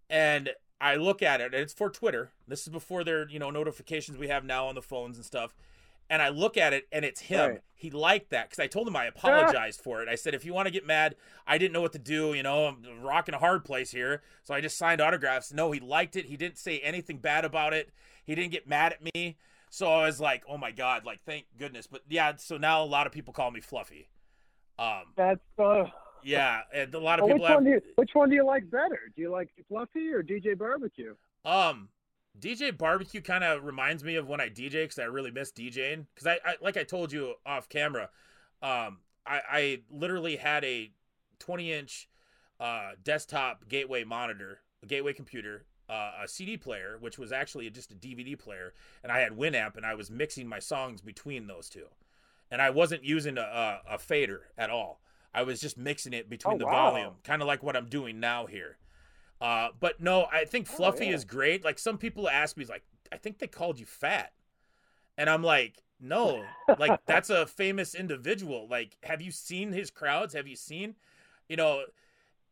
and 0.09 0.51
I 0.79 0.95
look 0.95 1.23
at 1.23 1.41
it 1.41 1.53
and 1.53 1.63
it's 1.63 1.73
for 1.73 1.89
Twitter. 1.89 2.31
This 2.47 2.61
is 2.61 2.69
before 2.69 3.03
their, 3.03 3.27
you 3.27 3.39
know, 3.39 3.49
notifications 3.49 4.17
we 4.17 4.27
have 4.27 4.45
now 4.45 4.67
on 4.67 4.75
the 4.75 4.81
phones 4.81 5.17
and 5.17 5.25
stuff. 5.25 5.55
And 6.09 6.21
I 6.21 6.29
look 6.29 6.57
at 6.57 6.73
it 6.73 6.87
and 6.91 7.03
it's 7.03 7.21
him. 7.21 7.49
Right. 7.49 7.61
He 7.73 7.91
liked 7.91 8.31
that 8.31 8.49
because 8.49 8.63
I 8.63 8.67
told 8.67 8.87
him 8.87 8.95
I 8.95 9.05
apologized 9.05 9.81
for 9.81 10.01
it. 10.01 10.09
I 10.09 10.15
said, 10.15 10.33
if 10.33 10.45
you 10.45 10.53
want 10.53 10.67
to 10.67 10.71
get 10.71 10.85
mad, 10.85 11.15
I 11.45 11.57
didn't 11.57 11.73
know 11.73 11.81
what 11.81 11.91
to 11.93 11.99
do. 11.99 12.33
You 12.33 12.43
know, 12.43 12.65
I'm 12.65 13.01
rocking 13.01 13.35
a 13.35 13.39
hard 13.39 13.63
place 13.65 13.91
here. 13.91 14.23
So 14.43 14.53
I 14.53 14.61
just 14.61 14.77
signed 14.77 14.99
autographs. 14.99 15.53
No, 15.53 15.71
he 15.71 15.79
liked 15.79 16.15
it. 16.15 16.25
He 16.25 16.37
didn't 16.37 16.57
say 16.57 16.79
anything 16.79 17.17
bad 17.17 17.45
about 17.45 17.73
it. 17.73 17.91
He 18.25 18.33
didn't 18.35 18.51
get 18.51 18.67
mad 18.67 18.93
at 18.93 19.13
me. 19.13 19.37
So 19.69 19.91
I 19.91 20.05
was 20.05 20.19
like, 20.19 20.43
oh 20.49 20.57
my 20.57 20.71
God, 20.71 21.05
like, 21.05 21.21
thank 21.25 21.45
goodness. 21.57 21.87
But 21.87 22.01
yeah, 22.09 22.33
so 22.37 22.57
now 22.57 22.83
a 22.83 22.85
lot 22.85 23.05
of 23.05 23.13
people 23.13 23.33
call 23.33 23.51
me 23.51 23.59
Fluffy. 23.59 24.09
Um, 24.79 25.03
That's 25.15 25.39
uh, 25.59 25.85
yeah, 26.23 26.61
and 26.73 26.93
a 26.93 26.99
lot 26.99 27.19
of 27.19 27.25
well, 27.25 27.35
people 27.35 27.43
which 27.43 27.49
have. 27.49 27.63
one 27.63 27.65
you 27.65 27.81
which 27.95 28.09
one 28.13 28.29
do 28.29 28.35
you 28.35 28.45
like 28.45 28.69
better? 28.69 28.99
Do 29.15 29.21
you 29.21 29.31
like 29.31 29.49
Fluffy 29.67 30.09
or 30.09 30.23
DJ 30.23 30.57
Barbecue? 30.57 31.15
Um, 31.45 31.89
DJ 32.39 32.75
Barbecue 32.77 33.21
kind 33.21 33.43
of 33.43 33.63
reminds 33.63 34.03
me 34.03 34.15
of 34.15 34.27
when 34.27 34.39
I 34.41 34.49
DJ 34.49 34.83
because 34.83 34.99
I 34.99 35.03
really 35.05 35.31
miss 35.31 35.51
DJing. 35.51 36.05
Because 36.13 36.27
I, 36.27 36.39
I, 36.49 36.55
like 36.61 36.77
I 36.77 36.83
told 36.83 37.11
you 37.11 37.35
off 37.45 37.69
camera, 37.69 38.09
um, 38.61 38.99
I, 39.25 39.41
I 39.51 39.79
literally 39.89 40.37
had 40.37 40.63
a 40.63 40.91
20 41.39 41.73
inch 41.73 42.09
uh, 42.59 42.91
desktop 43.03 43.67
gateway 43.67 44.03
monitor, 44.03 44.59
a 44.83 44.85
gateway 44.85 45.13
computer, 45.13 45.65
uh, 45.89 46.11
a 46.23 46.27
CD 46.27 46.57
player, 46.57 46.97
which 46.99 47.17
was 47.17 47.31
actually 47.31 47.69
just 47.69 47.91
a 47.91 47.95
DVD 47.95 48.37
player, 48.37 48.73
and 49.03 49.11
I 49.11 49.19
had 49.19 49.33
Winamp, 49.33 49.77
and 49.77 49.85
I 49.85 49.95
was 49.95 50.09
mixing 50.11 50.47
my 50.47 50.59
songs 50.59 51.01
between 51.01 51.47
those 51.47 51.69
two, 51.69 51.85
and 52.51 52.61
I 52.61 52.69
wasn't 52.71 53.03
using 53.03 53.37
a, 53.37 53.41
a, 53.41 53.81
a 53.95 53.97
fader 53.97 54.47
at 54.57 54.69
all. 54.69 55.01
I 55.33 55.43
was 55.43 55.61
just 55.61 55.77
mixing 55.77 56.13
it 56.13 56.29
between 56.29 56.55
Oh, 56.55 56.57
the 56.57 56.65
wow. 56.65 56.91
volume, 56.91 57.13
kind 57.23 57.41
of 57.41 57.47
like 57.47 57.61
what 57.63 57.75
I'm 57.77 57.87
doing 57.87 58.19
now 58.19 58.47
here. 58.47 58.77
Uh, 59.39 59.69
but 59.79 59.99
no, 60.01 60.25
I 60.31 60.45
think 60.45 60.67
Fluffy 60.67 61.05
Oh, 61.07 61.09
yeah. 61.09 61.15
is 61.15 61.25
great. 61.25 61.63
Like 61.63 61.79
some 61.79 61.97
people 61.97 62.29
ask 62.29 62.57
me, 62.57 62.65
like, 62.65 62.83
I 63.11 63.17
think 63.17 63.39
they 63.39 63.47
called 63.47 63.79
you 63.79 63.85
fat, 63.85 64.33
And 65.17 65.29
I'm 65.29 65.43
like, 65.43 65.83
no, 65.99 66.55
like 66.77 66.99
that's 67.07 67.29
a 67.29 67.45
famous 67.47 67.95
individual. 67.95 68.67
Like, 68.69 68.97
have 69.03 69.21
you 69.21 69.31
seen 69.31 69.71
his 69.73 69.91
crowds? 69.91 70.33
Have 70.33 70.47
you 70.47 70.55
seen, 70.55 70.95
you 71.49 71.57
know, 71.57 71.83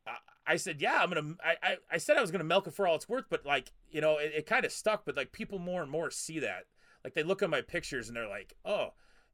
I, 0.08 0.17
I 0.48 0.56
said, 0.58 0.82
yeah, 0.82 1.00
I'm 1.02 1.10
gonna. 1.12 1.36
I, 1.43 1.56
I, 1.63 1.78
I 1.93 1.98
said 1.98 2.17
I 2.17 2.21
was 2.21 2.32
gonna 2.32 2.43
milk 2.43 2.67
it 2.67 2.74
for 2.74 2.88
all 2.88 2.95
it's 2.95 3.10
worth, 3.10 3.26
but 3.30 3.45
like, 3.45 3.71
you 3.91 4.02
know, 4.02 4.17
it, 4.17 4.34
it 4.36 4.45
kind 4.48 4.65
of 4.65 4.71
stuck. 4.71 5.06
But 5.06 5.17
like, 5.17 5.32
people 5.32 5.60
more 5.60 5.82
and 5.84 5.91
more 5.91 6.12
see 6.12 6.39
that. 6.39 6.65
Like, 7.04 7.13
they 7.13 7.24
look 7.24 7.43
at 7.43 7.50
my 7.50 7.62
pictures 7.62 8.08
and 8.08 8.17
they're 8.17 8.28
like, 8.30 8.56
oh, 8.65 8.89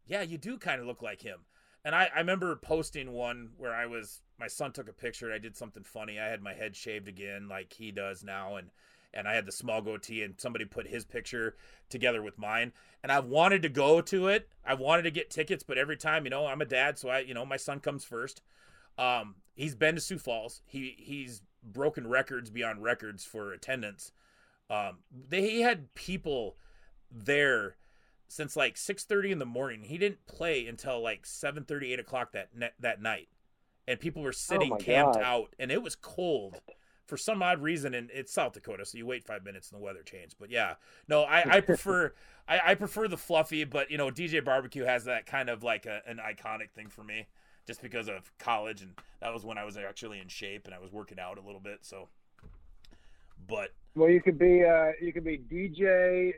yeah, 0.07 0.21
you 0.23 0.37
do 0.37 0.57
kind 0.57 0.81
of 0.81 0.87
look 0.87 1.01
like 1.01 1.21
him. 1.21 1.39
And 1.83 1.95
I, 1.95 2.09
I 2.13 2.19
remember 2.19 2.55
posting 2.55 3.11
one 3.11 3.51
where 3.57 3.73
I 3.73 3.85
was, 3.85 4.21
my 4.39 4.47
son 4.47 4.71
took 4.71 4.87
a 4.87 4.93
picture. 4.93 5.33
I 5.33 5.39
did 5.39 5.57
something 5.57 5.83
funny. 5.83 6.19
I 6.19 6.27
had 6.27 6.41
my 6.41 6.53
head 6.53 6.75
shaved 6.75 7.07
again, 7.07 7.47
like 7.47 7.73
he 7.73 7.91
does 7.91 8.23
now, 8.23 8.55
and 8.55 8.69
and 9.13 9.27
I 9.27 9.33
had 9.33 9.45
the 9.45 9.51
small 9.51 9.81
goatee, 9.81 10.23
and 10.23 10.35
somebody 10.39 10.63
put 10.63 10.87
his 10.87 11.03
picture 11.03 11.55
together 11.89 12.21
with 12.21 12.37
mine. 12.37 12.71
And 13.03 13.11
I've 13.11 13.25
wanted 13.25 13.61
to 13.63 13.69
go 13.69 13.99
to 13.99 14.27
it. 14.27 14.47
I 14.65 14.73
wanted 14.73 15.01
to 15.01 15.11
get 15.11 15.29
tickets, 15.29 15.63
but 15.63 15.77
every 15.77 15.97
time, 15.97 16.23
you 16.23 16.29
know, 16.29 16.45
I'm 16.45 16.61
a 16.61 16.65
dad, 16.65 16.97
so 16.97 17.09
I, 17.09 17.19
you 17.19 17.33
know, 17.33 17.45
my 17.45 17.57
son 17.57 17.81
comes 17.81 18.05
first. 18.05 18.41
Um, 18.97 19.35
he's 19.53 19.75
been 19.75 19.95
to 19.95 20.01
Sioux 20.01 20.17
Falls. 20.17 20.61
He 20.65 20.95
he's 20.97 21.41
broken 21.63 22.07
records 22.07 22.49
beyond 22.49 22.83
records 22.83 23.25
for 23.25 23.51
attendance. 23.51 24.11
Um, 24.69 24.99
they 25.11 25.41
he 25.41 25.61
had 25.61 25.93
people 25.93 26.55
there 27.11 27.75
since 28.31 28.55
like 28.55 28.77
6:30 28.77 29.31
in 29.31 29.39
the 29.39 29.45
morning. 29.45 29.83
He 29.83 29.97
didn't 29.97 30.25
play 30.25 30.65
until 30.65 31.01
like 31.01 31.25
7:30, 31.25 31.91
8 31.93 31.99
o'clock 31.99 32.31
that 32.31 32.55
ne- 32.55 32.71
that 32.79 33.01
night, 33.01 33.27
and 33.87 33.99
people 33.99 34.21
were 34.21 34.31
sitting 34.31 34.69
my 34.69 34.77
camped 34.77 35.15
God. 35.15 35.23
out, 35.23 35.55
and 35.59 35.69
it 35.69 35.83
was 35.83 35.95
cold 35.95 36.61
for 37.05 37.17
some 37.17 37.43
odd 37.43 37.61
reason. 37.61 37.93
And 37.93 38.09
it's 38.13 38.31
South 38.31 38.53
Dakota, 38.53 38.85
so 38.85 38.97
you 38.97 39.05
wait 39.05 39.25
five 39.25 39.43
minutes 39.43 39.69
and 39.69 39.79
the 39.79 39.83
weather 39.83 40.01
changed. 40.01 40.37
But 40.39 40.49
yeah, 40.49 40.75
no, 41.09 41.23
I, 41.23 41.57
I 41.57 41.61
prefer 41.61 42.13
I, 42.47 42.61
I 42.71 42.75
prefer 42.75 43.09
the 43.09 43.17
fluffy, 43.17 43.65
but 43.65 43.91
you 43.91 43.97
know 43.97 44.09
DJ 44.09 44.43
Barbecue 44.43 44.85
has 44.85 45.03
that 45.05 45.25
kind 45.25 45.49
of 45.49 45.61
like 45.61 45.85
a, 45.85 46.01
an 46.07 46.17
iconic 46.25 46.71
thing 46.71 46.87
for 46.87 47.03
me, 47.03 47.27
just 47.67 47.81
because 47.81 48.07
of 48.07 48.31
college, 48.39 48.81
and 48.81 48.93
that 49.19 49.33
was 49.33 49.43
when 49.43 49.57
I 49.57 49.65
was 49.65 49.75
actually 49.75 50.19
in 50.19 50.29
shape 50.29 50.65
and 50.67 50.73
I 50.73 50.79
was 50.79 50.93
working 50.93 51.19
out 51.19 51.37
a 51.37 51.41
little 51.41 51.59
bit. 51.59 51.79
So, 51.81 52.07
but 53.45 53.71
Well, 53.95 54.09
you 54.09 54.21
could 54.21 54.39
be 54.39 54.63
uh, 54.63 54.91
you 55.01 55.11
could 55.11 55.25
be 55.25 55.37
DJ 55.37 56.33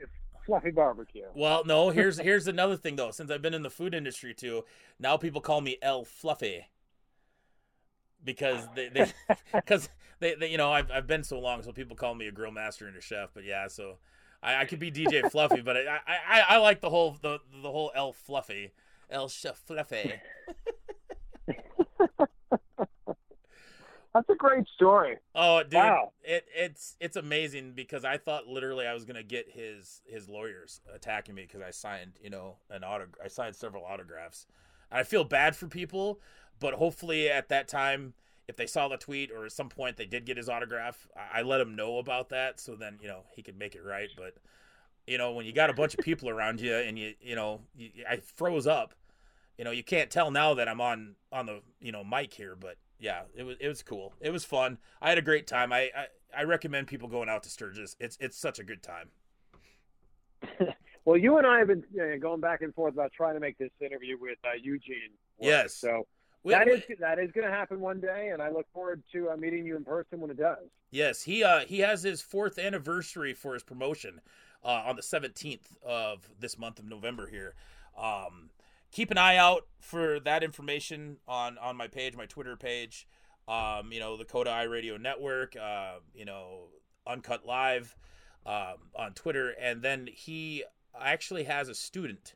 Fluffy 0.46 0.72
Barbecue. 0.72 1.26
Well, 1.36 1.64
no. 1.66 1.90
Here's 1.90 2.20
here's 2.20 2.48
another 2.48 2.76
thing 2.76 2.96
though. 2.96 3.12
Since 3.12 3.32
I've 3.32 3.42
been 3.42 3.54
in 3.54 3.64
the 3.64 3.70
food 3.70 3.94
industry 3.94 4.34
too, 4.34 4.64
now 5.00 5.18
people 5.18 5.42
call 5.42 5.62
me 5.62 5.78
El 5.82 6.04
Fluffy 6.06 6.68
because 8.24 8.68
they 8.76 8.90
they 8.90 9.12
because 9.54 9.90
they, 10.20 10.36
they 10.36 10.52
you 10.52 10.58
know 10.58 10.72
I've 10.72 10.92
I've 10.92 11.08
been 11.08 11.24
so 11.24 11.40
long, 11.40 11.62
so 11.64 11.72
people 11.72 11.96
call 11.96 12.16
me 12.16 12.28
a 12.28 12.32
grill 12.32 12.52
master 12.52 12.88
and 12.88 12.96
a 12.98 13.02
chef. 13.02 13.30
But 13.34 13.44
yeah, 13.44 13.68
so 13.68 13.98
I, 14.42 14.62
I 14.62 14.66
could 14.66 14.80
be 14.80 14.92
DJ 14.92 15.30
Fluffy, 15.30 15.62
but 15.62 15.78
I, 15.78 16.00
I 16.08 16.18
I 16.30 16.42
I 16.50 16.58
like 16.58 16.82
the 16.82 16.90
whole 16.90 17.18
the 17.22 17.40
the 17.62 17.72
whole 17.72 17.92
El 17.96 18.14
Fluffy, 18.14 18.72
El 19.10 19.30
Chef 19.30 19.58
Fluffy. 19.58 20.14
That's 24.14 24.30
a 24.30 24.36
great 24.36 24.68
story. 24.76 25.18
Oh, 25.36 25.64
dude, 25.64 25.74
Wow. 25.74 26.12
it 26.24 26.46
it's 26.56 26.96
it's 27.00 27.16
amazing 27.16 27.74
because 27.74 28.06
I 28.06 28.18
thought 28.18 28.48
literally 28.48 28.86
I 28.86 28.94
was 28.94 29.06
gonna 29.06 29.24
get 29.24 29.50
his 29.50 30.02
his 30.06 30.30
lawyers 30.30 30.82
attacking 30.94 31.34
me 31.36 31.44
because 31.44 31.62
I 31.62 31.72
signed 31.72 32.14
you 32.22 32.30
know 32.30 32.58
an 32.70 32.84
auto 32.84 33.08
I 33.24 33.28
signed 33.28 33.56
several 33.56 33.84
autographs. 33.86 34.46
And 34.92 35.00
I 35.00 35.04
feel 35.04 35.24
bad 35.24 35.56
for 35.56 35.68
people, 35.68 36.20
but 36.60 36.76
hopefully 36.76 37.28
at 37.30 37.50
that 37.50 37.68
time, 37.68 38.14
if 38.48 38.56
they 38.56 38.68
saw 38.68 38.88
the 38.88 38.98
tweet 38.98 39.32
or 39.32 39.46
at 39.46 39.52
some 39.52 39.70
point 39.70 39.98
they 39.98 40.06
did 40.06 40.26
get 40.26 40.38
his 40.38 40.48
autograph, 40.50 41.08
I, 41.18 41.40
I 41.40 41.42
let 41.42 41.62
him 41.62 41.76
know 41.76 41.98
about 41.98 42.30
that 42.30 42.60
so 42.60 42.76
then 42.76 43.00
you 43.02 43.08
know 43.08 43.22
he 43.36 43.42
could 43.42 43.58
make 43.58 43.74
it 43.74 43.84
right. 43.84 44.10
But 44.16 44.36
you 45.08 45.18
know 45.18 45.32
when 45.32 45.46
you 45.48 45.54
got 45.54 45.72
a 45.72 45.74
bunch 45.74 45.96
of 45.96 46.02
people 46.02 46.30
around 46.30 46.62
you 46.62 46.76
and 46.76 47.00
you 47.00 47.16
you 47.20 47.36
know 47.36 47.62
you, 47.76 47.90
I 48.08 48.18
froze 48.18 48.68
up. 48.68 48.94
You 49.58 49.64
know 49.66 49.72
you 49.72 49.84
can't 49.84 50.10
tell 50.12 50.32
now 50.32 50.54
that 50.56 50.68
I'm 50.68 50.82
on 50.82 51.16
on 51.32 51.48
the 51.48 51.62
you 51.80 51.92
know 51.92 52.04
mic 52.04 52.34
here, 52.34 52.56
but 52.56 52.78
yeah, 53.04 53.24
it 53.36 53.44
was 53.44 53.58
it 53.60 53.68
was 53.68 53.84
cool. 53.84 54.14
It 54.22 54.32
was 54.32 54.46
fun. 54.46 54.78
I 55.02 55.10
had 55.10 55.18
a 55.18 55.22
great 55.22 55.46
time. 55.46 55.74
I 55.74 55.92
I, 55.96 56.06
I 56.40 56.44
recommend 56.46 56.88
people 56.88 57.10
going 57.10 57.28
out 57.28 57.44
to 57.44 57.50
Sturgis. 57.50 57.96
It's 58.00 58.18
it's 58.22 58.38
such 58.38 58.58
a 58.60 58.64
good 58.64 58.82
time. 58.82 59.10
Well, 61.06 61.18
you 61.18 61.38
and 61.38 61.46
I 61.46 61.60
have 61.60 61.68
been 61.68 61.84
uh, 62.00 62.16
going 62.18 62.40
back 62.40 62.62
and 62.62 62.74
forth 62.74 62.94
about 62.94 63.12
trying 63.12 63.34
to 63.34 63.42
make 63.42 63.58
this 63.58 63.72
interview 63.82 64.16
with 64.18 64.38
uh, 64.46 64.52
Eugene. 64.56 65.12
work. 65.38 65.50
Yes. 65.50 65.76
So 65.76 66.08
We- 66.44 66.54
that 66.54 66.66
we- 66.66 66.72
is 66.76 66.84
that 67.02 67.20
is 67.20 67.30
going 67.34 67.46
to 67.46 67.52
happen 67.52 67.82
one 67.82 68.00
day, 68.00 68.30
and 68.32 68.42
I 68.42 68.50
look 68.50 68.68
forward 68.74 69.04
to 69.12 69.32
uh, 69.32 69.36
meeting 69.36 69.66
you 69.66 69.76
in 69.76 69.84
person 69.84 70.22
when 70.22 70.32
it 70.32 70.38
does. 70.38 70.60
Yes, 70.92 71.24
he 71.24 71.44
uh 71.44 71.66
he 71.66 71.80
has 71.80 72.04
his 72.04 72.22
fourth 72.22 72.58
anniversary 72.58 73.34
for 73.34 73.54
his 73.54 73.64
promotion 73.64 74.22
uh, 74.64 74.84
on 74.86 74.96
the 74.96 75.04
seventeenth 75.04 75.76
of 75.86 76.30
this 76.40 76.58
month 76.58 76.80
of 76.80 76.86
November 76.86 77.28
here. 77.28 77.56
Um, 77.98 78.50
keep 78.94 79.12
an 79.12 79.18
eye 79.18 79.36
out 79.36 79.66
for 79.82 80.20
that 80.22 80.44
information 80.44 81.18
on 81.28 81.58
on 81.58 81.76
my 81.76 81.88
page, 81.88 82.16
my 82.16 82.28
Twitter 82.28 82.56
page. 82.56 83.06
Um, 83.48 83.92
you 83.92 84.00
know 84.00 84.16
the 84.16 84.24
Coda 84.24 84.52
I 84.52 84.64
Radio 84.64 84.96
Network. 84.96 85.58
Uh, 85.58 85.96
you 86.14 86.24
know 86.24 86.68
Uncut 87.06 87.46
Live 87.46 87.98
um, 88.46 88.76
on 88.96 89.14
Twitter, 89.14 89.50
and 89.60 89.82
then 89.82 90.08
he 90.08 90.64
actually 90.98 91.44
has 91.44 91.68
a 91.68 91.76
student. 91.76 92.36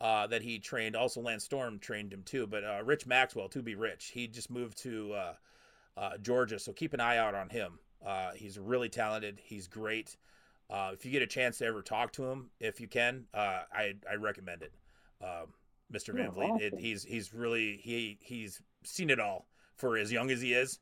Uh, 0.00 0.28
that 0.28 0.42
he 0.42 0.60
trained. 0.60 0.94
Also, 0.94 1.20
Lance 1.20 1.42
Storm 1.42 1.80
trained 1.80 2.12
him 2.12 2.22
too. 2.22 2.46
But 2.46 2.62
uh, 2.62 2.82
Rich 2.84 3.04
Maxwell, 3.04 3.48
to 3.48 3.62
be 3.62 3.74
rich, 3.74 4.12
he 4.14 4.28
just 4.28 4.48
moved 4.48 4.78
to 4.84 5.12
uh, 5.12 5.32
uh, 5.96 6.18
Georgia. 6.18 6.60
So 6.60 6.72
keep 6.72 6.94
an 6.94 7.00
eye 7.00 7.16
out 7.16 7.34
on 7.34 7.48
him. 7.48 7.80
Uh, 8.06 8.30
he's 8.36 8.60
really 8.60 8.88
talented. 8.88 9.40
He's 9.42 9.66
great. 9.66 10.16
Uh, 10.70 10.90
if 10.92 11.04
you 11.04 11.10
get 11.10 11.22
a 11.22 11.26
chance 11.26 11.58
to 11.58 11.64
ever 11.64 11.82
talk 11.82 12.12
to 12.12 12.26
him, 12.26 12.50
if 12.60 12.80
you 12.80 12.86
can, 12.86 13.24
I 13.34 13.94
I 14.08 14.14
recommend 14.14 14.62
it. 14.62 14.72
Um, 15.20 15.48
Mr. 15.92 16.14
Van 16.14 16.30
Vliet, 16.30 16.60
it, 16.60 16.74
he's 16.78 17.04
he's 17.04 17.32
really 17.32 17.80
he 17.82 18.18
he's 18.20 18.60
seen 18.84 19.10
it 19.10 19.18
all 19.18 19.46
for 19.76 19.96
as 19.96 20.12
young 20.12 20.30
as 20.30 20.40
he 20.40 20.52
is. 20.52 20.80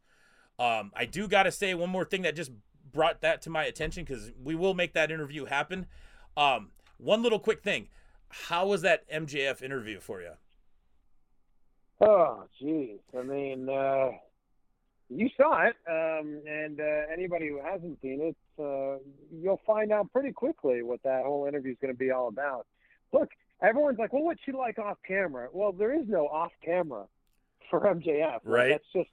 Um, 0.58 0.92
I 0.96 1.04
do 1.04 1.28
got 1.28 1.44
to 1.44 1.52
say 1.52 1.74
one 1.74 1.90
more 1.90 2.04
thing 2.04 2.22
that 2.22 2.34
just 2.34 2.50
brought 2.92 3.20
that 3.20 3.42
to 3.42 3.50
my 3.50 3.64
attention 3.64 4.04
because 4.04 4.32
we 4.42 4.54
will 4.54 4.74
make 4.74 4.94
that 4.94 5.10
interview 5.10 5.44
happen. 5.44 5.86
Um, 6.36 6.70
one 6.98 7.22
little 7.22 7.38
quick 7.38 7.62
thing. 7.62 7.88
How 8.28 8.66
was 8.66 8.82
that 8.82 9.08
MJF 9.10 9.62
interview 9.62 10.00
for 10.00 10.20
you? 10.20 10.32
Oh, 12.00 12.44
geez. 12.58 12.98
I 13.16 13.22
mean, 13.22 13.68
uh, 13.68 14.10
you 15.08 15.30
saw 15.36 15.66
it, 15.66 15.76
um, 15.88 16.40
and 16.46 16.80
uh, 16.80 17.12
anybody 17.12 17.48
who 17.48 17.60
hasn't 17.62 18.00
seen 18.02 18.20
it, 18.20 18.36
uh, 18.58 18.98
you'll 19.32 19.60
find 19.66 19.92
out 19.92 20.10
pretty 20.12 20.32
quickly 20.32 20.82
what 20.82 21.02
that 21.04 21.24
whole 21.24 21.46
interview 21.46 21.72
is 21.72 21.78
going 21.80 21.94
to 21.94 21.98
be 21.98 22.10
all 22.10 22.28
about. 22.28 22.66
Look, 23.12 23.30
everyone's 23.62 23.98
like, 23.98 24.12
"Well, 24.12 24.22
what's 24.22 24.40
she 24.44 24.52
like 24.52 24.78
off 24.78 24.98
camera?" 25.06 25.48
Well, 25.52 25.72
there 25.72 25.94
is 25.94 26.08
no 26.08 26.26
off 26.26 26.52
camera 26.64 27.06
for 27.70 27.80
MJF. 27.80 28.32
Like, 28.32 28.40
Right. 28.44 28.68
That's 28.70 28.84
just 28.92 29.10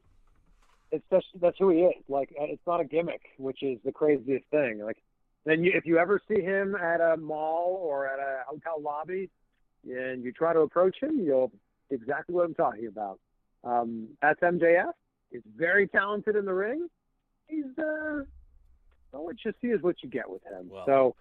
it's 0.91 1.05
just 1.11 1.25
that's 1.41 1.57
who 1.57 1.69
he 1.69 1.79
is. 1.81 2.03
Like, 2.07 2.33
uh, 2.39 2.45
it's 2.45 2.65
not 2.67 2.79
a 2.79 2.85
gimmick, 2.85 3.21
which 3.37 3.63
is 3.63 3.79
the 3.83 3.91
craziest 3.91 4.45
thing. 4.51 4.79
Like, 4.83 5.01
then 5.45 5.63
you, 5.63 5.71
if 5.73 5.85
you 5.85 5.97
ever 5.97 6.21
see 6.27 6.41
him 6.41 6.75
at 6.75 7.01
a 7.01 7.17
mall 7.17 7.79
or 7.81 8.07
at 8.07 8.19
a 8.19 8.43
hotel 8.47 8.79
lobby, 8.79 9.29
and 9.85 10.23
you 10.23 10.31
try 10.31 10.53
to 10.53 10.59
approach 10.59 10.97
him, 11.01 11.19
you'll 11.19 11.51
exactly 11.89 12.35
what 12.35 12.45
I'm 12.45 12.53
talking 12.53 12.87
about. 12.87 13.19
Um, 13.63 14.09
that's 14.21 14.39
MJF. 14.41 14.91
He's 15.31 15.41
very 15.55 15.87
talented 15.87 16.35
in 16.35 16.45
the 16.45 16.53
ring. 16.53 16.87
He's 17.47 17.65
uh, 17.77 18.21
what 19.11 19.35
you 19.43 19.53
see 19.61 19.67
is 19.67 19.81
what 19.81 19.95
you 20.03 20.09
get 20.09 20.29
with 20.29 20.43
him. 20.43 20.69
So 20.85 21.15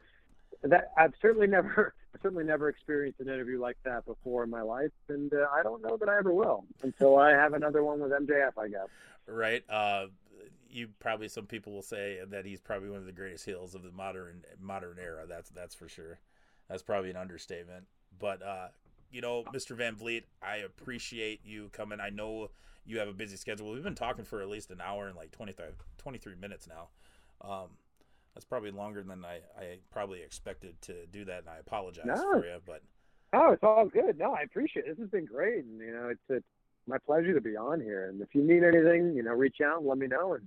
that 0.62 0.92
I've 0.96 1.14
certainly 1.20 1.46
never, 1.46 1.94
I've 2.14 2.20
certainly 2.22 2.44
never 2.44 2.68
experienced 2.68 3.20
an 3.20 3.28
interview 3.28 3.60
like 3.60 3.76
that 3.84 4.04
before 4.04 4.44
in 4.44 4.50
my 4.50 4.62
life, 4.62 4.90
and 5.08 5.32
uh, 5.32 5.46
I 5.52 5.62
don't 5.62 5.82
know 5.82 5.96
that 5.96 6.08
I 6.08 6.18
ever 6.18 6.32
will 6.32 6.64
until 6.82 7.18
I 7.18 7.30
have 7.30 7.54
another 7.54 7.82
one 7.82 8.00
with 8.00 8.12
MJF. 8.12 8.52
I 8.58 8.68
guess. 8.68 8.88
right? 9.26 9.62
Uh, 9.68 10.06
you 10.70 10.88
probably 11.00 11.28
some 11.28 11.46
people 11.46 11.72
will 11.72 11.82
say 11.82 12.18
that 12.30 12.46
he's 12.46 12.60
probably 12.60 12.88
one 12.88 12.98
of 12.98 13.06
the 13.06 13.12
greatest 13.12 13.44
heels 13.44 13.74
of 13.74 13.82
the 13.82 13.92
modern 13.92 14.42
modern 14.60 14.98
era. 14.98 15.24
That's 15.28 15.50
that's 15.50 15.74
for 15.74 15.88
sure. 15.88 16.18
That's 16.68 16.82
probably 16.82 17.10
an 17.10 17.16
understatement. 17.16 17.84
But 18.18 18.42
uh, 18.42 18.68
you 19.10 19.20
know, 19.20 19.44
Mr. 19.54 19.76
Van 19.76 19.94
Vliet, 19.94 20.24
I 20.42 20.56
appreciate 20.56 21.40
you 21.44 21.68
coming. 21.72 22.00
I 22.00 22.10
know 22.10 22.50
you 22.84 22.98
have 22.98 23.08
a 23.08 23.12
busy 23.12 23.36
schedule. 23.36 23.70
We've 23.72 23.82
been 23.82 23.94
talking 23.94 24.24
for 24.24 24.40
at 24.40 24.48
least 24.48 24.70
an 24.70 24.80
hour 24.80 25.06
and 25.06 25.16
like 25.16 25.30
25, 25.30 25.74
23 25.98 26.34
minutes 26.40 26.66
now. 26.66 26.88
Um, 27.42 27.68
that's 28.34 28.44
probably 28.46 28.70
longer 28.70 29.02
than 29.02 29.24
I, 29.24 29.40
I 29.58 29.78
probably 29.90 30.22
expected 30.22 30.80
to 30.82 31.06
do 31.06 31.24
that, 31.26 31.40
and 31.40 31.48
I 31.48 31.58
apologize 31.58 32.06
No. 32.06 32.40
for 32.40 32.44
you. 32.46 32.58
But 32.66 32.82
Oh, 33.34 33.52
it's 33.52 33.62
all 33.62 33.86
good. 33.86 34.18
No, 34.18 34.32
I 34.34 34.42
appreciate 34.42 34.84
it. 34.84 34.90
This 34.90 34.98
has 34.98 35.08
been 35.10 35.24
great, 35.24 35.64
and 35.64 35.80
you 35.80 35.92
know, 35.92 36.08
it's 36.10 36.20
it's 36.28 36.46
my 36.86 36.98
pleasure 36.98 37.32
to 37.32 37.40
be 37.40 37.56
on 37.56 37.80
here. 37.80 38.08
And 38.08 38.20
if 38.20 38.34
you 38.34 38.42
need 38.42 38.62
anything, 38.64 39.14
you 39.14 39.22
know, 39.22 39.32
reach 39.32 39.60
out 39.64 39.78
and 39.78 39.86
let 39.88 39.96
me 39.98 40.06
know, 40.06 40.34
and 40.34 40.46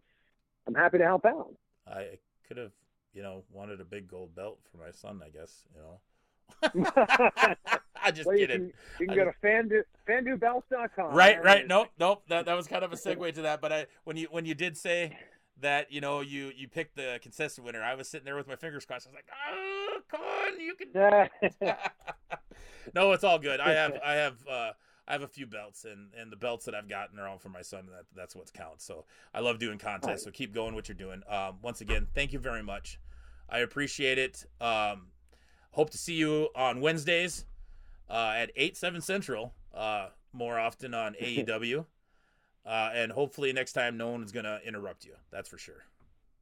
I'm 0.68 0.76
happy 0.76 0.98
to 1.00 1.04
help 1.04 1.26
out. 1.26 1.54
I 1.88 2.20
could 2.48 2.58
have, 2.58 2.72
you 3.14 3.24
know, 3.24 3.44
wanted 3.52 3.82
a 3.82 3.86
big 3.86 4.08
gold 4.08 4.36
belt 4.36 4.60
for 4.72 4.78
my 4.78 4.92
son. 4.92 5.22
I 5.26 5.30
guess 5.30 5.66
you 5.74 5.82
know. 5.82 6.00
I 8.04 8.12
just 8.12 8.28
Well, 8.28 8.38
you 8.38 8.46
kidding. 8.46 8.60
can, 8.70 8.74
you 9.00 9.08
can 9.08 9.20
I 9.20 9.24
go 9.24 9.26
to 9.26 9.34
fandu, 9.44 9.82
fandubelts.com. 10.08 11.14
Right, 11.16 11.44
right. 11.44 11.68
Nope, 11.68 11.88
nope. 12.00 12.24
That 12.30 12.46
that 12.46 12.56
was 12.56 12.68
kind 12.68 12.84
of 12.84 12.94
a 12.94 12.96
segue 12.96 13.34
to 13.36 13.42
that. 13.44 13.62
But 13.62 13.72
I 13.74 13.86
when 14.04 14.16
you 14.18 14.28
when 14.30 14.46
you 14.46 14.54
did 14.54 14.78
say 14.78 15.18
that 15.62 15.92
you 15.92 16.02
know 16.02 16.22
you 16.22 16.52
you 16.56 16.68
picked 16.68 16.96
the 16.96 17.20
consistent 17.22 17.66
winner. 17.66 17.82
I 17.82 17.96
was 17.96 18.08
sitting 18.08 18.26
there 18.26 18.36
with 18.36 18.48
my 18.48 18.56
fingers 18.56 18.86
crossed. 18.86 19.08
I 19.08 19.12
was 19.12 19.16
like, 19.16 19.30
oh, 19.52 20.00
come 20.10 20.22
on, 20.22 20.60
you 20.60 20.76
can. 20.76 21.76
no, 22.96 23.12
it's 23.14 23.24
all 23.24 23.40
good. 23.40 23.60
I 23.60 23.72
have 23.72 24.00
I 24.06 24.14
have 24.14 24.36
uh, 24.48 24.72
I 25.08 25.12
have 25.12 25.22
a 25.22 25.28
few 25.28 25.46
belts, 25.46 25.86
and 25.86 26.10
and 26.20 26.32
the 26.32 26.38
belts 26.38 26.66
that 26.66 26.76
I've 26.76 26.90
gotten 26.90 27.20
are 27.20 27.28
all 27.28 27.38
for 27.38 27.50
my 27.50 27.62
son. 27.62 27.88
That 27.88 28.06
that's 28.16 28.36
what 28.36 28.52
counts. 28.54 28.86
So 28.86 29.06
I 29.34 29.40
love 29.40 29.60
doing 29.60 29.78
contests. 29.78 30.24
So 30.24 30.32
keep 30.32 30.54
going 30.54 30.76
what 30.76 30.88
you're 30.88 30.96
doing. 30.96 31.22
Um, 31.30 31.58
once 31.62 31.82
again, 31.82 32.08
thank 32.14 32.34
you 32.34 32.40
very 32.40 32.64
much. 32.64 33.00
I 33.50 33.60
appreciate 33.60 34.18
it. 34.18 34.46
Um, 34.60 35.08
hope 35.72 35.90
to 35.92 35.98
see 35.98 36.16
you 36.16 36.50
on 36.56 36.82
Wednesdays 36.82 37.46
uh, 38.10 38.34
at 38.36 38.52
eight 38.56 38.78
seven 38.78 39.02
central. 39.02 39.54
Uh, 39.74 40.08
more 40.34 40.60
often 40.60 40.94
on 40.94 41.16
AEW. 41.22 41.86
Uh, 42.66 42.90
and 42.94 43.12
hopefully 43.12 43.54
next 43.54 43.74
time 43.74 43.98
no 43.98 44.10
one 44.10 44.24
is 44.24 44.32
going 44.32 44.46
to 44.46 44.60
interrupt 44.66 45.06
you. 45.06 45.14
That's 45.32 45.48
for 45.48 45.58
sure. 45.58 45.84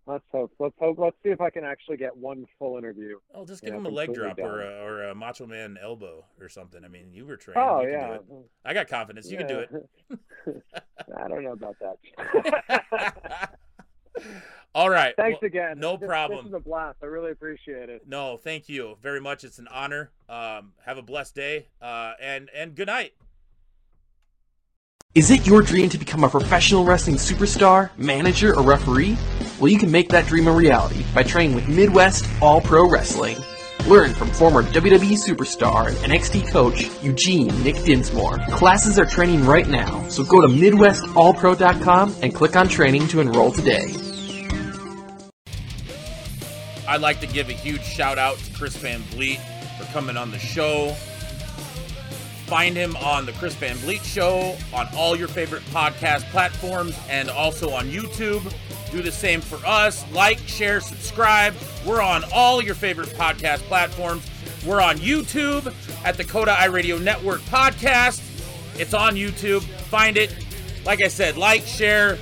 Let's 0.05 0.23
hope. 0.31 0.51
Let's 0.59 0.75
hope. 0.79 0.99
Let's 0.99 1.15
see 1.23 1.29
if 1.29 1.39
I 1.39 1.49
can 1.49 1.63
actually 1.63 1.95
get 1.95 2.15
one 2.15 2.45
full 2.59 2.77
interview. 2.77 3.19
Oh, 3.33 3.45
just 3.45 3.63
you 3.63 3.67
give 3.67 3.73
know, 3.73 3.79
him 3.87 3.93
a 3.93 3.95
leg 3.95 4.13
drop 4.13 4.37
or 4.37 4.61
a, 4.61 4.83
or 4.83 5.03
a 5.03 5.15
Macho 5.15 5.47
Man 5.47 5.77
elbow 5.81 6.25
or 6.41 6.49
something. 6.49 6.83
I 6.83 6.89
mean, 6.89 7.13
you 7.13 7.25
were 7.25 7.37
trained. 7.37 7.57
Oh 7.57 7.81
you 7.81 7.91
yeah. 7.91 8.17
I 8.65 8.73
got 8.73 8.89
confidence. 8.89 9.31
You 9.31 9.37
can 9.37 9.47
do 9.47 9.59
it. 9.59 9.71
I 11.17 11.27
don't 11.29 11.43
know 11.43 11.53
about 11.53 11.77
that. 11.79 13.53
All 14.75 14.89
right. 14.89 15.13
Thanks 15.15 15.39
Well, 15.41 15.47
again. 15.47 15.79
No 15.79 15.95
This- 15.95 16.07
problem. 16.07 16.45
This 16.45 16.49
is 16.49 16.55
a 16.55 16.59
blast. 16.59 16.97
I 17.01 17.05
really 17.05 17.31
appreciate 17.31 17.89
it. 17.89 18.07
No, 18.07 18.37
thank 18.37 18.67
you 18.67 18.97
very 19.01 19.21
much. 19.21 19.43
It's 19.43 19.59
an 19.59 19.67
honor. 19.69 20.11
Um, 20.27 20.73
have 20.85 20.97
a 20.97 21.01
blessed 21.03 21.35
day. 21.35 21.67
Uh, 21.81 22.13
and 22.19 22.49
and 22.53 22.75
good 22.75 22.87
night. 22.87 23.13
Is 25.15 25.29
it 25.29 25.45
your 25.45 25.61
dream 25.61 25.89
to 25.89 25.99
become 25.99 26.23
a 26.23 26.29
professional 26.29 26.85
wrestling 26.85 27.17
superstar, 27.17 27.91
manager, 27.99 28.55
or 28.55 28.63
referee? 28.63 29.15
Well, 29.59 29.71
you 29.71 29.77
can 29.77 29.91
make 29.91 30.09
that 30.09 30.25
dream 30.25 30.47
a 30.47 30.51
reality 30.51 31.05
by 31.13 31.21
training 31.21 31.53
with 31.53 31.67
Midwest 31.67 32.27
All 32.41 32.61
Pro 32.61 32.89
Wrestling. 32.89 33.37
Learn 33.85 34.15
from 34.15 34.31
former 34.31 34.63
WWE 34.63 35.13
superstar 35.13 35.89
and 35.89 35.97
NXT 35.97 36.49
coach 36.49 36.89
Eugene 37.03 37.49
Nick 37.63 37.75
Dinsmore. 37.83 38.39
Classes 38.53 38.97
are 38.97 39.05
training 39.05 39.45
right 39.45 39.67
now, 39.67 40.01
so 40.09 40.23
go 40.23 40.41
to 40.41 40.47
MidwestAllPro.com 40.47 42.15
and 42.23 42.33
click 42.33 42.55
on 42.55 42.67
training 42.67 43.07
to 43.09 43.19
enroll 43.19 43.51
today. 43.51 43.93
I'd 46.87 47.01
like 47.01 47.19
to 47.19 47.27
give 47.27 47.49
a 47.49 47.53
huge 47.53 47.83
shout 47.83 48.17
out 48.17 48.39
to 48.39 48.53
Chris 48.57 48.75
Van 48.77 49.01
Vliet 49.11 49.39
for 49.77 49.85
coming 49.93 50.17
on 50.17 50.31
the 50.31 50.39
show. 50.39 50.95
Find 52.53 52.75
him 52.75 52.95
on 52.97 53.25
the 53.25 53.31
Chris 53.31 53.55
Van 53.55 53.75
Vliet 53.77 54.03
Show 54.03 54.55
on 54.71 54.87
all 54.95 55.15
your 55.15 55.27
favorite 55.27 55.63
podcast 55.71 56.21
platforms 56.29 56.95
and 57.09 57.31
also 57.31 57.71
on 57.71 57.87
YouTube. 57.87 58.43
Do 58.91 59.01
the 59.01 59.11
same 59.11 59.41
for 59.41 59.57
us. 59.65 60.05
Like, 60.11 60.37
share, 60.37 60.79
subscribe. 60.79 61.55
We're 61.83 61.99
on 61.99 62.23
all 62.31 62.61
your 62.61 62.75
favorite 62.75 63.07
podcast 63.07 63.61
platforms. 63.61 64.29
We're 64.67 64.81
on 64.81 64.97
YouTube 64.97 65.73
at 66.05 66.15
the 66.15 66.23
Coda 66.23 66.53
iRadio 66.53 67.01
Network 67.01 67.41
podcast. 67.41 68.21
It's 68.79 68.93
on 68.93 69.15
YouTube. 69.15 69.63
Find 69.89 70.15
it. 70.15 70.35
Like 70.85 71.03
I 71.03 71.07
said, 71.07 71.37
like, 71.37 71.63
share, 71.63 72.19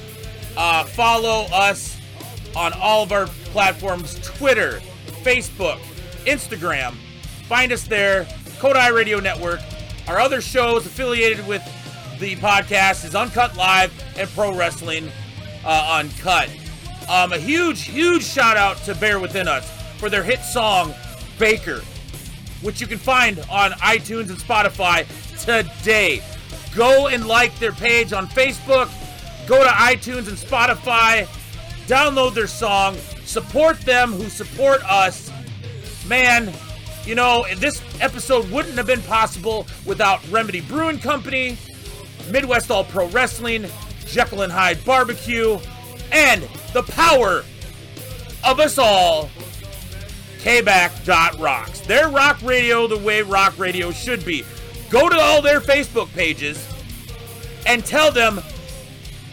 uh, 0.55 0.85
follow 0.85 1.47
us 1.51 1.99
on 2.55 2.71
all 2.79 3.03
of 3.03 3.11
our 3.11 3.27
platforms 3.51 4.17
Twitter, 4.23 4.79
Facebook, 5.23 5.81
Instagram. 6.25 6.93
Find 7.49 7.73
us 7.73 7.85
there, 7.85 8.23
Kodai 8.61 8.95
Radio 8.95 9.19
Network. 9.19 9.59
Our 10.07 10.19
other 10.19 10.41
shows 10.41 10.85
affiliated 10.85 11.47
with 11.47 11.63
the 12.19 12.35
podcast 12.37 13.05
is 13.05 13.15
Uncut 13.15 13.55
Live 13.55 13.91
and 14.17 14.29
Pro 14.29 14.55
Wrestling 14.55 15.09
uh, 15.63 15.99
Uncut. 15.99 16.49
Um, 17.09 17.33
a 17.33 17.37
huge, 17.37 17.83
huge 17.83 18.23
shout 18.23 18.57
out 18.57 18.77
to 18.83 18.95
Bear 18.95 19.19
Within 19.19 19.47
Us 19.47 19.69
for 19.97 20.09
their 20.09 20.23
hit 20.23 20.41
song 20.41 20.93
Baker, 21.37 21.81
which 22.61 22.81
you 22.81 22.87
can 22.87 22.97
find 22.97 23.39
on 23.49 23.71
iTunes 23.73 24.29
and 24.29 24.37
Spotify 24.37 25.05
today. 25.43 26.21
Go 26.75 27.07
and 27.07 27.27
like 27.27 27.57
their 27.59 27.71
page 27.71 28.13
on 28.13 28.27
Facebook. 28.27 28.89
Go 29.47 29.63
to 29.63 29.69
iTunes 29.69 30.27
and 30.27 30.37
Spotify. 30.37 31.25
Download 31.87 32.33
their 32.33 32.47
song. 32.47 32.95
Support 33.25 33.81
them 33.81 34.11
who 34.13 34.29
support 34.29 34.81
us. 34.83 35.31
Man, 36.07 36.53
you 37.05 37.15
know, 37.15 37.45
this 37.57 37.81
episode 37.99 38.49
wouldn't 38.51 38.75
have 38.75 38.87
been 38.87 39.01
possible 39.03 39.67
without 39.85 40.19
Remedy 40.29 40.61
Brewing 40.61 40.99
Company, 40.99 41.57
Midwest 42.29 42.69
All 42.69 42.83
Pro 42.83 43.07
Wrestling, 43.07 43.65
Jekyll 44.05 44.41
and 44.43 44.51
Hyde 44.51 44.83
Barbecue, 44.85 45.57
and 46.11 46.43
the 46.73 46.83
power 46.83 47.43
of 48.43 48.59
us 48.59 48.77
all, 48.77 49.29
Rocks. 51.39 51.81
They're 51.81 52.09
rock 52.09 52.41
radio 52.41 52.87
the 52.87 52.97
way 52.97 53.21
rock 53.21 53.57
radio 53.57 53.91
should 53.91 54.25
be. 54.25 54.43
Go 54.89 55.07
to 55.09 55.19
all 55.19 55.41
their 55.41 55.61
Facebook 55.61 56.11
pages 56.13 56.67
and 57.65 57.85
tell 57.85 58.11
them 58.11 58.41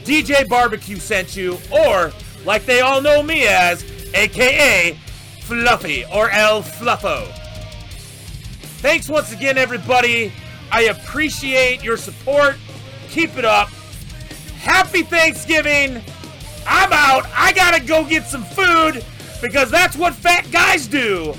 DJ 0.05 0.49
Barbecue 0.49 0.97
sent 0.97 1.37
you, 1.37 1.59
or 1.71 2.12
like 2.45 2.64
they 2.64 2.81
all 2.81 3.01
know 3.01 3.23
me 3.23 3.47
as, 3.47 3.85
aka 4.14 4.99
Fluffy 5.41 6.05
or 6.12 6.31
El 6.31 6.62
Fluffo. 6.62 7.38
Thanks 8.79 9.09
once 9.09 9.33
again, 9.33 9.59
everybody. 9.59 10.33
I 10.70 10.83
appreciate 10.83 11.83
your 11.83 11.97
support. 11.97 12.57
Keep 13.09 13.37
it 13.37 13.45
up. 13.45 13.68
Happy 14.61 15.03
Thanksgiving. 15.03 16.01
I'm 16.64 16.93
out. 16.93 17.26
I 17.35 17.53
gotta 17.55 17.85
go 17.85 18.05
get 18.05 18.24
some 18.24 18.45
food 18.45 19.05
because 19.43 19.70
that's 19.70 19.97
what 19.97 20.14
fat 20.14 20.49
guys 20.53 20.87
do. 20.87 21.35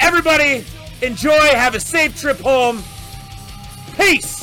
Everybody, 0.00 0.64
enjoy. 1.02 1.38
Have 1.38 1.76
a 1.76 1.80
safe 1.80 2.18
trip 2.20 2.40
home. 2.40 2.82
Peace. 3.96 4.39